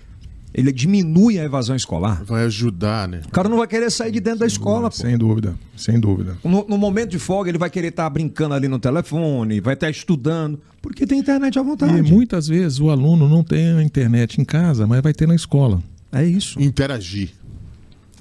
ele 0.55 0.73
diminui 0.73 1.39
a 1.39 1.45
evasão 1.45 1.75
escolar. 1.75 2.23
Vai 2.25 2.45
ajudar, 2.45 3.09
né? 3.09 3.23
O 3.27 3.31
cara 3.31 3.49
não 3.49 3.57
vai 3.57 3.67
querer 3.67 3.91
sair 3.91 4.13
de 4.13 4.21
dentro 4.21 4.41
da 4.41 4.47
escola. 4.47 4.91
Sem 4.91 5.17
dúvida, 5.17 5.55
sem 5.77 5.99
dúvida. 5.99 6.37
No, 6.45 6.67
no, 6.69 6.77
momento 6.77 7.11
de 7.11 7.19
folga, 7.19 7.51
ele 7.51 7.59
vai 7.59 7.71
querer 7.71 7.89
estar 7.89 8.05
tá 8.05 8.11
brincando 8.11 8.55
ali 8.55 8.69
no 8.69 8.79
telefone, 8.79 9.61
vai 9.61 9.75
estar 9.75 9.87
tá 9.87 9.91
estudando, 9.91 10.61
porque 10.81 11.07
tem 11.07 11.19
internet 11.19 11.59
à 11.59 11.63
vontade. 11.63 11.97
E 11.97 12.03
muitas 12.03 12.49
vezes 12.49 12.81
o 12.81 12.91
aluno 12.91 13.29
não 13.29 13.43
tem 13.43 13.73
a 13.73 13.83
internet 13.83 14.41
em 14.41 14.45
casa, 14.45 14.87
mas 14.87 15.01
vai 15.01 15.15
ter 15.15 15.27
na 15.27 15.35
escola. 15.35 15.83
É 16.11 16.25
isso. 16.25 16.61
Interagir. 16.61 17.31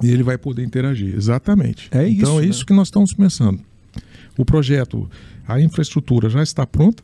E 0.02 0.10
ele 0.10 0.24
vai 0.24 0.38
poder 0.38 0.64
interagir, 0.64 1.14
exatamente. 1.16 1.90
É 1.92 2.08
isso. 2.08 2.22
Então 2.22 2.40
é 2.40 2.44
né? 2.44 2.48
isso 2.48 2.66
que 2.66 2.74
nós 2.74 2.88
estamos 2.88 3.14
pensando. 3.14 3.60
O 4.38 4.46
projeto, 4.46 5.10
a 5.48 5.60
infraestrutura 5.60 6.30
já 6.30 6.42
está 6.42 6.66
pronta, 6.66 7.04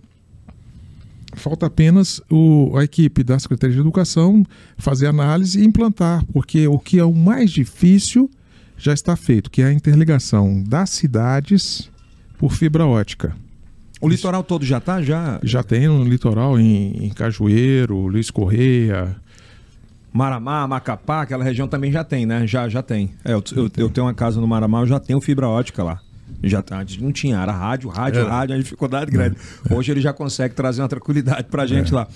Falta 1.37 1.67
apenas 1.67 2.21
o, 2.29 2.75
a 2.77 2.83
equipe 2.83 3.23
da 3.23 3.37
Secretaria 3.37 3.75
de 3.75 3.81
Educação 3.81 4.45
fazer 4.77 5.07
análise 5.07 5.59
e 5.59 5.65
implantar, 5.65 6.25
porque 6.33 6.67
o 6.67 6.79
que 6.79 6.99
é 6.99 7.03
o 7.03 7.13
mais 7.13 7.51
difícil 7.51 8.29
já 8.77 8.93
está 8.93 9.15
feito, 9.15 9.49
que 9.49 9.61
é 9.61 9.65
a 9.65 9.73
interligação 9.73 10.63
das 10.63 10.89
cidades 10.89 11.89
por 12.37 12.51
fibra 12.51 12.85
ótica. 12.85 13.35
O 13.99 14.07
litoral 14.07 14.43
todo 14.43 14.63
já 14.63 14.77
está? 14.77 15.01
Já... 15.01 15.39
já 15.41 15.63
tem 15.63 15.87
no 15.87 16.03
litoral, 16.03 16.59
em, 16.59 17.05
em 17.05 17.09
Cajueiro, 17.09 18.05
Luiz 18.07 18.29
Correia, 18.29 19.15
Maramá, 20.13 20.67
Macapá, 20.67 21.21
aquela 21.21 21.43
região 21.43 21.67
também 21.67 21.91
já 21.91 22.03
tem, 22.03 22.25
né? 22.25 22.47
Já, 22.47 22.67
já 22.67 22.81
tem. 22.81 23.11
É, 23.23 23.33
eu, 23.33 23.43
eu, 23.55 23.71
eu, 23.77 23.89
tenho 23.89 24.07
uma 24.07 24.13
casa 24.13 24.41
no 24.41 24.47
Maramá, 24.47 24.81
eu 24.81 24.87
já 24.87 24.99
tenho 24.99 25.21
fibra 25.21 25.47
ótica 25.47 25.83
lá. 25.83 25.99
Já 26.43 26.61
tá, 26.61 26.79
antes 26.79 26.97
não 26.97 27.11
tinha, 27.11 27.37
era 27.37 27.51
rádio, 27.51 27.89
rádio, 27.89 28.21
é. 28.21 28.29
rádio, 28.29 28.55
a 28.55 28.57
dificuldade 28.57 29.11
grande. 29.11 29.37
É. 29.69 29.73
Hoje 29.73 29.91
ele 29.91 30.01
já 30.01 30.13
consegue 30.13 30.53
trazer 30.53 30.81
uma 30.81 30.87
tranquilidade 30.87 31.45
pra 31.45 31.65
gente 31.65 31.91
é. 31.91 31.95
lá. 31.95 32.07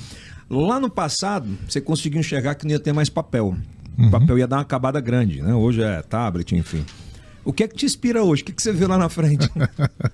Lá 0.50 0.80
no 0.80 0.90
passado, 0.90 1.48
você 1.68 1.82
conseguiu 1.82 2.20
enxergar 2.20 2.56
que 2.56 2.66
não 2.66 2.72
ia 2.72 2.80
ter 2.80 2.94
mais 2.94 3.10
papel. 3.10 3.56
Uhum. 3.98 4.08
O 4.08 4.12
papel 4.12 4.38
ia 4.38 4.48
dar 4.48 4.58
uma 4.58 4.62
acabada 4.62 5.00
grande, 5.00 5.42
né? 5.42 5.54
Hoje 5.54 5.82
é 5.82 6.02
tablet, 6.02 6.56
enfim. 6.56 6.86
O 7.44 7.52
que 7.52 7.64
é 7.64 7.68
que 7.68 7.76
te 7.76 7.86
inspira 7.86 8.24
hoje? 8.24 8.44
O 8.44 8.46
que, 8.46 8.52
que 8.52 8.62
você 8.62 8.72
vê 8.72 8.86
lá 8.86 8.98
na 8.98 9.10
frente? 9.10 9.50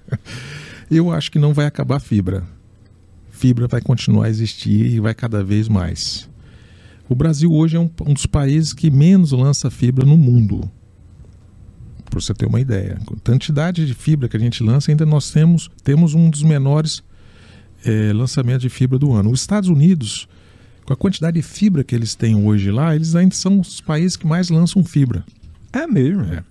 Eu 0.90 1.12
acho 1.12 1.30
que 1.30 1.40
não 1.40 1.54
vai 1.54 1.66
acabar 1.66 1.98
a 1.98 2.00
fibra. 2.00 2.44
Fibra 3.30 3.68
vai 3.68 3.82
continuar 3.82 4.26
a 4.26 4.30
existir 4.30 4.86
e 4.86 5.00
vai 5.00 5.14
cada 5.14 5.44
vez 5.44 5.68
mais. 5.68 6.30
O 7.10 7.16
Brasil 7.16 7.52
hoje 7.52 7.76
é 7.76 7.80
um, 7.80 7.90
um 8.06 8.14
dos 8.14 8.26
países 8.26 8.74
que 8.74 8.90
menos 8.90 9.32
lança 9.32 9.70
fibra 9.70 10.06
no 10.06 10.18
mundo 10.18 10.72
para 12.10 12.20
você 12.20 12.34
ter 12.34 12.46
uma 12.46 12.60
ideia. 12.60 13.00
A 13.02 13.20
quantidade 13.22 13.86
de 13.86 13.94
fibra 13.94 14.28
que 14.28 14.38
a 14.38 14.40
gente 14.40 14.64
lança, 14.64 14.92
ainda 14.92 15.06
nós 15.06 15.32
temos, 15.32 15.70
temos 15.84 16.14
um 16.14 16.30
dos 16.30 16.44
menores 16.44 17.04
é, 17.86 18.12
lançamentos 18.14 18.62
de 18.62 18.70
fibra 18.70 18.98
do 18.98 19.14
ano. 19.14 19.32
Os 19.32 19.42
Estados 19.42 19.70
Unidos, 19.70 20.28
com 20.86 20.94
a 20.94 20.96
quantidade 20.96 21.36
de 21.36 21.42
fibra 21.42 21.84
que 21.84 21.94
eles 21.94 22.16
têm 22.16 22.36
hoje 22.36 22.72
lá, 22.72 22.96
eles 22.96 23.16
ainda 23.16 23.36
são 23.36 23.60
os 23.60 23.82
países 23.82 24.16
que 24.16 24.26
mais 24.26 24.50
lançam 24.50 24.84
fibra. 24.84 25.24
É 25.72 25.86
mesmo? 25.86 26.24
É. 26.24 26.44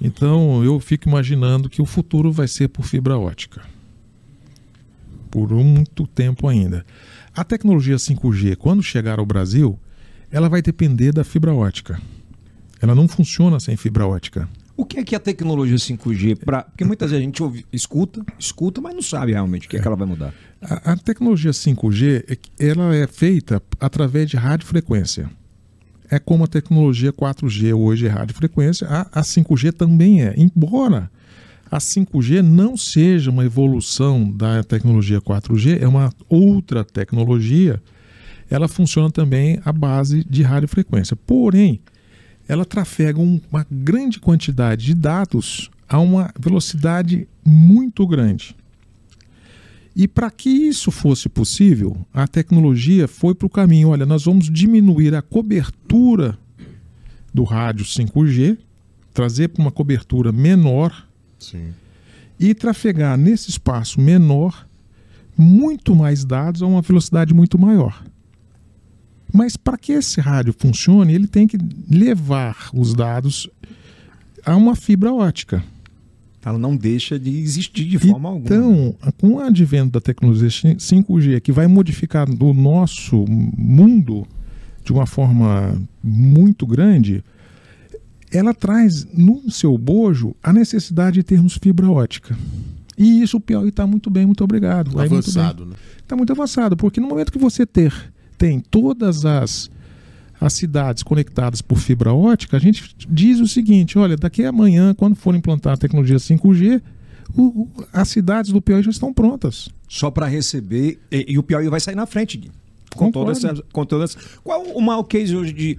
Então 0.00 0.62
eu 0.64 0.78
fico 0.80 1.08
imaginando 1.08 1.68
que 1.68 1.80
o 1.80 1.86
futuro 1.86 2.30
vai 2.30 2.48
ser 2.48 2.68
por 2.68 2.84
fibra 2.84 3.16
ótica. 3.16 3.62
Por 5.30 5.50
muito 5.52 6.06
tempo 6.06 6.46
ainda. 6.46 6.84
A 7.34 7.42
tecnologia 7.42 7.96
5G, 7.96 8.56
quando 8.56 8.82
chegar 8.82 9.18
ao 9.18 9.26
Brasil, 9.26 9.78
ela 10.30 10.48
vai 10.48 10.62
depender 10.62 11.12
da 11.12 11.24
fibra 11.24 11.52
ótica. 11.54 12.00
Ela 12.80 12.94
não 12.94 13.08
funciona 13.08 13.58
sem 13.58 13.76
fibra 13.76 14.06
ótica. 14.06 14.48
O 14.76 14.84
que 14.84 14.98
é 14.98 15.04
que 15.04 15.14
a 15.14 15.20
tecnologia 15.20 15.76
5G, 15.76 16.36
pra... 16.44 16.62
porque 16.62 16.84
muitas 16.84 17.10
vezes 17.10 17.22
a 17.22 17.24
gente 17.24 17.42
ouve, 17.42 17.64
escuta, 17.72 18.24
escuta, 18.38 18.80
mas 18.80 18.94
não 18.94 19.02
sabe 19.02 19.32
realmente 19.32 19.66
o 19.66 19.70
que 19.70 19.76
é 19.76 19.80
que 19.80 19.86
ela 19.86 19.96
vai 19.96 20.06
mudar. 20.06 20.34
A, 20.60 20.92
a 20.92 20.96
tecnologia 20.96 21.52
5G, 21.52 22.24
é 22.28 22.66
ela 22.66 22.94
é 22.94 23.06
feita 23.06 23.62
através 23.78 24.28
de 24.28 24.36
radiofrequência. 24.36 25.30
É 26.10 26.18
como 26.18 26.44
a 26.44 26.46
tecnologia 26.48 27.12
4G 27.12 27.72
hoje 27.74 28.06
é 28.06 28.08
radiofrequência, 28.08 28.86
a, 28.88 29.20
a 29.20 29.22
5G 29.22 29.72
também 29.72 30.22
é. 30.22 30.34
Embora 30.36 31.10
a 31.70 31.78
5G 31.78 32.42
não 32.42 32.76
seja 32.76 33.30
uma 33.30 33.44
evolução 33.44 34.30
da 34.30 34.62
tecnologia 34.64 35.20
4G, 35.20 35.80
é 35.80 35.86
uma 35.86 36.12
outra 36.28 36.84
tecnologia, 36.84 37.80
ela 38.50 38.68
funciona 38.68 39.10
também 39.10 39.60
à 39.64 39.72
base 39.72 40.24
de 40.24 40.42
radiofrequência. 40.42 41.16
Porém, 41.16 41.80
ela 42.48 42.64
trafega 42.64 43.20
uma 43.20 43.66
grande 43.70 44.20
quantidade 44.20 44.86
de 44.86 44.94
dados 44.94 45.70
a 45.88 45.98
uma 45.98 46.30
velocidade 46.38 47.28
muito 47.44 48.06
grande. 48.06 48.54
E 49.96 50.08
para 50.08 50.30
que 50.30 50.48
isso 50.48 50.90
fosse 50.90 51.28
possível, 51.28 51.96
a 52.12 52.26
tecnologia 52.26 53.06
foi 53.06 53.34
para 53.34 53.46
o 53.46 53.50
caminho: 53.50 53.88
olha, 53.88 54.04
nós 54.04 54.24
vamos 54.24 54.50
diminuir 54.50 55.14
a 55.14 55.22
cobertura 55.22 56.36
do 57.32 57.44
rádio 57.44 57.84
5G, 57.84 58.58
trazer 59.12 59.48
para 59.48 59.62
uma 59.62 59.70
cobertura 59.70 60.32
menor 60.32 61.06
Sim. 61.38 61.72
e 62.38 62.54
trafegar 62.54 63.16
nesse 63.16 63.50
espaço 63.50 64.00
menor 64.00 64.66
muito 65.36 65.94
mais 65.94 66.24
dados 66.24 66.62
a 66.62 66.66
uma 66.66 66.82
velocidade 66.82 67.32
muito 67.32 67.58
maior. 67.58 68.04
Mas 69.32 69.56
para 69.56 69.76
que 69.76 69.92
esse 69.92 70.20
rádio 70.20 70.54
funcione, 70.56 71.14
ele 71.14 71.26
tem 71.26 71.46
que 71.46 71.58
levar 71.90 72.70
os 72.72 72.94
dados 72.94 73.48
a 74.44 74.56
uma 74.56 74.76
fibra 74.76 75.12
ótica. 75.12 75.62
Ela 76.44 76.58
não 76.58 76.76
deixa 76.76 77.18
de 77.18 77.30
existir 77.40 77.84
de 77.84 77.98
forma 77.98 78.38
então, 78.38 78.64
alguma. 78.64 78.96
Então, 78.98 79.12
com 79.18 79.34
o 79.34 79.40
advento 79.40 79.92
da 79.92 80.00
tecnologia 80.00 80.48
5G, 80.48 81.40
que 81.40 81.50
vai 81.50 81.66
modificar 81.66 82.28
o 82.28 82.54
nosso 82.54 83.24
mundo 83.26 84.26
de 84.84 84.92
uma 84.92 85.06
forma 85.06 85.82
muito 86.02 86.66
grande, 86.66 87.24
ela 88.30 88.52
traz 88.52 89.06
no 89.14 89.50
seu 89.50 89.78
bojo 89.78 90.36
a 90.42 90.52
necessidade 90.52 91.14
de 91.14 91.22
termos 91.22 91.56
fibra 91.60 91.90
ótica. 91.90 92.36
E 92.96 93.22
isso 93.22 93.38
o 93.38 93.40
Piauí 93.40 93.70
está 93.70 93.86
muito 93.86 94.10
bem, 94.10 94.26
muito 94.26 94.44
obrigado. 94.44 95.00
Avançado, 95.00 95.64
né? 95.64 95.74
Está 95.98 96.14
muito 96.14 96.30
avançado, 96.32 96.76
porque 96.76 97.00
no 97.00 97.08
momento 97.08 97.32
que 97.32 97.38
você 97.38 97.64
ter 97.64 98.12
tem 98.44 98.60
todas 98.60 99.24
as, 99.24 99.70
as 100.38 100.52
cidades 100.52 101.02
conectadas 101.02 101.62
por 101.62 101.78
fibra 101.78 102.12
ótica, 102.12 102.58
a 102.58 102.60
gente 102.60 102.94
diz 103.08 103.40
o 103.40 103.46
seguinte: 103.46 103.98
olha, 103.98 104.18
daqui 104.18 104.44
a 104.44 104.50
amanhã, 104.50 104.92
quando 104.92 105.16
for 105.16 105.34
implantar 105.34 105.72
a 105.72 105.76
tecnologia 105.78 106.18
5G, 106.18 106.82
o, 107.34 107.66
as 107.90 108.06
cidades 108.10 108.52
do 108.52 108.60
Piauí 108.60 108.82
já 108.82 108.90
estão 108.90 109.14
prontas. 109.14 109.70
Só 109.88 110.10
para 110.10 110.26
receber. 110.26 111.00
E, 111.10 111.32
e, 111.32 111.38
o 111.38 111.42
Piauí 111.42 111.70
vai 111.70 111.80
sair 111.80 111.94
na 111.94 112.04
frente, 112.04 112.36
Gui, 112.36 112.50
com 112.94 113.10
todas, 113.10 113.42
com 113.72 113.86
todas. 113.86 114.14
Qual 114.44 114.62
o 114.62 114.82
maior 114.82 115.04
case 115.04 115.34
hoje 115.34 115.54
de, 115.54 115.78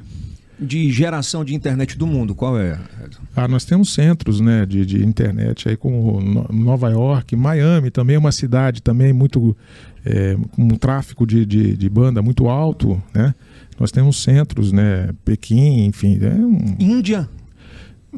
de 0.59 0.91
geração 0.91 1.45
de 1.45 1.53
internet 1.53 1.95
do 1.95 2.07
mundo? 2.07 2.33
Qual 2.33 2.57
é? 2.59 2.79
Ah, 3.35 3.47
nós 3.47 3.63
temos 3.63 3.93
centros 3.93 4.41
né, 4.41 4.65
de, 4.65 4.87
de 4.87 5.05
internet 5.05 5.69
aí 5.69 5.77
como 5.77 6.19
Nova 6.51 6.89
York, 6.89 7.35
Miami 7.35 7.91
também 7.91 8.15
é 8.15 8.19
uma 8.19 8.31
cidade 8.31 8.81
também 8.81 9.13
muito 9.13 9.55
é, 10.05 10.37
com 10.51 10.63
um 10.63 10.77
tráfego 10.77 11.25
de, 11.25 11.45
de, 11.45 11.75
de, 11.75 11.89
banda 11.89 12.21
muito 12.21 12.47
alto, 12.47 13.01
né? 13.13 13.33
Nós 13.79 13.91
temos 13.91 14.21
centros, 14.21 14.71
né? 14.71 15.09
Pequim, 15.25 15.85
enfim. 15.85 16.19
É 16.21 16.33
um... 16.33 16.75
Índia. 16.79 17.27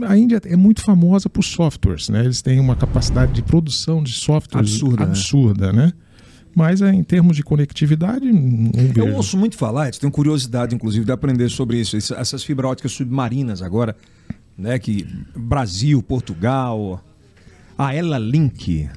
A 0.03 0.15
Índia 0.15 0.41
é 0.45 0.55
muito 0.55 0.81
famosa 0.81 1.29
por 1.29 1.43
softwares, 1.43 2.09
né? 2.09 2.25
Eles 2.25 2.41
têm 2.41 2.59
uma 2.59 2.75
capacidade 2.75 3.31
de 3.31 3.41
produção 3.41 4.03
de 4.03 4.11
softwares 4.11 4.73
absurda, 4.73 5.05
né? 5.05 5.11
absurda 5.11 5.73
né? 5.73 5.85
né? 5.85 5.93
Mas 6.53 6.81
é, 6.81 6.91
em 6.91 7.03
termos 7.03 7.35
de 7.35 7.43
conectividade, 7.43 8.25
Eu 8.95 9.15
ouço 9.15 9.37
muito 9.37 9.55
falar, 9.55 9.91
tenho 9.91 10.11
curiosidade, 10.11 10.75
inclusive, 10.75 11.05
de 11.05 11.11
aprender 11.11 11.49
sobre 11.49 11.79
isso. 11.79 11.95
Essas 11.95 12.43
fibra 12.43 12.67
óticas 12.67 12.91
submarinas 12.91 13.61
agora, 13.61 13.95
né? 14.57 14.77
Que 14.77 15.07
Brasil, 15.35 16.01
Portugal, 16.03 17.03
a 17.77 17.93
Ela 17.93 18.17
Link, 18.17 18.89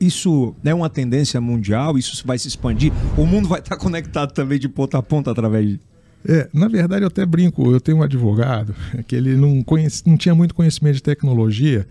isso 0.00 0.54
é 0.64 0.72
uma 0.72 0.88
tendência 0.88 1.40
mundial? 1.40 1.98
Isso 1.98 2.24
vai 2.26 2.38
se 2.38 2.48
expandir? 2.48 2.92
O 3.16 3.26
mundo 3.26 3.48
vai 3.48 3.60
estar 3.60 3.76
conectado 3.76 4.32
também 4.32 4.58
de 4.58 4.68
ponta 4.68 4.98
a 4.98 5.02
ponta 5.02 5.30
através 5.30 5.66
de. 5.66 5.80
É, 6.26 6.48
na 6.52 6.68
verdade, 6.68 7.02
eu 7.02 7.08
até 7.08 7.24
brinco. 7.24 7.70
Eu 7.70 7.80
tenho 7.80 7.98
um 7.98 8.02
advogado 8.02 8.74
que 9.06 9.16
ele 9.16 9.36
não, 9.36 9.62
conhece, 9.62 10.02
não 10.06 10.16
tinha 10.16 10.34
muito 10.34 10.54
conhecimento 10.54 10.96
de 10.96 11.02
tecnologia 11.02 11.86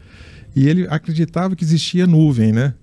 e 0.56 0.68
ele 0.68 0.88
acreditava 0.90 1.56
que 1.56 1.64
existia 1.64 2.08
nuvem, 2.08 2.52
né? 2.52 2.74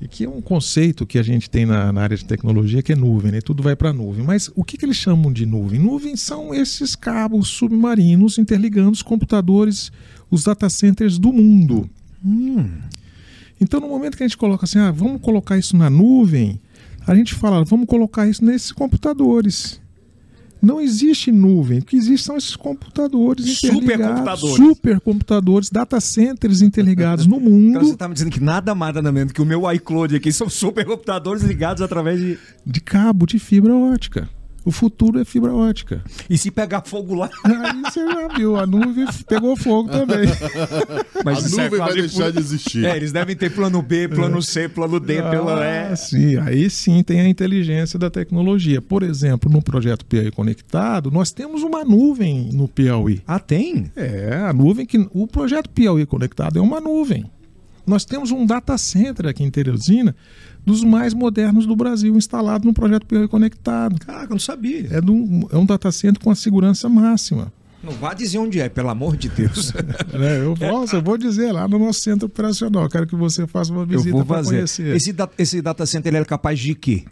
E 0.00 0.08
que 0.08 0.24
é 0.24 0.28
um 0.28 0.40
conceito 0.40 1.06
que 1.06 1.18
a 1.18 1.22
gente 1.22 1.50
tem 1.50 1.66
na, 1.66 1.92
na 1.92 2.00
área 2.00 2.16
de 2.16 2.24
tecnologia 2.24 2.82
que 2.82 2.92
é 2.92 2.96
nuvem, 2.96 3.30
né? 3.30 3.40
Tudo 3.40 3.62
vai 3.62 3.76
para 3.76 3.92
nuvem. 3.92 4.24
Mas 4.24 4.50
o 4.56 4.64
que, 4.64 4.78
que 4.78 4.84
eles 4.84 4.96
chamam 4.96 5.30
de 5.30 5.44
nuvem? 5.44 5.78
Nuvem 5.78 6.16
são 6.16 6.54
esses 6.54 6.96
cabos 6.96 7.48
submarinos 7.48 8.38
interligando 8.38 8.92
os 8.92 9.02
computadores, 9.02 9.92
os 10.30 10.44
data 10.44 10.70
centers 10.70 11.18
do 11.18 11.32
mundo. 11.32 11.88
Hum. 12.24 12.68
Então, 13.60 13.78
no 13.78 13.88
momento 13.88 14.16
que 14.16 14.22
a 14.22 14.26
gente 14.26 14.38
coloca 14.38 14.64
assim, 14.64 14.78
ah, 14.78 14.90
vamos 14.90 15.20
colocar 15.20 15.58
isso 15.58 15.76
na 15.76 15.90
nuvem, 15.90 16.60
a 17.06 17.14
gente 17.14 17.34
fala, 17.34 17.62
vamos 17.64 17.86
colocar 17.86 18.26
isso 18.26 18.44
nesses 18.44 18.72
computadores. 18.72 19.80
Não 20.62 20.78
existe 20.78 21.32
nuvem, 21.32 21.78
o 21.78 21.84
que 21.84 21.96
existe 21.96 22.26
são 22.26 22.36
esses 22.36 22.54
computadores 22.54 23.46
interligados, 23.46 24.40
supercomputadores, 24.40 24.56
supercomputadores 24.56 25.70
data 25.70 25.98
centers 26.00 26.60
interligados 26.60 27.26
no 27.26 27.40
mundo. 27.40 27.70
Então 27.70 27.84
você 27.84 27.92
está 27.92 28.06
me 28.06 28.12
dizendo 28.12 28.30
que 28.30 28.40
nada 28.40 28.74
mais 28.74 28.94
nada 28.94 29.10
menos 29.10 29.32
que 29.32 29.40
o 29.40 29.46
meu 29.46 29.70
iCloud 29.72 30.14
aqui 30.14 30.30
são 30.30 30.50
supercomputadores 30.50 31.42
ligados 31.42 31.82
através 31.82 32.20
de 32.20 32.38
de 32.66 32.80
cabo 32.80 33.24
de 33.24 33.38
fibra 33.38 33.74
ótica. 33.74 34.28
O 34.64 34.70
futuro 34.70 35.18
é 35.18 35.24
fibra 35.24 35.54
ótica. 35.54 36.02
E 36.28 36.36
se 36.36 36.50
pegar 36.50 36.82
fogo 36.82 37.14
lá? 37.14 37.30
Aí 37.44 37.80
você 37.82 38.04
já 38.04 38.28
viu, 38.28 38.56
a 38.56 38.66
nuvem 38.66 39.06
pegou 39.26 39.56
fogo 39.56 39.88
também. 39.88 40.28
Mas 41.24 41.46
a 41.46 41.48
nuvem 41.48 41.78
vai 41.78 41.94
deixar 41.94 42.30
de 42.30 42.38
existir. 42.38 42.84
É, 42.84 42.96
eles 42.96 43.10
devem 43.10 43.34
ter 43.34 43.50
plano 43.50 43.80
B, 43.80 44.08
plano 44.08 44.42
C, 44.42 44.68
plano 44.68 45.00
D, 45.00 45.18
ah, 45.18 45.30
pelo 45.30 45.50
E. 45.50 45.96
Sim, 45.96 46.36
aí 46.36 46.68
sim 46.68 47.02
tem 47.02 47.20
a 47.20 47.28
inteligência 47.28 47.98
da 47.98 48.10
tecnologia. 48.10 48.82
Por 48.82 49.02
exemplo, 49.02 49.50
no 49.50 49.62
projeto 49.62 50.04
Piauí 50.04 50.30
Conectado, 50.30 51.10
nós 51.10 51.32
temos 51.32 51.62
uma 51.62 51.84
nuvem 51.84 52.50
no 52.52 52.68
Piauí. 52.68 53.22
Ah, 53.26 53.38
tem? 53.38 53.90
É, 53.96 54.34
a 54.46 54.52
nuvem 54.52 54.84
que. 54.84 54.98
O 55.12 55.26
projeto 55.26 55.70
Piauí 55.70 56.04
Conectado 56.04 56.58
é 56.58 56.62
uma 56.62 56.80
nuvem. 56.80 57.24
Nós 57.86 58.04
temos 58.04 58.30
um 58.30 58.46
data 58.46 58.76
center 58.76 59.26
aqui 59.26 59.42
em 59.42 59.50
Teresina 59.50 60.14
dos 60.64 60.84
mais 60.84 61.14
modernos 61.14 61.66
do 61.66 61.74
Brasil, 61.74 62.16
instalado 62.16 62.66
no 62.66 62.74
projeto 62.74 63.06
Piauí 63.06 63.28
Conectado. 63.28 63.98
Caraca, 64.04 64.26
eu 64.26 64.30
não 64.30 64.38
sabia. 64.38 64.88
É, 64.90 65.00
do, 65.00 65.48
é 65.50 65.56
um 65.56 65.66
data 65.66 65.90
center 65.90 66.22
com 66.22 66.30
a 66.30 66.34
segurança 66.34 66.88
máxima. 66.88 67.52
Não 67.82 67.92
vá 67.92 68.12
dizer 68.12 68.36
onde 68.38 68.60
é, 68.60 68.68
pelo 68.68 68.90
amor 68.90 69.16
de 69.16 69.28
Deus. 69.28 69.72
é, 70.12 70.44
eu, 70.44 70.54
posso, 70.54 70.96
eu 70.96 71.02
vou 71.02 71.16
dizer 71.16 71.50
lá 71.50 71.66
no 71.66 71.78
nosso 71.78 72.00
centro 72.00 72.26
operacional. 72.26 72.88
Quero 72.90 73.06
que 73.06 73.16
você 73.16 73.46
faça 73.46 73.72
uma 73.72 73.86
visita 73.86 74.22
para 74.24 74.44
conhecer. 74.44 74.94
Esse, 74.94 75.12
da, 75.12 75.28
esse 75.38 75.62
data 75.62 75.86
center 75.86 76.12
ele 76.12 76.22
é 76.22 76.24
capaz 76.24 76.58
de 76.58 76.74
quê? 76.74 77.04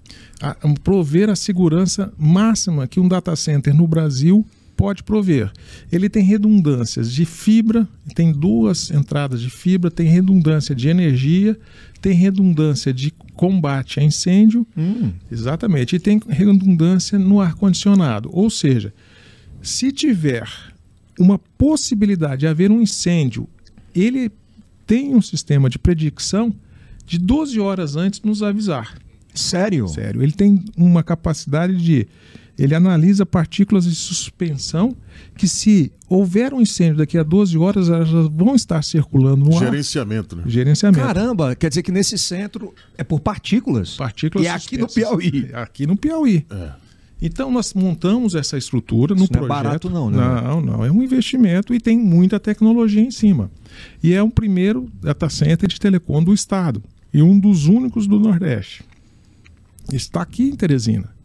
A, 0.43 0.55
prover 0.85 1.31
a 1.31 1.37
segurança 1.37 2.13
máxima 2.19 2.87
que 2.87 3.01
um 3.01 3.09
data 3.09 3.35
center 3.35 3.75
no 3.75 3.89
Brasil 3.89 4.45
pode 4.77 5.03
prover. 5.03 5.51
Ele 5.91 6.09
tem 6.09 6.23
redundâncias 6.23 7.11
de 7.11 7.25
fibra, 7.25 7.89
tem 8.15 8.31
duas 8.31 8.93
entradas 8.93 9.41
de 9.41 9.51
fibra, 9.51 9.91
tem 9.91 10.07
redundância 10.07 10.73
de 10.73 10.89
energia, 10.89 11.59
tem 12.01 12.13
redundância 12.13 12.93
de 12.93 13.11
combate 13.35 14.01
a 14.01 14.03
incêndio, 14.03 14.67
Hum. 14.77 15.13
exatamente, 15.31 15.97
e 15.97 15.99
tem 15.99 16.21
redundância 16.29 17.19
no 17.19 17.41
ar-condicionado. 17.41 18.29
Ou 18.33 18.49
seja, 18.51 18.93
se 19.63 19.93
tiver 19.93 20.49
uma 21.19 21.39
possibilidade 21.39 22.41
de 22.41 22.47
haver 22.47 22.71
um 22.71 22.81
incêndio, 22.81 23.49
ele 23.95 24.31
tem 24.87 25.15
um 25.15 25.21
sistema 25.23 25.69
de 25.69 25.79
predicção 25.79 26.55
de 27.05 27.19
12 27.19 27.59
horas 27.59 27.97
antes 27.97 28.21
nos 28.23 28.43
avisar. 28.43 28.97
Sério? 29.35 29.87
Sério, 29.89 30.23
ele 30.23 30.33
tem 30.33 30.65
uma 30.77 31.03
capacidade 31.03 31.77
de. 31.77 32.07
Ele 32.59 32.75
analisa 32.75 33.25
partículas 33.25 33.85
de 33.85 33.95
suspensão 33.95 34.97
que, 35.37 35.47
se 35.47 35.93
houver 36.09 36.53
um 36.53 36.61
incêndio 36.61 36.97
daqui 36.97 37.17
a 37.17 37.23
12 37.23 37.57
horas, 37.57 37.89
elas 37.89 38.09
vão 38.11 38.57
estar 38.57 38.83
circulando 38.83 39.45
no 39.45 39.57
ar. 39.57 39.65
Gerenciamento, 39.67 40.35
né? 40.35 40.43
Gerenciamento. 40.47 41.07
Caramba, 41.07 41.55
quer 41.55 41.69
dizer 41.69 41.83
que 41.83 41.93
nesse 41.93 42.19
centro 42.19 42.75
é 42.97 43.05
por 43.05 43.21
partículas. 43.21 43.97
Partículas 43.97 44.45
E 44.45 44.49
aqui 44.49 44.77
no. 44.77 44.89
Piauí. 44.89 45.51
Aqui 45.53 45.87
no 45.87 45.97
Piauí. 45.97 46.45
É. 46.51 46.73
Então 47.21 47.51
nós 47.51 47.75
montamos 47.75 48.35
essa 48.35 48.57
estrutura 48.57 49.15
no 49.15 49.25
Isso 49.25 49.33
não 49.33 49.45
é 49.45 49.47
projeto. 49.47 49.65
barato 49.65 49.91
não, 49.91 50.11
né? 50.11 50.17
Não, 50.17 50.61
não. 50.61 50.85
É 50.85 50.91
um 50.91 51.03
investimento 51.03 51.75
e 51.75 51.81
tem 51.81 51.99
muita 51.99 52.39
tecnologia 52.39 53.03
em 53.03 53.11
cima. 53.11 53.51
E 54.03 54.13
é 54.13 54.23
o 54.23 54.31
primeiro 54.31 54.89
data 55.01 55.29
center 55.29 55.69
de 55.69 55.79
telecom 55.81 56.23
do 56.23 56.33
estado. 56.33 56.83
E 57.13 57.23
um 57.23 57.39
dos 57.39 57.67
únicos 57.67 58.07
do 58.07 58.21
Nordeste. 58.21 58.85
Está 59.93 60.23
aqui 60.23 60.45
em 60.45 60.55
Teresina. 60.55 61.18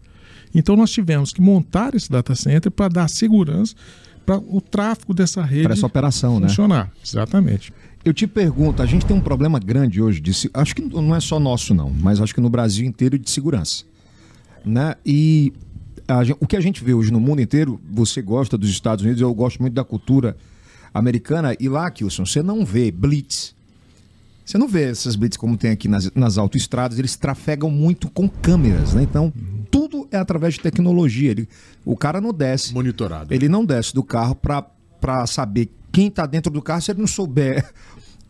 Então 0.54 0.76
nós 0.76 0.92
tivemos 0.92 1.34
que 1.34 1.42
montar 1.42 1.96
esse 1.96 2.10
data 2.10 2.36
center 2.36 2.72
para 2.72 2.88
dar 2.88 3.10
segurança 3.10 3.76
para 4.26 4.38
o 4.38 4.62
tráfego 4.62 5.14
dessa 5.14 5.44
rede 5.44 5.64
Para 5.64 5.74
essa 5.74 5.86
operação, 5.86 6.40
né? 6.40 6.48
funcionar. 6.48 6.92
Exatamente. 7.04 7.74
Eu 8.06 8.14
te 8.14 8.28
pergunto, 8.28 8.82
a 8.82 8.86
gente 8.86 9.06
tem 9.06 9.16
um 9.16 9.22
problema 9.22 9.60
grande 9.60 10.02
hoje 10.02 10.20
de 10.20 10.32
acho 10.54 10.76
que 10.76 10.82
não 10.82 11.16
é 11.16 11.20
só 11.20 11.40
nosso 11.40 11.74
não, 11.74 11.90
mas 11.90 12.20
acho 12.22 12.34
que 12.34 12.42
no 12.42 12.50
Brasil 12.50 12.86
inteiro 12.86 13.18
de 13.18 13.30
segurança, 13.30 13.86
né? 14.66 14.96
E 15.06 15.54
a 16.08 16.22
o 16.40 16.46
que 16.46 16.58
a 16.58 16.62
gente 16.62 16.84
vê 16.84 16.94
hoje 16.94 17.12
no 17.12 17.20
mundo 17.20 17.42
inteiro, 17.42 17.80
você 17.90 18.22
gosta 18.22 18.58
dos 18.58 18.70
Estados 18.70 19.04
Unidos, 19.04 19.22
eu 19.22 19.34
gosto 19.34 19.62
muito 19.62 19.74
da 19.74 19.86
cultura 19.86 20.36
americana 20.94 21.56
e 21.60 21.70
lá, 21.70 21.90
Kilson, 21.90 22.26
você 22.26 22.44
não 22.44 22.66
vê 22.66 22.92
blitz. 22.92 23.56
Você 24.46 24.58
não 24.58 24.68
vê 24.68 24.84
essas 24.84 25.16
blitz 25.16 25.38
como 25.38 25.56
tem 25.56 25.72
aqui 25.72 25.88
nas, 25.88 26.12
nas 26.14 26.38
autoestradas, 26.38 27.00
eles 27.00 27.16
trafegam 27.16 27.72
muito 27.72 28.10
com 28.10 28.28
câmeras, 28.28 28.94
né? 28.94 29.04
Então, 29.04 29.32
tudo 29.74 30.08
é 30.12 30.18
através 30.18 30.54
de 30.54 30.60
tecnologia. 30.60 31.32
Ele, 31.32 31.50
o 31.84 31.98
cara 31.98 32.22
não 32.22 32.32
desce. 32.32 32.72
Monitorado. 32.76 33.34
Ele 33.34 33.50
não 33.50 33.66
desce 33.66 33.92
do 33.92 34.04
carro 34.04 34.36
para 34.36 35.26
saber 35.26 35.72
quem 35.92 36.08
está 36.08 36.28
dentro 36.28 36.54
do 36.54 36.62
carro 36.62 36.80
se 36.80 36.92
ele 36.92 37.00
não 37.00 37.08
souber 37.08 37.74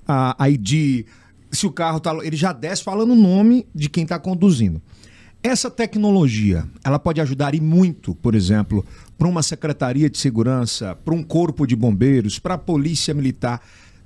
a 0.08 0.50
ID, 0.50 1.06
se 1.52 1.68
o 1.68 1.72
carro 1.72 2.00
tá. 2.00 2.16
Ele 2.24 2.38
já 2.38 2.54
desce 2.54 2.82
falando 2.82 3.12
o 3.12 3.16
nome 3.16 3.68
de 3.76 3.90
quem 3.90 4.04
está 4.04 4.18
conduzindo. 4.18 4.82
Essa 5.44 5.70
tecnologia, 5.70 6.66
ela 6.82 6.98
pode 6.98 7.20
ajudar 7.20 7.54
e 7.54 7.60
muito, 7.60 8.16
por 8.16 8.34
exemplo, 8.34 8.86
para 9.18 9.28
uma 9.28 9.44
secretaria 9.44 10.10
de 10.10 10.18
segurança, 10.18 10.96
para 11.04 11.14
um 11.14 11.22
corpo 11.22 11.68
de 11.68 11.76
bombeiros, 11.76 12.40
para 12.40 12.54
a 12.54 12.58
polícia 12.58 13.14
militar, 13.14 13.62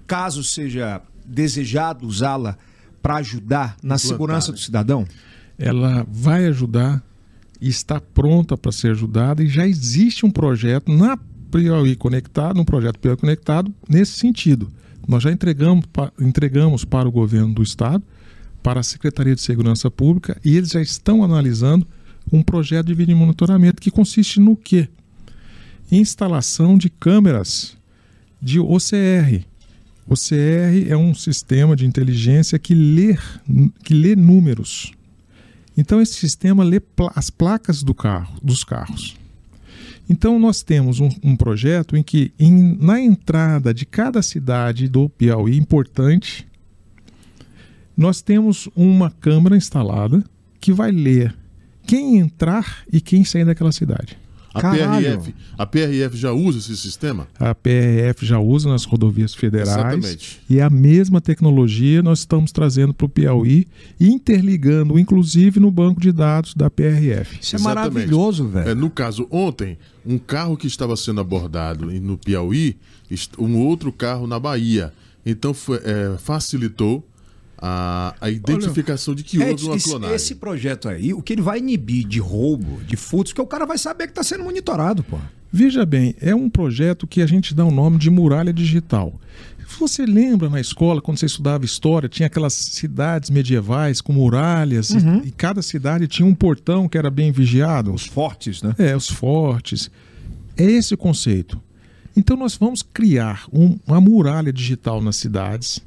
caso 0.07 0.43
seja 0.43 0.99
desejado 1.23 2.07
usá-la 2.07 2.57
para 3.03 3.17
ajudar 3.17 3.77
na 3.83 3.93
Implantar, 3.93 3.99
segurança 3.99 4.51
do 4.51 4.55
né? 4.55 4.63
cidadão? 4.63 5.07
ela 5.57 6.05
vai 6.09 6.45
ajudar 6.45 7.03
está 7.61 7.99
pronta 7.99 8.57
para 8.57 8.71
ser 8.71 8.91
ajudada 8.91 9.43
e 9.43 9.47
já 9.47 9.67
existe 9.67 10.25
um 10.25 10.31
projeto 10.31 10.91
na 10.91 11.17
Piauí 11.51 11.95
Conectado, 11.95 12.59
um 12.59 12.65
projeto 12.65 12.99
Piauí 12.99 13.17
Conectado 13.17 13.73
nesse 13.89 14.13
sentido. 14.13 14.69
Nós 15.07 15.23
já 15.23 15.31
entregamos, 15.31 15.85
entregamos 16.19 16.83
para 16.83 17.07
o 17.07 17.11
governo 17.11 17.53
do 17.53 17.63
estado, 17.63 18.03
para 18.61 18.81
a 18.81 18.83
Secretaria 18.83 19.33
de 19.33 19.41
Segurança 19.41 19.89
Pública 19.89 20.39
e 20.43 20.57
eles 20.57 20.71
já 20.71 20.81
estão 20.81 21.23
analisando 21.23 21.87
um 22.31 22.43
projeto 22.43 22.87
de 22.87 22.93
vídeo 22.93 23.15
monitoramento 23.15 23.81
que 23.81 23.89
consiste 23.89 24.39
no 24.39 24.55
quê? 24.55 24.89
Instalação 25.89 26.77
de 26.77 26.89
câmeras 26.89 27.77
de 28.41 28.59
OCR. 28.59 29.45
OCR 30.05 30.89
é 30.89 30.97
um 30.97 31.13
sistema 31.13 31.75
de 31.75 31.85
inteligência 31.85 32.59
que 32.59 32.75
lê, 32.75 33.17
que 33.83 33.93
lê 33.93 34.15
números. 34.15 34.91
Então 35.77 36.01
esse 36.01 36.13
sistema 36.15 36.63
lê 36.63 36.81
as 37.15 37.29
placas 37.29 37.83
do 37.83 37.93
carro, 37.93 38.35
dos 38.41 38.63
carros. 38.63 39.15
Então 40.09 40.39
nós 40.39 40.63
temos 40.63 40.99
um, 40.99 41.09
um 41.23 41.35
projeto 41.35 41.95
em 41.95 42.01
que 42.01 42.31
em- 42.39 42.75
na 42.79 42.99
entrada 42.99 43.73
de 43.73 43.85
cada 43.85 44.21
cidade 44.21 44.87
do 44.87 45.07
Piauí 45.09 45.57
importante, 45.57 46.47
nós 47.95 48.21
temos 48.21 48.69
uma 48.75 49.11
câmera 49.11 49.55
instalada 49.57 50.23
que 50.59 50.71
vai 50.73 50.91
ler 50.91 51.35
quem 51.85 52.17
entrar 52.17 52.83
e 52.91 52.99
quem 53.01 53.23
sair 53.23 53.45
daquela 53.45 53.71
cidade. 53.71 54.17
A 54.57 54.61
Caralho. 54.61 55.05
PRF, 55.21 55.35
a 55.57 55.65
PRF 55.65 56.17
já 56.17 56.31
usa 56.31 56.59
esse 56.59 56.75
sistema? 56.77 57.27
A 57.39 57.53
PRF 57.53 58.25
já 58.25 58.39
usa 58.39 58.69
nas 58.69 58.83
rodovias 58.85 59.33
federais. 59.33 59.69
Exatamente. 59.69 60.39
E 60.49 60.59
a 60.61 60.69
mesma 60.69 61.21
tecnologia 61.21 62.01
nós 62.01 62.19
estamos 62.19 62.51
trazendo 62.51 62.93
para 62.93 63.05
o 63.05 63.09
Piauí, 63.09 63.67
interligando, 63.99 64.97
inclusive, 64.97 65.59
no 65.59 65.69
banco 65.71 66.01
de 66.01 66.11
dados 66.11 66.53
da 66.53 66.69
PRF. 66.69 67.37
Isso 67.41 67.55
é 67.55 67.59
Exatamente. 67.59 67.93
maravilhoso, 67.93 68.47
velho. 68.47 68.69
É, 68.69 68.75
no 68.75 68.89
caso, 68.89 69.27
ontem, 69.29 69.77
um 70.05 70.17
carro 70.17 70.57
que 70.57 70.67
estava 70.67 70.95
sendo 70.95 71.21
abordado 71.21 71.85
no 72.01 72.17
Piauí, 72.17 72.77
um 73.37 73.57
outro 73.57 73.91
carro 73.91 74.25
na 74.27 74.39
Bahia. 74.39 74.91
Então 75.25 75.53
foi- 75.53 75.81
é, 75.83 76.17
facilitou 76.17 77.05
a, 77.57 78.15
a 78.21 78.29
identificação 78.29 79.15
de 79.15 79.23
que 79.23 79.41
É, 79.41 79.49
houve 79.51 79.65
uma 79.65 79.75
esse, 79.75 79.89
clonagem. 79.89 80.15
esse 80.15 80.35
projeto 80.35 80.87
aí, 80.89 81.13
o 81.13 81.21
que 81.21 81.33
ele 81.33 81.41
vai 81.41 81.59
inibir 81.59 82.07
de 82.07 82.19
roubo, 82.19 82.79
de 82.85 82.95
furtos, 82.95 83.33
que 83.33 83.41
o 83.41 83.47
cara 83.47 83.65
vai 83.65 83.77
saber 83.77 84.05
que 84.05 84.11
está 84.11 84.23
sendo 84.23 84.43
monitorado, 84.43 85.03
pô. 85.03 85.17
Veja 85.51 85.85
bem, 85.85 86.13
é 86.21 86.35
um 86.35 86.49
projeto 86.49 87.07
que 87.07 87.21
a 87.21 87.25
gente 87.25 87.53
dá 87.55 87.63
o 87.65 87.71
nome 87.71 87.97
de 87.97 88.09
muralha 88.09 88.51
digital. 88.53 89.13
Você 89.79 90.05
lembra 90.05 90.49
na 90.49 90.61
escola, 90.61 91.01
quando 91.01 91.17
você 91.17 91.25
estudava 91.25 91.65
história, 91.65 92.07
tinha 92.07 92.27
aquelas 92.27 92.53
cidades 92.53 93.29
medievais 93.29 93.99
com 94.01 94.13
muralhas, 94.13 94.91
e- 94.91 95.27
e, 95.27 95.31
cada 95.31 95.61
cidade 95.61 96.07
tinha 96.07 96.25
um 96.25 96.33
portão 96.33 96.87
que 96.87 96.97
era 96.97 97.09
bem 97.09 97.31
vigiado? 97.31 97.93
Os 97.93 98.05
fortes, 98.05 98.61
né? 98.61 98.73
É, 98.77 98.95
os 98.95 99.09
fortes. 99.09 99.91
É 100.55 100.63
esse 100.63 100.93
o 100.93 100.97
conceito. 100.97 101.61
Então 102.15 102.35
nós 102.37 102.55
vamos 102.55 102.81
criar 102.81 103.45
um- 103.53 103.77
uma 103.85 103.99
muralha 104.01 104.51
digital 104.53 105.01
nas 105.01 105.17
cidades 105.17 105.79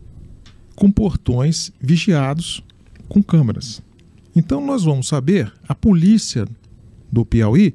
com 0.80 0.90
portões 0.90 1.70
vigiados 1.78 2.64
com 3.06 3.22
câmeras. 3.22 3.82
Então 4.34 4.64
nós 4.64 4.82
vamos 4.82 5.08
saber, 5.08 5.52
a 5.68 5.74
polícia 5.74 6.48
do 7.12 7.22
Piauí 7.22 7.74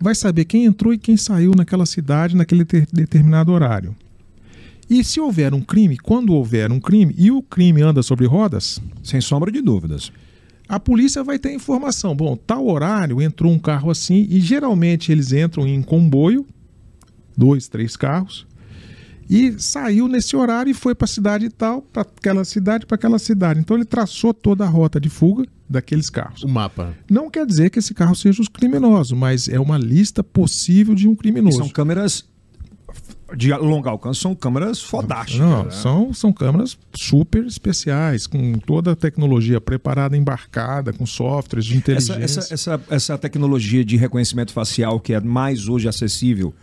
vai 0.00 0.14
saber 0.14 0.44
quem 0.44 0.64
entrou 0.64 0.94
e 0.94 0.98
quem 0.98 1.16
saiu 1.16 1.50
naquela 1.56 1.84
cidade 1.84 2.36
naquele 2.36 2.64
ter- 2.64 2.86
determinado 2.92 3.50
horário. 3.50 3.92
E 4.88 5.02
se 5.02 5.18
houver 5.18 5.52
um 5.52 5.62
crime, 5.62 5.96
quando 5.96 6.32
houver 6.32 6.70
um 6.70 6.78
crime 6.78 7.12
e 7.18 7.28
o 7.32 7.42
crime 7.42 7.82
anda 7.82 8.04
sobre 8.04 8.24
rodas, 8.26 8.80
Sem 9.02 9.20
sombra 9.20 9.50
de 9.50 9.60
dúvidas. 9.60 10.12
a 10.68 10.78
polícia 10.78 11.24
vai 11.24 11.40
ter 11.40 11.52
informação. 11.52 12.14
Bom, 12.14 12.36
tal 12.36 12.68
horário 12.68 13.20
entrou 13.20 13.50
um 13.52 13.58
carro 13.58 13.90
assim, 13.90 14.28
e 14.30 14.38
geralmente 14.40 15.10
eles 15.10 15.32
entram 15.32 15.66
em 15.66 15.82
comboio, 15.82 16.46
dois, 17.36 17.66
três 17.66 17.96
carros, 17.96 18.46
e 19.28 19.54
saiu 19.58 20.08
nesse 20.08 20.36
horário 20.36 20.70
e 20.70 20.74
foi 20.74 20.94
para 20.94 21.04
a 21.04 21.08
cidade 21.08 21.48
tal, 21.48 21.82
para 21.82 22.02
aquela 22.02 22.44
cidade, 22.44 22.86
para 22.86 22.94
aquela 22.96 23.18
cidade. 23.18 23.60
Então 23.60 23.76
ele 23.76 23.84
traçou 23.84 24.34
toda 24.34 24.64
a 24.64 24.68
rota 24.68 25.00
de 25.00 25.08
fuga 25.08 25.44
daqueles 25.68 26.10
carros. 26.10 26.42
O 26.42 26.48
mapa. 26.48 26.94
Não 27.10 27.30
quer 27.30 27.46
dizer 27.46 27.70
que 27.70 27.78
esse 27.78 27.94
carro 27.94 28.14
seja 28.14 28.42
os 28.42 28.48
criminosos, 28.48 29.16
mas 29.16 29.48
é 29.48 29.58
uma 29.58 29.78
lista 29.78 30.22
possível 30.22 30.94
de 30.94 31.08
um 31.08 31.12
E 31.12 31.16
criminoso. 31.16 31.58
são 31.58 31.68
câmeras 31.68 32.24
de 33.36 33.52
longo 33.54 33.88
alcance, 33.88 34.20
são 34.20 34.34
câmeras 34.34 34.80
fodásticas. 34.80 35.40
Não, 35.40 35.64
né? 35.64 35.70
são, 35.70 36.12
são 36.12 36.32
câmeras 36.32 36.78
super 36.94 37.44
especiais, 37.46 38.26
com 38.26 38.52
toda 38.58 38.92
a 38.92 38.96
tecnologia 38.96 39.60
preparada, 39.60 40.16
embarcada, 40.16 40.92
com 40.92 41.04
softwares 41.04 41.64
de 41.64 41.72
Essa, 41.72 41.78
inteligência. 41.78 42.40
essa, 42.40 42.54
essa, 42.54 42.80
essa 42.90 43.18
tecnologia 43.18 43.84
de 43.84 43.96
reconhecimento 43.96 44.52
facial 44.52 45.00
que 45.00 45.12
é 45.14 45.20
mais 45.20 45.68
hoje 45.68 45.88
acessível 45.88 46.54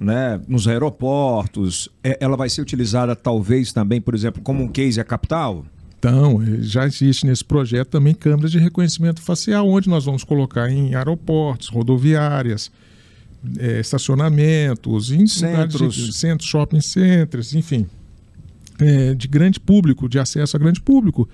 né, 0.00 0.40
nos 0.46 0.68
aeroportos, 0.68 1.88
é- 2.04 2.16
ela 2.20 2.36
vai 2.36 2.48
ser 2.48 2.60
utilizada 2.62 3.16
talvez 3.16 3.72
também, 3.72 4.00
por 4.00 4.14
exemplo, 4.14 4.40
como 4.42 4.62
um 4.62 4.68
case 4.68 5.00
a 5.00 5.04
capital? 5.04 5.64
Então, 5.98 6.40
eh, 6.42 6.58
já 6.60 6.86
existe 6.86 7.26
nesse 7.26 7.44
projeto 7.44 7.88
também 7.88 8.14
câmeras 8.14 8.52
de 8.52 8.58
reconhecimento 8.58 9.20
facial, 9.20 9.68
onde 9.68 9.88
nós 9.88 10.04
vamos 10.04 10.22
colocar 10.22 10.70
em 10.70 10.94
aeroportos, 10.94 11.68
rodoviárias, 11.68 12.70
eh, 13.58 13.80
estacionamentos, 13.80 15.10
em 15.10 15.26
Centros. 15.26 15.94
de- 15.94 16.12
centros, 16.12 16.48
shopping 16.48 16.80
centers, 16.80 17.52
enfim, 17.54 17.86
eh, 18.80 19.14
de 19.14 19.26
grande 19.26 19.58
público, 19.58 20.08
de 20.08 20.18
acesso 20.20 20.56
a 20.56 20.60
grande 20.60 20.80
público. 20.80 21.28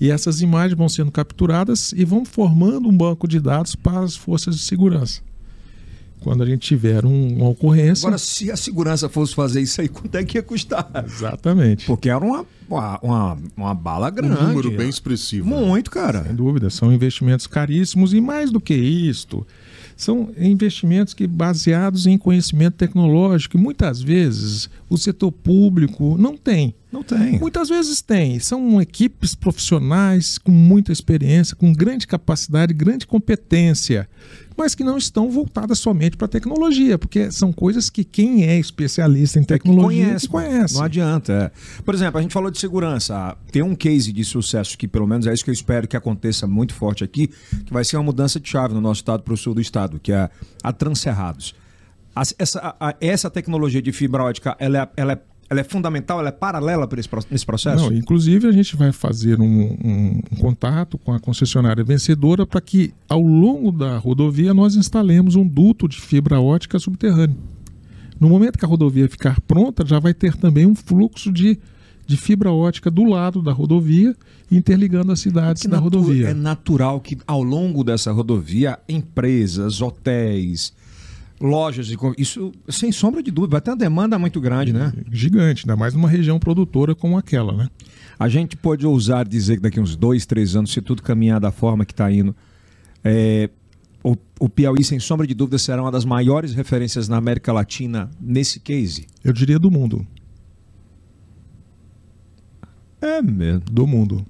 E 0.00 0.10
essas 0.10 0.40
imagens 0.40 0.76
vão 0.76 0.88
sendo 0.88 1.10
capturadas 1.12 1.92
e 1.92 2.04
vão 2.04 2.24
formando 2.24 2.88
um 2.88 2.96
banco 2.96 3.26
de 3.28 3.38
dados 3.40 3.76
para 3.76 4.00
as 4.00 4.16
forças 4.16 4.56
de 4.56 4.62
segurança. 4.62 5.20
Quando 6.20 6.42
a 6.42 6.46
gente 6.46 6.66
tiver 6.66 7.04
um, 7.04 7.36
uma 7.36 7.48
ocorrência. 7.48 8.06
Agora, 8.06 8.18
se 8.18 8.50
a 8.50 8.56
segurança 8.56 9.08
fosse 9.08 9.34
fazer 9.34 9.60
isso 9.60 9.80
aí, 9.80 9.88
quanto 9.88 10.14
é 10.14 10.24
que 10.24 10.38
ia 10.38 10.42
custar? 10.42 10.90
Exatamente. 11.06 11.86
Porque 11.86 12.08
era 12.08 12.24
uma, 12.24 12.44
uma, 12.68 12.98
uma, 13.00 13.38
uma 13.56 13.74
bala 13.74 14.10
grande. 14.10 14.42
Um 14.42 14.48
número 14.48 14.70
bem 14.70 14.88
expressivo. 14.88 15.48
né? 15.48 15.56
Muito, 15.56 15.90
cara. 15.90 16.24
Sem 16.24 16.34
dúvida, 16.34 16.70
são 16.70 16.92
investimentos 16.92 17.46
caríssimos 17.46 18.12
e 18.12 18.20
mais 18.20 18.50
do 18.50 18.60
que 18.60 18.74
isto, 18.74 19.46
são 19.98 20.30
investimentos 20.38 21.12
que 21.12 21.26
baseados 21.26 22.06
em 22.06 22.16
conhecimento 22.16 22.76
tecnológico 22.76 23.56
e 23.56 23.60
muitas 23.60 24.00
vezes 24.00 24.70
o 24.88 24.96
setor 24.96 25.32
público 25.32 26.16
não 26.16 26.36
tem. 26.36 26.72
Não 26.92 27.02
tem. 27.02 27.36
Muitas 27.40 27.68
vezes 27.68 28.00
tem. 28.00 28.38
São 28.38 28.80
equipes 28.80 29.34
profissionais 29.34 30.38
com 30.38 30.52
muita 30.52 30.92
experiência, 30.92 31.56
com 31.56 31.72
grande 31.72 32.06
capacidade, 32.06 32.72
grande 32.72 33.08
competência, 33.08 34.08
mas 34.58 34.74
que 34.74 34.82
não 34.82 34.98
estão 34.98 35.30
voltadas 35.30 35.78
somente 35.78 36.16
para 36.16 36.24
a 36.24 36.28
tecnologia, 36.28 36.98
porque 36.98 37.30
são 37.30 37.52
coisas 37.52 37.88
que 37.88 38.02
quem 38.02 38.44
é 38.44 38.58
especialista 38.58 39.38
em 39.38 39.44
tecnologia 39.44 40.06
conhece, 40.06 40.28
conhece. 40.28 40.74
Não 40.74 40.82
adianta. 40.82 41.32
é. 41.54 41.82
Por 41.82 41.94
exemplo, 41.94 42.18
a 42.18 42.22
gente 42.22 42.32
falou 42.32 42.50
de 42.50 42.58
segurança. 42.58 43.36
Tem 43.52 43.62
um 43.62 43.76
case 43.76 44.12
de 44.12 44.24
sucesso 44.24 44.76
que, 44.76 44.88
pelo 44.88 45.06
menos, 45.06 45.28
é 45.28 45.32
isso 45.32 45.44
que 45.44 45.50
eu 45.50 45.54
espero 45.54 45.86
que 45.86 45.96
aconteça 45.96 46.46
muito 46.46 46.74
forte 46.74 47.04
aqui, 47.04 47.28
que 47.64 47.72
vai 47.72 47.84
ser 47.84 47.96
uma 47.96 48.02
mudança 48.02 48.40
de 48.40 48.48
chave 48.48 48.74
no 48.74 48.80
nosso 48.80 49.00
estado 49.00 49.22
para 49.22 49.32
o 49.32 49.36
sul 49.36 49.54
do 49.54 49.60
estado, 49.60 50.00
que 50.00 50.12
é 50.12 50.28
a 50.62 50.72
Transcerrados. 50.72 51.54
Essa, 52.36 52.74
essa 53.00 53.30
tecnologia 53.30 53.80
de 53.80 53.92
fibra 53.92 54.24
ótica, 54.24 54.56
ela 54.58 54.82
é, 54.82 54.88
ela 54.96 55.12
é, 55.12 55.18
ela 55.50 55.60
é 55.60 55.64
fundamental, 55.64 56.18
ela 56.20 56.28
é 56.28 56.32
paralela 56.32 56.86
para 56.86 57.00
esse, 57.00 57.08
nesse 57.30 57.46
processo? 57.46 57.84
Não, 57.90 57.92
inclusive 57.96 58.46
a 58.46 58.52
gente 58.52 58.76
vai 58.76 58.92
fazer 58.92 59.40
um, 59.40 59.44
um- 59.44 60.20
um 60.32 60.36
contato 60.36 60.98
com 60.98 61.12
a 61.12 61.18
concessionária 61.18 61.82
vencedora 61.82 62.46
para 62.46 62.60
que 62.60 62.92
ao 63.08 63.20
longo 63.22 63.72
da 63.72 63.96
rodovia 63.98 64.52
nós 64.52 64.76
instalemos 64.76 65.36
um 65.36 65.46
duto 65.46 65.88
de 65.88 66.00
fibra 66.00 66.40
ótica 66.40 66.78
subterrâneo. 66.78 67.36
No 68.20 68.28
momento 68.28 68.58
que 68.58 68.64
a 68.64 68.68
rodovia 68.68 69.08
ficar 69.08 69.40
pronta, 69.40 69.86
já 69.86 69.98
vai 69.98 70.12
ter 70.12 70.34
também 70.36 70.66
um 70.66 70.74
fluxo 70.74 71.32
de, 71.32 71.56
de 72.06 72.16
fibra 72.16 72.50
ótica 72.52 72.90
do 72.90 73.04
lado 73.04 73.40
da 73.40 73.52
rodovia, 73.52 74.14
interligando 74.50 75.12
as 75.12 75.20
cidades 75.20 75.64
da 75.66 75.78
rodovia. 75.78 76.28
É 76.30 76.34
natural 76.34 77.00
que 77.00 77.16
ao 77.26 77.42
longo 77.42 77.84
dessa 77.84 78.10
rodovia, 78.10 78.78
empresas, 78.88 79.80
hotéis, 79.80 80.72
lojas, 81.40 81.86
de 81.86 81.96
isso 82.16 82.52
sem 82.68 82.90
sombra 82.90 83.22
de 83.22 83.30
dúvida, 83.30 83.52
vai 83.52 83.60
ter 83.60 83.70
uma 83.70 83.76
demanda 83.76 84.18
muito 84.18 84.40
grande, 84.40 84.72
né? 84.72 84.92
Gigante, 85.10 85.64
ainda 85.64 85.76
mais 85.76 85.94
numa 85.94 86.08
região 86.08 86.38
produtora 86.38 86.94
como 86.94 87.16
aquela, 87.16 87.52
né? 87.52 87.68
A 88.18 88.28
gente 88.28 88.56
pode 88.56 88.84
ousar 88.84 89.26
dizer 89.26 89.56
que 89.56 89.62
daqui 89.62 89.78
uns 89.78 89.94
dois, 89.94 90.26
três 90.26 90.56
anos, 90.56 90.72
se 90.72 90.80
tudo 90.80 91.02
caminhar 91.02 91.40
da 91.40 91.52
forma 91.52 91.84
que 91.84 91.92
está 91.92 92.10
indo, 92.10 92.34
é, 93.04 93.48
o, 94.02 94.16
o 94.40 94.48
Piauí, 94.48 94.82
sem 94.82 94.98
sombra 94.98 95.26
de 95.26 95.34
dúvida, 95.34 95.58
será 95.58 95.82
uma 95.82 95.92
das 95.92 96.04
maiores 96.04 96.54
referências 96.54 97.08
na 97.08 97.16
América 97.16 97.52
Latina 97.52 98.10
nesse 98.20 98.58
case. 98.58 99.06
Eu 99.22 99.32
diria 99.32 99.58
do 99.58 99.70
mundo. 99.70 100.06
É 103.00 103.22
mesmo. 103.22 103.60
Do 103.70 103.86
mundo. 103.86 104.26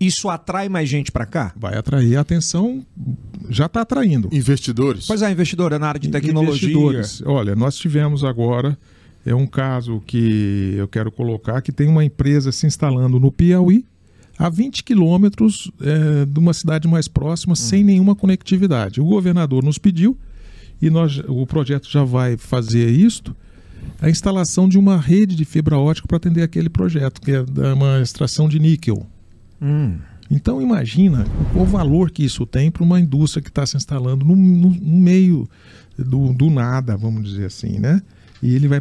Isso 0.00 0.28
atrai 0.28 0.68
mais 0.68 0.88
gente 0.88 1.10
para 1.12 1.24
cá? 1.26 1.52
Vai 1.56 1.76
atrair 1.76 2.16
a 2.16 2.20
atenção, 2.20 2.84
já 3.48 3.66
está 3.66 3.82
atraindo. 3.82 4.28
Investidores? 4.32 5.06
Pois 5.06 5.22
é, 5.22 5.30
investidora 5.30 5.78
na 5.78 5.88
área 5.88 6.00
de 6.00 6.08
tecnologia. 6.08 6.68
Investidores. 6.68 7.22
Olha, 7.24 7.54
nós 7.54 7.76
tivemos 7.76 8.24
agora, 8.24 8.76
é 9.24 9.34
um 9.34 9.46
caso 9.46 10.02
que 10.06 10.74
eu 10.76 10.88
quero 10.88 11.10
colocar, 11.12 11.60
que 11.62 11.72
tem 11.72 11.88
uma 11.88 12.04
empresa 12.04 12.50
se 12.52 12.66
instalando 12.66 13.18
no 13.20 13.30
Piauí, 13.32 13.84
a 14.36 14.48
20 14.48 14.82
quilômetros 14.82 15.70
é, 15.80 16.24
de 16.26 16.38
uma 16.38 16.52
cidade 16.52 16.88
mais 16.88 17.06
próxima, 17.06 17.54
sem 17.54 17.84
nenhuma 17.84 18.16
conectividade. 18.16 19.00
O 19.00 19.04
governador 19.04 19.62
nos 19.62 19.78
pediu, 19.78 20.18
e 20.82 20.90
nós, 20.90 21.20
o 21.28 21.46
projeto 21.46 21.88
já 21.88 22.02
vai 22.02 22.36
fazer 22.36 22.90
isto, 22.90 23.34
a 24.00 24.10
instalação 24.10 24.68
de 24.68 24.76
uma 24.76 24.98
rede 24.98 25.36
de 25.36 25.44
fibra 25.44 25.78
ótica 25.78 26.08
para 26.08 26.16
atender 26.16 26.42
aquele 26.42 26.68
projeto, 26.68 27.20
que 27.20 27.30
é 27.30 27.42
da- 27.44 27.74
uma 27.74 28.00
extração 28.02 28.48
de 28.48 28.58
níquel. 28.58 29.06
Hum. 29.64 29.96
Então 30.30 30.60
imagina 30.60 31.24
o 31.54 31.64
valor 31.64 32.10
que 32.10 32.24
isso 32.24 32.44
tem 32.46 32.70
para 32.70 32.82
uma 32.82 33.00
indústria 33.00 33.42
que 33.42 33.48
está 33.48 33.64
se 33.66 33.76
instalando 33.76 34.24
no, 34.24 34.34
no- 34.36 34.70
no 34.70 34.96
meio 35.00 35.48
do, 35.98 36.32
do 36.32 36.50
nada, 36.50 36.96
vamos 36.96 37.24
dizer 37.28 37.46
assim, 37.46 37.78
né? 37.78 38.02
E 38.42 38.54
ele 38.54 38.68
vai 38.68 38.78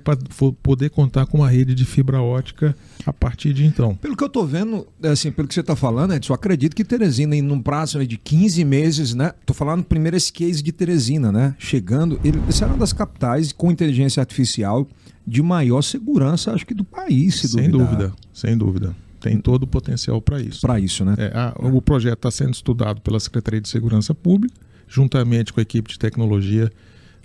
poder 0.62 0.90
contar 0.90 1.26
com 1.26 1.38
uma 1.38 1.50
rede 1.50 1.74
de 1.74 1.86
fibra 1.86 2.22
ótica 2.22 2.76
a 3.06 3.14
partir 3.14 3.54
de 3.54 3.66
então. 3.66 3.96
Pelo 3.96 4.16
que 4.18 4.24
eu 4.24 4.28
tô 4.28 4.46
vendo, 4.46 4.86
assim, 5.04 5.32
pelo 5.32 5.48
que 5.48 5.54
você 5.54 5.64
tá 5.64 5.74
falando, 5.74 6.14
Edson, 6.14 6.34
eu 6.34 6.36
acredito 6.36 6.76
que 6.76 6.84
Teresina, 6.84 7.34
em 7.34 7.42
num 7.42 7.62
prazo 7.62 8.06
de 8.06 8.18
15 8.18 8.66
meses, 8.66 9.14
né? 9.14 9.32
Tô 9.46 9.54
falando 9.54 9.82
primeiro 9.84 10.18
esse 10.18 10.34
case 10.34 10.62
de 10.62 10.74
Teresina, 10.74 11.32
né? 11.32 11.56
Chegando, 11.60 12.20
ele 12.26 12.42
será 12.52 12.72
uma 12.72 12.78
das 12.80 12.92
capitais 12.92 13.54
com 13.54 13.72
inteligência 13.72 14.20
artificial 14.20 14.86
de 15.26 15.42
maior 15.42 15.82
segurança, 15.82 16.52
acho 16.52 16.66
que 16.66 16.74
do 16.74 16.84
país, 16.84 17.36
se 17.40 17.48
sem 17.48 17.70
dúvida, 17.70 18.12
sem 18.34 18.58
dúvida. 18.58 18.94
Tem 19.24 19.38
todo 19.40 19.64
o 19.64 19.68
potencial 19.68 20.22
para 20.22 20.42
isso. 20.42 20.62
Para 20.62 20.80
isso, 20.80 21.06
né? 21.06 21.16
É, 21.18 21.32
a- 21.34 21.54
o 21.58 21.82
projeto 21.82 22.16
está 22.20 22.30
sendo 22.32 22.54
estudado 22.54 23.00
pela 23.02 23.20
Secretaria 23.20 23.62
de 23.62 23.70
Segurança 23.70 24.14
Pública, 24.14 24.54
juntamente 24.88 25.54
com 25.54 25.60
a 25.60 25.64
equipe 25.64 25.90
de 25.92 25.98
tecnologia 25.98 26.70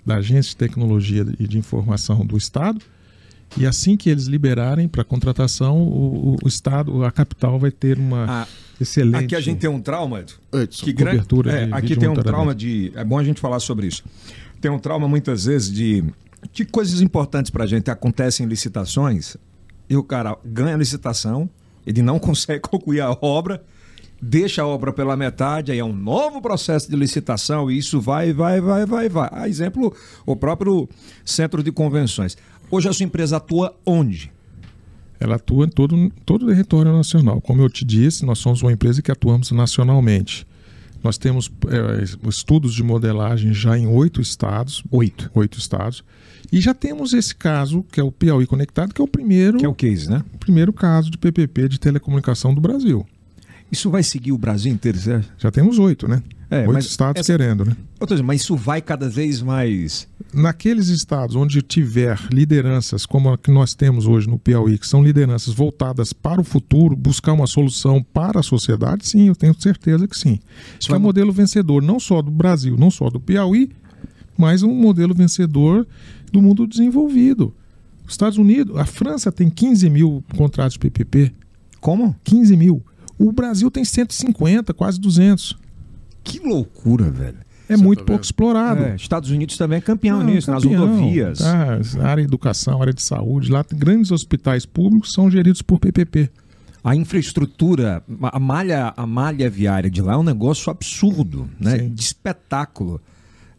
da 0.05 0.15
Agência 0.15 0.51
de 0.51 0.55
Tecnologia 0.55 1.25
e 1.37 1.45
de 1.47 1.57
Informação 1.57 2.25
do 2.25 2.37
Estado. 2.37 2.79
E 3.57 3.65
assim 3.65 3.97
que 3.97 4.09
eles 4.09 4.25
liberarem 4.25 4.87
para 4.87 5.03
contratação, 5.03 5.77
o, 5.81 6.35
o- 6.35 6.37
o 6.43 6.47
Estado, 6.47 7.03
a 7.03 7.11
capital 7.11 7.59
vai 7.59 7.69
ter 7.71 7.97
uma 7.99 8.25
Ah, 8.43 8.47
excelente. 8.79 9.25
Aqui 9.25 9.35
a 9.35 9.41
gente 9.41 9.59
tem 9.59 9.69
um 9.69 9.81
trauma, 9.81 10.21
Edson. 10.21 10.37
Que 10.85 10.93
grande, 10.93 11.17
cobertura 11.17 11.51
é, 11.51 11.65
de 11.65 11.73
aqui 11.73 11.95
tem 11.97 12.07
um 12.07 12.13
trauma 12.13 12.55
de. 12.55 12.91
É 12.95 13.03
bom 13.03 13.17
a 13.19 13.23
gente 13.23 13.41
falar 13.41 13.59
sobre 13.59 13.87
isso. 13.87 14.03
Tem 14.61 14.71
um 14.71 14.79
trauma 14.79 15.07
muitas 15.07 15.45
vezes 15.45 15.69
de, 15.71 16.03
de 16.53 16.63
coisas 16.63 17.01
importantes 17.01 17.51
pra 17.51 17.65
gente. 17.65 17.89
Acontecem 17.91 18.45
em 18.45 18.49
licitações 18.49 19.35
e 19.89 19.97
o 19.97 20.03
cara 20.03 20.37
ganha 20.45 20.75
a 20.75 20.77
licitação, 20.77 21.49
ele 21.85 22.01
não 22.01 22.17
consegue 22.19 22.61
concluir 22.61 23.01
a 23.01 23.17
obra, 23.21 23.63
deixa 24.21 24.61
a 24.61 24.67
obra 24.67 24.91
pela 24.91 25.15
metade, 25.15 25.71
aí 25.71 25.79
é 25.79 25.85
um 25.85 25.93
novo 25.93 26.41
processo 26.41 26.89
de 26.89 26.95
licitação 26.95 27.69
e 27.69 27.77
isso 27.77 27.99
vai, 28.01 28.33
vai, 28.33 28.59
vai, 28.59 28.85
vai, 28.85 29.09
vai. 29.09 29.29
A 29.31 29.47
exemplo, 29.47 29.93
o 30.25 30.35
próprio 30.35 30.87
centro 31.23 31.63
de 31.63 31.71
convenções. 31.71 32.37
Hoje 32.71 32.87
a 32.87 32.93
sua 32.93 33.05
empresa 33.05 33.37
atua 33.37 33.75
onde? 33.85 34.31
Ela 35.19 35.35
atua 35.35 35.65
em 35.65 35.69
todo, 35.69 36.11
todo 36.25 36.43
o 36.43 36.47
território 36.47 36.93
nacional. 36.93 37.41
Como 37.41 37.61
eu 37.61 37.69
te 37.69 37.83
disse, 37.83 38.25
nós 38.25 38.39
somos 38.39 38.61
uma 38.61 38.71
empresa 38.71 39.01
que 39.01 39.11
atuamos 39.11 39.51
nacionalmente. 39.51 40.47
Nós 41.03 41.17
temos 41.17 41.49
eh, 41.67 42.03
estudos 42.27 42.73
de 42.73 42.83
modelagem 42.83 43.53
já 43.53 43.77
em 43.77 43.87
oito 43.87 44.19
estados. 44.21 44.83
Oito. 44.91 45.29
Oito 45.33 45.57
estados. 45.57 46.03
E 46.51 46.59
já 46.59 46.73
temos 46.73 47.13
esse 47.13 47.35
caso, 47.35 47.83
que 47.91 47.99
é 47.99 48.03
o 48.03 48.11
Piauí 48.11 48.45
Conectado, 48.47 48.93
que 48.93 49.01
é 49.01 49.03
o 49.03 49.07
primeiro, 49.07 49.57
Que 49.59 49.65
é 49.65 49.69
o 49.69 49.73
case, 49.75 50.09
né? 50.09 50.23
primeiro 50.39 50.73
caso 50.73 51.09
de 51.11 51.17
PPP 51.17 51.69
de 51.69 51.79
telecomunicação 51.79 52.53
do 52.53 52.59
Brasil. 52.61 53.05
Isso 53.71 53.89
vai 53.91 54.01
seguir 54.01 54.31
o 54.31 54.37
Brasil 54.37 54.73
inteiro, 54.73 54.97
certo? 54.97 55.31
Já 55.37 55.51
temos 55.51 55.77
oito, 55.77 56.07
né? 56.07 56.23
É, 56.49 56.67
oito 56.67 56.79
estados 56.79 57.19
essa- 57.19 57.31
querendo, 57.31 57.63
né? 57.63 57.77
Outra 57.99 58.07
coisa, 58.07 58.23
mas 58.23 58.41
isso 58.41 58.55
vai 58.55 58.81
cada 58.81 59.07
vez 59.07 59.41
mais. 59.43 60.07
Naqueles 60.33 60.89
estados 60.89 61.35
onde 61.35 61.61
tiver 61.61 62.19
lideranças 62.31 63.05
como 63.05 63.31
a 63.31 63.37
que 63.37 63.49
nós 63.49 63.73
temos 63.73 64.05
hoje 64.05 64.29
no 64.29 64.37
Piauí, 64.37 64.77
que 64.77 64.87
são 64.87 65.03
lideranças 65.03 65.53
voltadas 65.53 66.13
para 66.13 66.39
o 66.39 66.43
futuro, 66.43 66.95
buscar 66.95 67.33
uma 67.33 67.47
solução 67.47 68.03
para 68.13 68.39
a 68.39 68.43
sociedade, 68.43 69.07
sim, 69.07 69.27
eu 69.27 69.35
tenho 69.35 69.59
certeza 69.59 70.07
que 70.07 70.15
sim. 70.15 70.39
Isso 70.79 70.93
é 70.93 70.97
um 70.97 71.01
modelo 71.01 71.31
vencedor 71.31 71.81
não 71.81 71.99
só 71.99 72.21
do 72.21 72.29
Brasil, 72.29 72.77
não 72.77 72.91
só 72.91 73.09
do 73.09 73.19
Piauí, 73.19 73.71
mas 74.37 74.61
um 74.61 74.73
modelo 74.73 75.15
vencedor 75.15 75.87
do 76.31 76.41
mundo 76.41 76.67
desenvolvido. 76.67 77.53
Os 78.05 78.13
Estados 78.13 78.37
Unidos, 78.37 78.77
a 78.77 78.85
França 78.85 79.31
tem 79.31 79.49
15 79.49 79.89
mil 79.89 80.23
contratos 80.35 80.73
de 80.73 80.79
PPP, 80.79 81.33
Como? 81.79 82.15
15 82.23 82.55
mil. 82.55 82.83
O 83.17 83.31
Brasil 83.31 83.69
tem 83.71 83.83
150, 83.83 84.73
quase 84.73 84.99
200. 84.99 85.57
Que 86.23 86.39
loucura, 86.39 87.09
velho. 87.09 87.37
É 87.69 87.77
Você 87.77 87.83
muito 87.83 87.99
tá 87.99 88.05
pouco 88.05 88.23
explorado. 88.25 88.83
É, 88.83 88.95
Estados 88.95 89.29
Unidos 89.29 89.55
também 89.55 89.77
é 89.77 89.81
campeão 89.81 90.17
Não, 90.19 90.25
nisso, 90.25 90.51
campeão, 90.51 90.71
nas 90.87 90.97
rodovias. 90.99 91.39
tá, 91.39 91.79
área 92.03 92.23
de 92.23 92.27
educação, 92.27 92.81
área 92.81 92.93
de 92.93 93.01
saúde, 93.03 93.51
lá 93.51 93.63
tem 93.63 93.77
grandes 93.77 94.11
hospitais 94.11 94.65
públicos 94.65 95.13
são 95.13 95.29
geridos 95.29 95.61
por 95.61 95.79
PPP. 95.79 96.29
A 96.83 96.95
infraestrutura, 96.95 98.01
a 98.23 98.39
malha, 98.39 98.93
a 98.97 99.05
malha 99.05 99.49
viária 99.49 99.89
de 99.89 100.01
lá 100.01 100.13
é 100.13 100.17
um 100.17 100.23
negócio 100.23 100.71
absurdo, 100.71 101.47
né? 101.59 101.77
Sim. 101.77 101.89
De 101.93 102.01
espetáculo. 102.01 102.99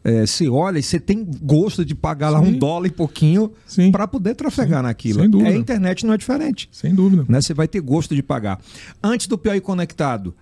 É, 0.03 0.25
você 0.25 0.49
olha 0.49 0.79
e 0.79 0.83
você 0.83 0.99
tem 0.99 1.29
gosto 1.43 1.85
de 1.85 1.95
pagar 1.95 2.31
lá 2.31 2.41
um 2.41 2.47
Sim. 2.47 2.59
dólar 2.59 2.87
e 2.87 2.91
pouquinho 2.91 3.53
Sim. 3.67 3.93
para 3.93 4.09
poder 4.09 4.35
trafegar 4.35 4.79
Sim. 4.81 4.87
naquilo. 4.87 5.21
Sem 5.21 5.29
dúvida. 5.29 5.51
É, 5.51 5.53
a 5.55 5.57
internet 5.59 6.07
não 6.07 6.15
é 6.15 6.17
diferente. 6.17 6.69
Sem 6.73 6.95
dúvida. 6.95 7.27
né? 7.29 7.41
Você 7.43 7.53
vai 7.53 7.69
ter 7.69 7.81
gosto 7.83 8.15
de 8.15 8.23
pagar. 8.23 8.59
Antes 9.03 9.27
do 9.27 9.37
Piauí 9.37 9.61
Conectado, 9.61 10.35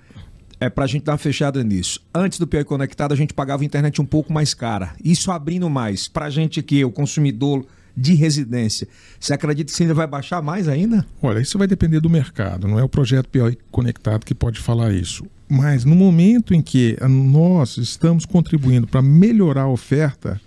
é 0.60 0.68
pra 0.68 0.86
gente 0.86 1.04
dar 1.04 1.12
uma 1.12 1.18
fechada 1.18 1.62
nisso. 1.62 2.00
Antes 2.12 2.38
do 2.38 2.46
Piauí 2.46 2.64
Conectado, 2.64 3.12
a 3.12 3.16
gente 3.16 3.32
pagava 3.32 3.62
a 3.62 3.66
internet 3.66 4.00
um 4.00 4.06
pouco 4.06 4.32
mais 4.32 4.54
cara. 4.54 4.94
Isso 5.04 5.30
abrindo 5.30 5.68
mais. 5.70 6.08
Pra 6.08 6.30
gente 6.30 6.60
aqui, 6.60 6.84
o 6.84 6.90
consumidor 6.90 7.64
de 7.96 8.14
residência. 8.14 8.86
Você 9.18 9.34
acredita 9.34 9.72
que 9.72 9.82
ainda 9.82 9.94
vai 9.94 10.06
baixar 10.06 10.40
mais 10.40 10.68
ainda? 10.68 11.04
Olha, 11.20 11.40
isso 11.40 11.58
vai 11.58 11.66
depender 11.66 12.00
do 12.00 12.08
mercado, 12.08 12.68
não 12.68 12.78
é 12.78 12.82
o 12.84 12.88
projeto 12.88 13.28
Piauí 13.28 13.58
Conectado 13.72 14.24
que 14.24 14.34
pode 14.34 14.60
falar 14.60 14.92
isso. 14.92 15.26
Mas 15.48 15.84
no 15.84 15.96
momento 15.96 16.54
em 16.54 16.62
que 16.62 16.96
nós 17.08 17.76
estamos 17.76 18.24
contribuindo 18.24 18.86
para 18.86 19.02
melhorar 19.02 19.62
a 19.62 19.68
oferta, 19.68 20.40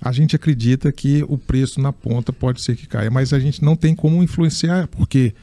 a 0.00 0.10
gente 0.12 0.34
acredita 0.34 0.90
que 0.90 1.22
o 1.28 1.36
preço 1.36 1.80
na 1.80 1.92
ponta 1.92 2.32
pode 2.32 2.62
ser 2.62 2.76
que 2.76 2.86
caia, 2.86 3.10
mas 3.10 3.34
a 3.34 3.38
gente 3.38 3.62
não 3.62 3.76
tem 3.76 3.94
como 3.94 4.22
influenciar, 4.22 4.86
porque 4.88 5.34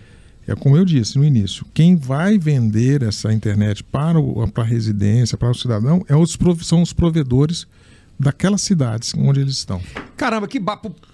é 0.48 0.56
como 0.56 0.78
eu 0.78 0.86
disse 0.86 1.18
no 1.18 1.26
início, 1.26 1.66
quem 1.74 1.96
vai 1.96 2.38
vender 2.38 3.04
essa 3.04 3.34
internet 3.34 3.84
para, 3.84 4.18
o, 4.18 4.48
para 4.48 4.64
a 4.64 4.68
residência, 4.68 5.38
para 5.38 5.52
o 5.52 5.56
cidadão, 5.56 6.06
é 6.08 6.16
os, 6.16 6.38
são 6.62 6.82
os 6.82 6.94
provedores 6.94 7.68
daquelas 8.20 8.62
cidades 8.62 9.14
onde 9.16 9.42
eles 9.42 9.54
estão. 9.56 9.82
Caramba, 10.16 10.48
que, 10.48 10.60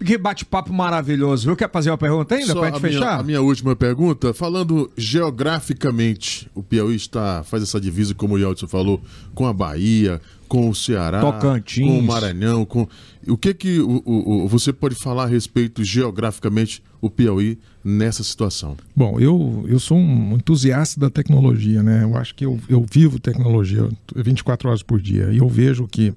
que 0.05 0.17
bate-papo 0.17 0.71
maravilhoso. 0.71 1.47
Viu? 1.47 1.55
Quer 1.55 1.69
fazer 1.69 1.89
uma 1.89 1.97
pergunta 1.97 2.35
ainda 2.35 2.53
para 2.53 2.67
a 2.67 2.71
gente 2.71 2.79
fechar? 2.79 3.19
A 3.19 3.23
minha 3.23 3.41
última 3.41 3.75
pergunta, 3.75 4.33
falando 4.33 4.89
geograficamente, 4.95 6.49
o 6.55 6.63
Piauí 6.63 6.95
está, 6.95 7.43
faz 7.43 7.63
essa 7.63 7.79
divisa, 7.79 8.15
como 8.15 8.35
o 8.35 8.39
Yeltsin 8.39 8.67
falou, 8.67 9.01
com 9.35 9.45
a 9.45 9.53
Bahia, 9.53 10.21
com 10.47 10.69
o 10.69 10.75
Ceará, 10.75 11.19
Tocantins. 11.19 11.85
com 11.85 11.99
o 11.99 12.03
Maranhão. 12.03 12.63
Com... 12.63 12.87
O 13.27 13.37
que, 13.37 13.53
que 13.53 13.79
o, 13.79 14.01
o, 14.05 14.45
o, 14.45 14.47
você 14.47 14.71
pode 14.71 14.95
falar 14.95 15.23
a 15.23 15.27
respeito 15.27 15.83
geograficamente 15.83 16.81
o 17.01 17.09
Piauí 17.09 17.59
nessa 17.83 18.23
situação? 18.23 18.77
Bom, 18.95 19.19
eu, 19.19 19.65
eu 19.67 19.79
sou 19.79 19.97
um 19.97 20.35
entusiasta 20.35 20.99
da 20.99 21.09
tecnologia, 21.09 21.83
né? 21.83 22.03
Eu 22.03 22.15
acho 22.15 22.33
que 22.35 22.45
eu, 22.45 22.57
eu 22.69 22.85
vivo 22.89 23.19
tecnologia 23.19 23.89
24 24.15 24.69
horas 24.69 24.81
por 24.81 25.01
dia 25.01 25.29
e 25.31 25.39
eu 25.39 25.49
vejo 25.49 25.87
que 25.87 26.13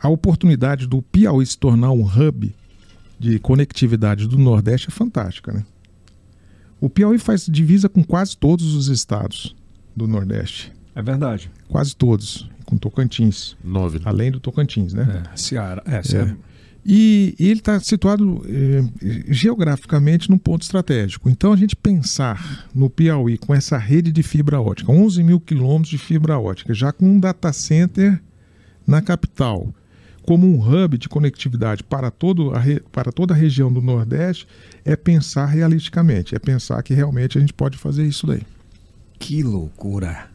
a 0.00 0.08
oportunidade 0.08 0.86
do 0.86 1.02
Piauí 1.02 1.44
se 1.44 1.58
tornar 1.58 1.90
um 1.92 2.04
hub 2.04 2.54
de 3.18 3.38
conectividade 3.38 4.26
do 4.26 4.38
Nordeste 4.38 4.88
é 4.88 4.90
fantástica, 4.90 5.52
né? 5.52 5.64
O 6.80 6.88
Piauí 6.88 7.18
faz 7.18 7.46
divisa 7.46 7.88
com 7.88 8.04
quase 8.04 8.36
todos 8.36 8.74
os 8.74 8.86
estados 8.86 9.56
do 9.96 10.06
Nordeste. 10.06 10.72
É 10.94 11.02
verdade. 11.02 11.50
Quase 11.68 11.94
todos, 11.94 12.48
com 12.64 12.76
Tocantins. 12.76 13.56
Nove. 13.62 13.98
Né? 13.98 14.04
Além 14.06 14.30
do 14.30 14.38
Tocantins, 14.38 14.92
né? 14.92 15.24
É, 15.32 15.36
Ceará. 15.36 15.82
É, 15.84 16.02
Ceará. 16.02 16.30
É. 16.30 16.48
E, 16.86 17.34
e, 17.38 17.48
ele 17.50 17.58
está 17.58 17.78
situado 17.80 18.42
eh, 18.48 18.82
geograficamente 19.28 20.30
num 20.30 20.38
ponto 20.38 20.62
estratégico. 20.62 21.28
Então, 21.28 21.52
a 21.52 21.56
gente 21.56 21.74
pensar 21.74 22.68
no 22.74 22.88
Piauí 22.88 23.36
com 23.36 23.54
essa 23.54 23.76
rede 23.76 24.12
de 24.12 24.22
fibra 24.22 24.60
ótica, 24.60 24.90
11 24.90 25.22
mil 25.22 25.40
quilômetros 25.40 25.90
de 25.90 25.98
fibra 25.98 26.38
ótica, 26.38 26.72
já 26.72 26.92
com 26.92 27.04
um 27.04 27.20
data 27.20 27.52
center 27.52 28.22
na 28.86 29.02
capital, 29.02 29.74
como 30.28 30.46
um 30.46 30.60
hub 30.60 30.98
de 30.98 31.08
conectividade 31.08 31.82
para, 31.82 32.10
todo 32.10 32.52
a, 32.54 32.60
para 32.92 33.10
toda 33.10 33.32
a 33.32 33.36
região 33.36 33.72
do 33.72 33.80
Nordeste 33.80 34.46
é 34.84 34.94
pensar 34.94 35.46
realisticamente, 35.46 36.34
é 36.34 36.38
pensar 36.38 36.82
que 36.82 36.92
realmente 36.92 37.38
a 37.38 37.40
gente 37.40 37.54
pode 37.54 37.78
fazer 37.78 38.04
isso 38.04 38.26
daí. 38.26 38.42
Que 39.18 39.42
loucura! 39.42 40.28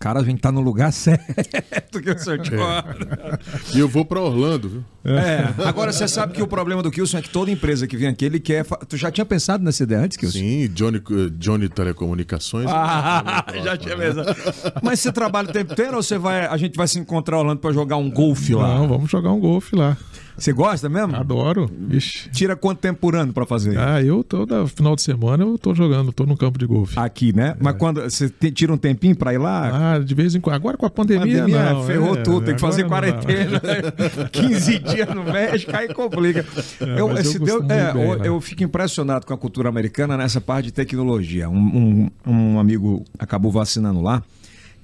Cara, 0.00 0.20
a 0.20 0.24
gente 0.24 0.40
tá 0.40 0.50
no 0.50 0.62
lugar 0.62 0.90
certo 0.94 2.00
que 2.02 2.10
o 2.10 2.18
senhor 2.18 2.40
é. 2.40 3.76
E 3.76 3.78
eu 3.78 3.86
vou 3.86 4.02
para 4.02 4.18
Orlando, 4.18 4.68
viu? 4.70 4.84
É. 5.04 5.44
Agora 5.68 5.92
você 5.92 6.08
sabe 6.08 6.32
que 6.32 6.42
o 6.42 6.46
problema 6.46 6.82
do 6.82 6.90
Kilson 6.90 7.18
é 7.18 7.22
que 7.22 7.28
toda 7.28 7.50
empresa 7.50 7.86
que 7.86 7.98
vem 7.98 8.08
aqui, 8.08 8.24
ele 8.24 8.40
quer. 8.40 8.64
Tu 8.88 8.96
já 8.96 9.10
tinha 9.10 9.26
pensado 9.26 9.62
nessa 9.62 9.82
ideia 9.82 10.00
antes, 10.00 10.16
Kilson? 10.16 10.38
Sim, 10.38 10.68
Johnny, 10.68 10.96
eh, 10.98 11.30
Johnny 11.38 11.68
Telecomunicações. 11.68 12.66
Ah, 12.70 13.44
já 13.62 13.76
tinha 13.76 13.94
pensado. 13.94 14.34
Mas 14.82 15.00
você 15.00 15.12
trabalha 15.12 15.50
o 15.50 15.52
tempo 15.52 15.74
inteiro 15.74 15.96
ou 15.96 16.02
você 16.02 16.16
vai, 16.16 16.46
a 16.46 16.56
gente 16.56 16.76
vai 16.76 16.88
se 16.88 16.98
encontrar 16.98 17.38
Orlando 17.38 17.60
para 17.60 17.70
jogar 17.70 17.98
um 17.98 18.10
golfe 18.10 18.54
lá? 18.54 18.78
Não, 18.78 18.88
vamos 18.88 19.10
jogar 19.10 19.30
um 19.32 19.38
golfe 19.38 19.76
lá. 19.76 19.98
Você 20.36 20.52
gosta 20.52 20.88
mesmo? 20.88 21.16
Adoro. 21.16 21.70
Ixi. 21.90 22.30
Tira 22.30 22.56
quanto 22.56 22.78
tempo 22.78 23.00
por 23.00 23.14
ano 23.14 23.32
para 23.32 23.44
fazer? 23.46 23.78
Ah, 23.78 24.02
eu 24.02 24.24
toda 24.24 24.66
final 24.66 24.96
de 24.96 25.02
semana 25.02 25.44
eu 25.44 25.58
tô 25.58 25.74
jogando, 25.74 26.12
tô 26.12 26.24
no 26.24 26.36
campo 26.36 26.58
de 26.58 26.66
golfe. 26.66 26.98
Aqui, 26.98 27.34
né? 27.34 27.50
É. 27.50 27.56
Mas 27.60 27.76
quando 27.76 28.02
você 28.02 28.28
tira 28.30 28.72
um 28.72 28.76
tempinho 28.76 29.16
para 29.16 29.34
ir 29.34 29.38
lá? 29.38 29.94
Ah, 29.94 29.98
de 29.98 30.14
vez 30.14 30.34
em 30.34 30.40
quando. 30.40 30.56
Agora 30.56 30.76
com 30.76 30.86
a 30.86 30.90
pandemia, 30.90 31.42
pandemia 31.42 31.72
não, 31.72 31.84
ferrou 31.84 32.14
é, 32.16 32.22
tudo, 32.22 32.46
tem 32.46 32.54
que 32.54 32.60
fazer 32.60 32.86
quarentena. 32.86 33.60
15 34.32 34.78
dias 34.78 35.08
no 35.14 35.24
México, 35.24 35.72
aí 35.74 35.92
complica. 35.92 36.44
É, 36.80 37.00
eu, 37.00 37.08
eu, 37.08 37.40
deu, 37.40 37.58
é, 37.58 37.92
bem, 37.92 38.08
né? 38.08 38.28
eu, 38.28 38.40
fico 38.40 38.62
impressionado 38.62 39.26
com 39.26 39.34
a 39.34 39.38
cultura 39.38 39.68
americana 39.68 40.16
nessa 40.16 40.40
parte 40.40 40.66
de 40.66 40.72
tecnologia. 40.72 41.48
Um, 41.48 42.10
um, 42.26 42.32
um 42.32 42.58
amigo 42.58 43.04
acabou 43.18 43.50
vacinando 43.50 44.00
lá 44.00 44.22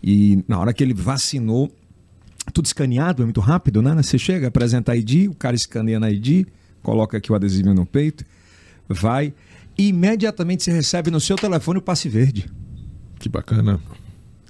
e 0.03 0.45
na 0.47 0.59
hora 0.59 0.73
que 0.73 0.83
ele 0.83 0.95
vacinou 0.95 1.71
tudo 2.53 2.67
escaneado, 2.67 3.23
é 3.23 3.25
muito 3.25 3.41
rápido, 3.41 3.83
né? 3.83 3.95
Você 4.03 4.19
chega, 4.19 4.49
apresenta 4.49 4.93
a 4.93 4.97
ID, 4.97 5.29
o 5.29 5.35
cara 5.35 5.57
escaneia 5.57 6.01
na 6.01 6.11
ID, 6.11 6.47
coloca 6.83 7.17
aqui 7.17 7.33
o 7.33 7.35
adesivo 7.35 7.75
no 7.75 7.85
peito, 7.85 8.25
vai, 8.89 9.35
e 9.77 9.89
imediatamente 9.89 10.65
você 10.65 10.73
recebe 10.73 11.11
no 11.11 11.21
seu 11.21 11.37
telefone 11.37 11.79
o 11.79 11.83
passe 11.83 12.09
verde. 12.09 12.51
Que 13.19 13.29
bacana. 13.29 13.81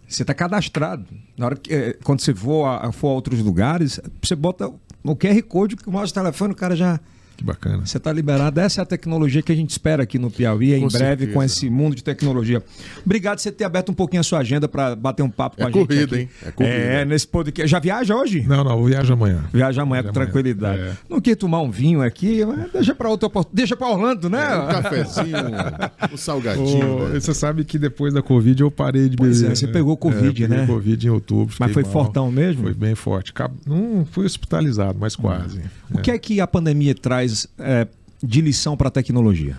Você 0.06 0.22
está 0.22 0.34
cadastrado. 0.34 1.04
Na 1.36 1.46
hora 1.46 1.56
que, 1.56 1.72
é, 1.72 1.92
quando 2.04 2.20
você 2.20 2.34
for 2.34 2.66
a, 2.66 2.92
for 2.92 3.08
a 3.08 3.12
outros 3.12 3.40
lugares, 3.40 4.00
você 4.22 4.36
bota 4.36 4.70
no 5.02 5.16
QR 5.16 5.42
Code 5.42 5.76
que 5.76 5.90
mostra 5.90 6.20
o 6.20 6.24
telefone, 6.24 6.52
o 6.52 6.56
cara 6.56 6.76
já 6.76 7.00
que 7.36 7.44
bacana. 7.44 7.84
Você 7.86 7.98
está 7.98 8.12
liberado. 8.12 8.58
Essa 8.60 8.80
é 8.80 8.82
a 8.82 8.86
tecnologia 8.86 9.42
que 9.42 9.52
a 9.52 9.56
gente 9.56 9.70
espera 9.70 10.02
aqui 10.02 10.18
no 10.18 10.30
Piauí, 10.30 10.70
com 10.80 10.86
em 10.86 10.88
breve, 10.88 10.98
certeza. 10.98 11.32
com 11.32 11.42
esse 11.42 11.70
mundo 11.70 11.94
de 11.94 12.02
tecnologia. 12.02 12.62
Obrigado 13.04 13.36
por 13.36 13.42
você 13.42 13.52
ter 13.52 13.64
aberto 13.64 13.90
um 13.90 13.94
pouquinho 13.94 14.20
a 14.20 14.24
sua 14.24 14.38
agenda 14.40 14.66
para 14.68 14.96
bater 14.96 15.22
um 15.22 15.30
papo 15.30 15.56
é 15.58 15.62
com 15.62 15.68
a 15.68 15.72
corrida, 15.72 15.94
gente. 15.94 16.14
Aqui. 16.14 16.16
Hein? 16.22 16.28
É 16.46 16.50
corrida, 16.50 16.74
É, 16.74 17.04
nesse 17.04 17.28
podcast. 17.28 17.70
Já 17.70 17.78
viaja 17.78 18.16
hoje? 18.16 18.42
Não, 18.46 18.64
não, 18.64 18.84
viaja 18.84 19.12
amanhã. 19.12 19.44
Viaja 19.52 19.82
amanhã 19.82 20.02
viaja 20.02 20.12
com 20.12 20.18
amanhã. 20.18 20.26
tranquilidade. 20.26 20.80
É. 20.80 20.92
Não 21.08 21.20
quer 21.20 21.36
tomar 21.36 21.60
um 21.60 21.70
vinho 21.70 22.02
aqui, 22.02 22.40
deixa 22.72 22.94
para 22.94 23.08
outro 23.08 23.30
Deixa 23.52 23.76
para 23.76 23.88
Orlando, 23.88 24.30
né? 24.30 24.42
É, 24.42 24.56
um 24.56 24.66
cafezinho, 24.68 25.36
um 26.12 26.16
salgadinho. 26.16 27.08
né? 27.08 27.20
Você 27.20 27.34
sabe 27.34 27.64
que 27.64 27.78
depois 27.78 28.14
da 28.14 28.22
Covid 28.22 28.60
eu 28.62 28.70
parei 28.70 29.08
de 29.08 29.16
beber. 29.16 29.50
É, 29.50 29.54
você 29.54 29.66
pegou 29.66 29.96
Covid, 29.96 30.44
é, 30.44 30.48
né? 30.48 30.66
Covid 30.66 31.06
em 31.06 31.10
outubro. 31.10 31.54
Mas 31.58 31.72
foi 31.72 31.82
mal. 31.82 31.92
fortão 31.92 32.30
mesmo? 32.30 32.62
Foi 32.62 32.74
bem 32.74 32.94
forte. 32.94 33.32
Não 33.66 34.06
fui 34.10 34.24
hospitalizado, 34.26 34.98
mas 35.00 35.16
quase. 35.16 35.60
O 35.90 35.98
que 35.98 36.10
é 36.10 36.18
que 36.18 36.40
a 36.40 36.46
pandemia 36.46 36.94
traz 36.94 37.25
é, 37.58 37.86
de 38.22 38.40
lição 38.40 38.76
para 38.76 38.88
a 38.88 38.90
tecnologia? 38.90 39.56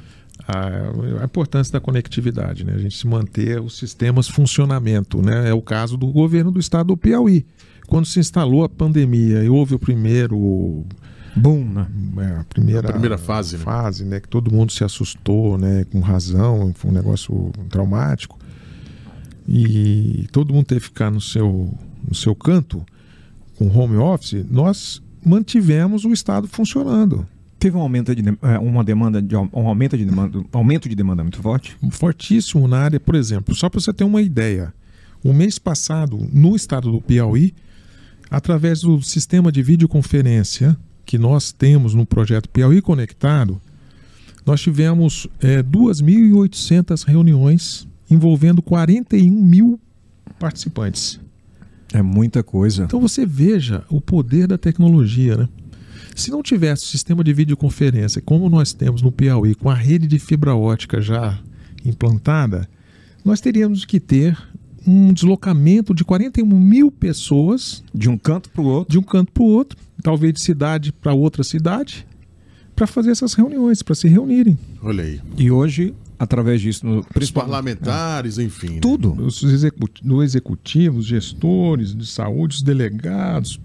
A, 0.48 1.22
a, 1.22 1.26
importância 1.26 1.74
da 1.74 1.80
conectividade, 1.80 2.64
né? 2.64 2.74
a 2.74 2.78
gente 2.78 2.98
se 2.98 3.08
manter 3.08 3.60
os 3.60 3.78
sistemas 3.78 4.28
funcionamento. 4.28 5.22
Né? 5.22 5.50
É 5.50 5.54
o 5.54 5.62
caso 5.62 5.98
do 5.98 6.08
governo 6.08 6.52
do 6.52 6.60
estado 6.60 6.88
do 6.88 6.98
Piauí. 6.98 7.46
Quando 7.88 8.06
se 8.06 8.20
instalou 8.20 8.64
a 8.64 8.70
pandemia 8.70 9.44
e 9.44 9.50
houve 9.50 9.76
o 9.76 9.80
primeiro 9.80 10.86
boom, 11.36 11.64
né? 11.64 11.88
É, 12.18 12.40
a 12.40 12.44
primeira, 12.44 12.90
a 12.90 12.92
primeira 12.92 13.18
fase, 13.18 13.58
fase 13.58 14.04
né? 14.04 14.12
né? 14.12 14.20
que 14.20 14.28
todo 14.28 14.52
mundo 14.52 14.72
se 14.72 14.84
assustou, 14.84 15.58
né? 15.58 15.86
com 15.86 16.00
razão, 16.00 16.74
foi 16.76 16.92
um 16.92 16.94
negócio 16.94 17.52
traumático. 17.70 18.38
E 19.48 20.28
todo 20.32 20.54
mundo 20.54 20.66
teve 20.66 20.82
que 20.82 20.88
ficar 20.88 21.10
no 21.10 21.22
seu, 21.22 21.74
no 22.06 22.14
seu 22.14 22.36
canto, 22.36 22.86
com 23.56 23.68
home 23.68 23.98
office, 23.98 24.46
nós 24.50 25.02
mantivemos 25.26 26.06
o 26.06 26.12
estado 26.12 26.48
funcionando. 26.48 27.26
Teve 27.60 27.76
um 27.76 27.82
aumento 27.82 28.14
de 28.16 28.24
é, 28.42 28.60
uma 28.60 28.84
demanda 28.84 29.22
de 29.22 29.36
um 29.36 29.50
aumento 29.54 29.98
de 29.98 30.06
demanda, 30.06 30.44
aumento 30.52 30.88
de 30.88 30.96
demanda 30.96 31.24
muito 31.24 31.42
forte? 31.42 31.76
Fortíssimo 31.92 32.68
na 32.68 32.80
área, 32.80 33.00
por 33.00 33.16
exemplo, 33.16 33.56
só 33.56 33.70
para 33.70 33.80
você 33.80 33.92
ter 33.92 34.04
uma 34.04 34.22
ideia. 34.22 34.74
O 35.24 35.34
mês 35.34 35.58
passado, 35.58 36.30
no 36.32 36.56
estado 36.56 36.92
do 36.92 37.02
Piauí, 37.02 37.54
através 38.30 38.82
do 38.82 39.02
sistema 39.02 39.52
de 39.52 39.64
videoconferência 39.64 40.78
que 41.04 41.18
nós 41.18 41.52
temos 41.52 41.96
no 41.96 42.06
projeto 42.06 42.50
Piauí 42.50 42.82
Conectado, 42.82 43.60
nós 44.46 44.62
tivemos 44.62 45.28
é, 45.42 45.64
2.800 45.64 47.06
reuniões 47.06 47.88
envolvendo 48.10 48.62
41 48.62 49.32
mil 49.32 49.80
participantes. 50.40 51.20
É 51.94 52.02
muita 52.02 52.44
coisa. 52.44 52.84
Então 52.84 53.02
você 53.02 53.26
veja 53.26 53.84
o 53.90 54.00
poder 54.00 54.48
da 54.48 54.58
tecnologia, 54.58 55.38
né? 55.38 55.50
Se 56.18 56.32
não 56.32 56.42
tivesse 56.42 56.84
o 56.84 56.88
sistema 56.88 57.24
de 57.24 57.32
videoconferência, 57.32 58.20
como 58.24 58.50
nós 58.50 58.74
temos 58.74 59.04
no 59.04 59.12
Piauí, 59.12 59.54
com 59.54 59.70
a 59.70 59.76
rede 59.76 60.08
de 60.08 60.18
fibra 60.18 60.56
ótica 60.56 61.00
já 61.00 61.40
implantada, 61.86 62.68
nós 63.24 63.40
teríamos 63.40 63.86
que 63.86 64.00
ter 64.00 64.36
um 64.86 65.14
deslocamento 65.14 65.94
de 65.94 66.04
41 66.04 66.44
mil 66.44 66.90
pessoas. 66.92 67.84
De 67.94 68.10
um 68.10 68.18
canto 68.18 68.50
para 68.50 68.64
o 68.64 68.66
outro. 68.66 68.92
De 68.92 68.98
um 68.98 69.04
canto 69.04 69.32
para 69.32 69.44
o 69.44 69.46
outro, 69.46 69.78
talvez 70.02 70.34
de 70.34 70.42
cidade 70.42 70.92
para 70.92 71.14
outra 71.14 71.44
cidade, 71.44 72.08
para 72.76 72.88
fazer 72.88 73.12
essas 73.12 73.36
reuniões, 73.36 73.84
para 73.84 73.94
se 73.94 74.08
reunirem. 74.08 74.58
Olha 74.82 75.04
aí. 75.04 75.22
E 75.38 75.52
hoje, 75.52 75.94
através 76.18 76.62
disso. 76.62 76.84
No, 76.84 77.06
os 77.16 77.30
parlamentares, 77.30 78.40
é. 78.40 78.44
enfim. 78.44 78.74
Né? 78.76 78.80
Tudo. 78.80 79.14
Né? 79.14 79.22
Os 79.22 79.44
executivos, 79.44 80.24
executivos, 80.24 81.06
gestores 81.06 81.94
de 81.94 82.08
saúde, 82.08 82.56
os 82.56 82.62
delegados, 82.64 83.60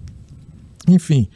enfim 0.87 1.31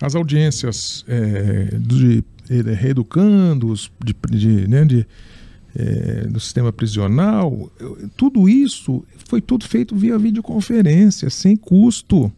as 0.00 0.14
audiências 0.14 1.04
é, 1.08 1.76
de, 1.78 2.24
de 2.48 2.72
reeducandos, 2.72 3.90
de, 4.04 4.14
de, 4.30 4.68
né, 4.68 4.84
de 4.84 5.06
é, 5.76 6.26
do 6.26 6.40
sistema 6.40 6.72
prisional, 6.72 7.70
tudo 8.16 8.48
isso 8.48 9.04
foi 9.28 9.40
tudo 9.40 9.64
feito 9.64 9.94
via 9.94 10.18
videoconferência, 10.18 11.30
sem 11.30 11.56
custo. 11.56 12.32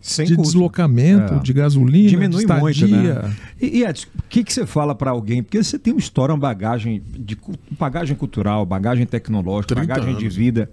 Sem 0.00 0.26
de 0.26 0.36
custo. 0.36 0.52
deslocamento, 0.52 1.34
é. 1.34 1.38
de 1.38 1.52
gasolina, 1.54 2.10
Diminui 2.10 2.44
de 2.44 2.52
muito, 2.52 2.86
né? 2.86 3.34
E, 3.58 3.78
e 3.78 3.84
Edson, 3.84 4.08
o 4.18 4.22
que, 4.28 4.44
que 4.44 4.52
você 4.52 4.66
fala 4.66 4.94
para 4.94 5.10
alguém? 5.10 5.42
Porque 5.42 5.62
você 5.62 5.78
tem 5.78 5.94
uma 5.94 5.98
história, 5.98 6.34
uma 6.34 6.38
bagagem, 6.38 7.02
de, 7.18 7.38
bagagem 7.78 8.14
cultural, 8.14 8.66
bagagem 8.66 9.06
tecnológica, 9.06 9.74
bagagem 9.74 10.10
anos. 10.10 10.18
de 10.18 10.28
vida. 10.28 10.68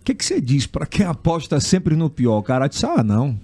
O 0.00 0.04
que, 0.04 0.12
que 0.12 0.24
você 0.24 0.40
diz 0.40 0.66
para 0.66 0.84
quem 0.84 1.06
aposta 1.06 1.60
sempre 1.60 1.94
no 1.94 2.10
pior? 2.10 2.38
O 2.38 2.42
cara 2.42 2.66
diz, 2.66 2.82
ah, 2.82 3.04
não, 3.04 3.38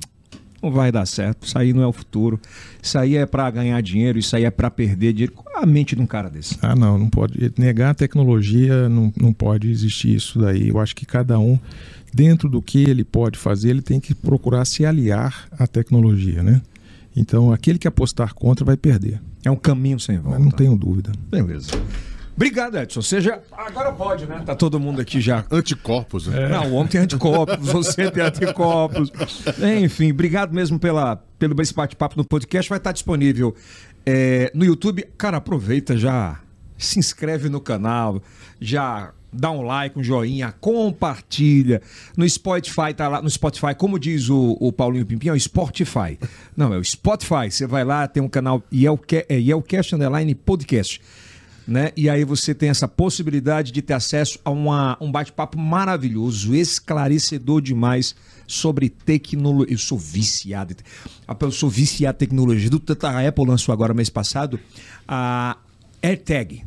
Não 0.62 0.70
vai 0.70 0.90
dar 0.90 1.06
certo. 1.06 1.46
Isso 1.46 1.56
aí 1.58 1.72
não 1.72 1.82
é 1.82 1.86
o 1.86 1.92
futuro. 1.92 2.40
Isso 2.82 2.98
aí 2.98 3.16
é 3.16 3.24
para 3.24 3.50
ganhar 3.50 3.80
dinheiro, 3.80 4.18
isso 4.18 4.34
aí 4.34 4.44
é 4.44 4.50
para 4.50 4.70
perder 4.70 5.12
dinheiro. 5.12 5.32
Qual 5.32 5.62
a 5.62 5.66
mente 5.66 5.94
de 5.94 6.02
um 6.02 6.06
cara 6.06 6.28
desse? 6.28 6.58
Ah, 6.60 6.74
não, 6.74 6.98
não 6.98 7.08
pode. 7.08 7.52
Negar 7.56 7.90
a 7.90 7.94
tecnologia, 7.94 8.88
não, 8.88 9.12
não 9.20 9.32
pode 9.32 9.70
existir 9.70 10.14
isso 10.14 10.40
daí. 10.40 10.68
Eu 10.68 10.78
acho 10.80 10.96
que 10.96 11.06
cada 11.06 11.38
um, 11.38 11.58
dentro 12.12 12.48
do 12.48 12.60
que 12.60 12.82
ele 12.82 13.04
pode 13.04 13.38
fazer, 13.38 13.70
ele 13.70 13.82
tem 13.82 14.00
que 14.00 14.14
procurar 14.14 14.64
se 14.64 14.84
aliar 14.84 15.48
à 15.58 15.66
tecnologia, 15.66 16.42
né? 16.42 16.60
Então, 17.16 17.52
aquele 17.52 17.78
que 17.78 17.88
apostar 17.88 18.34
contra 18.34 18.64
vai 18.64 18.76
perder. 18.76 19.20
É 19.44 19.50
um 19.50 19.56
caminho 19.56 19.98
sem 19.98 20.18
volta. 20.18 20.38
Mas 20.38 20.44
não 20.44 20.50
tenho 20.52 20.76
dúvida. 20.76 21.12
Beleza. 21.30 21.70
Obrigado, 22.38 22.78
Edson. 22.78 23.02
Seja. 23.02 23.42
Agora 23.50 23.90
pode, 23.90 24.24
né? 24.24 24.40
Tá 24.46 24.54
todo 24.54 24.78
mundo 24.78 25.00
aqui 25.00 25.20
já. 25.20 25.44
Anticorpos, 25.50 26.28
né? 26.28 26.48
Não, 26.48 26.70
o 26.70 26.74
homem 26.74 26.86
tem 26.86 27.00
anticorpos, 27.00 27.58
você 27.66 28.08
tem 28.12 28.22
anticorpos. 28.22 29.10
Enfim, 29.82 30.12
obrigado 30.12 30.54
mesmo 30.54 30.78
pela, 30.78 31.16
pelo 31.36 31.60
esse 31.60 31.74
bate-papo 31.74 32.16
no 32.16 32.24
podcast. 32.24 32.68
Vai 32.68 32.78
estar 32.78 32.92
disponível 32.92 33.56
é, 34.06 34.52
no 34.54 34.64
YouTube. 34.64 35.04
Cara, 35.18 35.38
aproveita 35.38 35.98
já. 35.98 36.40
Se 36.76 37.00
inscreve 37.00 37.48
no 37.48 37.60
canal, 37.60 38.22
já 38.60 39.12
dá 39.32 39.50
um 39.50 39.62
like, 39.62 39.98
um 39.98 40.02
joinha, 40.04 40.54
compartilha. 40.60 41.82
No 42.16 42.28
Spotify, 42.28 42.94
tá 42.96 43.08
lá. 43.08 43.20
No 43.20 43.28
Spotify, 43.28 43.74
como 43.76 43.98
diz 43.98 44.28
o, 44.28 44.56
o 44.60 44.72
Paulinho 44.72 45.04
Pimpinho, 45.04 45.32
é 45.32 45.36
o 45.36 45.40
Spotify. 45.40 46.16
Não, 46.56 46.72
é 46.72 46.78
o 46.78 46.84
Spotify. 46.84 47.50
Você 47.50 47.66
vai 47.66 47.82
lá, 47.82 48.06
tem 48.06 48.22
um 48.22 48.28
canal 48.28 48.62
Yelcast, 48.72 49.26
é, 49.28 49.40
Yelcast 49.40 49.96
Underline 49.96 50.36
Podcast. 50.36 51.00
Né? 51.68 51.92
E 51.94 52.08
aí 52.08 52.24
você 52.24 52.54
tem 52.54 52.70
essa 52.70 52.88
possibilidade 52.88 53.72
de 53.72 53.82
ter 53.82 53.92
acesso 53.92 54.40
a 54.42 54.48
uma, 54.48 54.96
um 55.02 55.12
bate-papo 55.12 55.58
maravilhoso, 55.58 56.54
esclarecedor 56.54 57.60
demais 57.60 58.16
sobre 58.46 58.88
tecnologia. 58.88 59.74
Eu 59.74 59.78
sou 59.78 59.98
viciado. 59.98 60.74
Eu 61.38 61.50
sou 61.50 61.68
viciado 61.68 62.16
em 62.16 62.18
tecnologia. 62.20 62.70
A 63.02 63.28
Apple 63.28 63.44
lançou 63.44 63.74
agora 63.74 63.92
mês 63.92 64.08
passado 64.08 64.58
a 65.06 65.58
AirTag. 66.02 66.64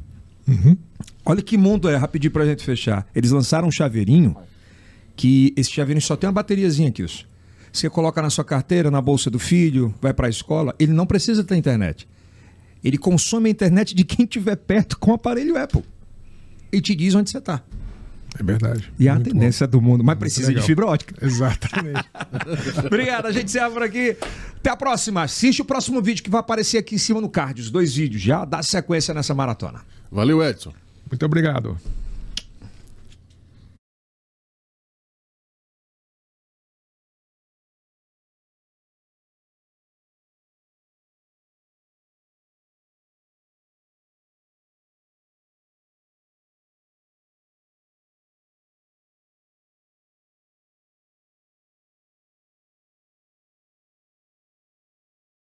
Uhum. 0.48 0.78
Olha 1.26 1.42
que 1.42 1.58
mundo 1.58 1.90
é, 1.90 1.96
rapidinho 1.96 2.32
pra 2.32 2.46
gente 2.46 2.64
fechar. 2.64 3.08
Eles 3.16 3.32
lançaram 3.32 3.68
um 3.68 3.72
chaveirinho 3.72 4.38
que 5.16 5.52
esse 5.58 5.72
chaveirinho 5.72 6.06
só 6.06 6.16
tem 6.16 6.28
uma 6.28 6.34
bateriazinha 6.34 6.90
aqui. 6.90 7.04
Você 7.74 7.90
coloca 7.90 8.22
na 8.22 8.30
sua 8.30 8.46
carteira, 8.46 8.92
na 8.92 9.02
bolsa 9.02 9.32
do 9.32 9.40
filho, 9.40 9.96
vai 10.00 10.14
para 10.14 10.28
a 10.28 10.30
escola, 10.30 10.76
ele 10.78 10.94
não 10.94 11.08
precisa 11.08 11.44
ter 11.44 11.56
internet. 11.56 12.08
Ele 12.84 12.98
consome 12.98 13.50
a 13.50 13.52
internet 13.52 13.94
de 13.94 14.04
quem 14.04 14.26
estiver 14.26 14.56
perto 14.56 14.98
com 14.98 15.12
o 15.12 15.14
aparelho 15.14 15.58
Apple. 15.58 15.84
E 16.72 16.82
te 16.82 16.96
diz 16.96 17.14
onde 17.16 17.30
você 17.30 17.38
está. 17.38 17.62
É 18.40 18.44
verdade. 18.44 18.92
E 18.98 19.10
a 19.10 19.20
tendência 19.20 19.68
bom. 19.68 19.72
do 19.72 19.82
mundo, 19.82 20.04
mas 20.04 20.18
precisa 20.18 20.48
legal. 20.48 20.62
de 20.62 20.68
fibra 20.68 20.86
ótica. 20.86 21.14
Exatamente. 21.26 22.10
Obrigado, 22.86 23.26
a 23.26 23.32
gente 23.32 23.52
se 23.52 23.60
abre 23.60 23.84
aqui. 23.84 24.18
Até 24.58 24.70
a 24.70 24.76
próxima. 24.76 25.24
Assiste 25.24 25.62
o 25.62 25.66
próximo 25.66 26.02
vídeo 26.02 26.24
que 26.24 26.30
vai 26.30 26.40
aparecer 26.40 26.78
aqui 26.78 26.96
em 26.96 26.98
cima 26.98 27.20
no 27.20 27.30
card, 27.30 27.62
os 27.62 27.70
dois 27.70 27.94
vídeos. 27.96 28.22
Já 28.22 28.46
dá 28.46 28.64
sequência 28.64 29.14
nessa 29.14 29.34
maratona. 29.34 29.82
Valeu, 30.10 30.42
Edson. 30.42 30.74
Muito 31.10 31.26
obrigado. 31.26 31.78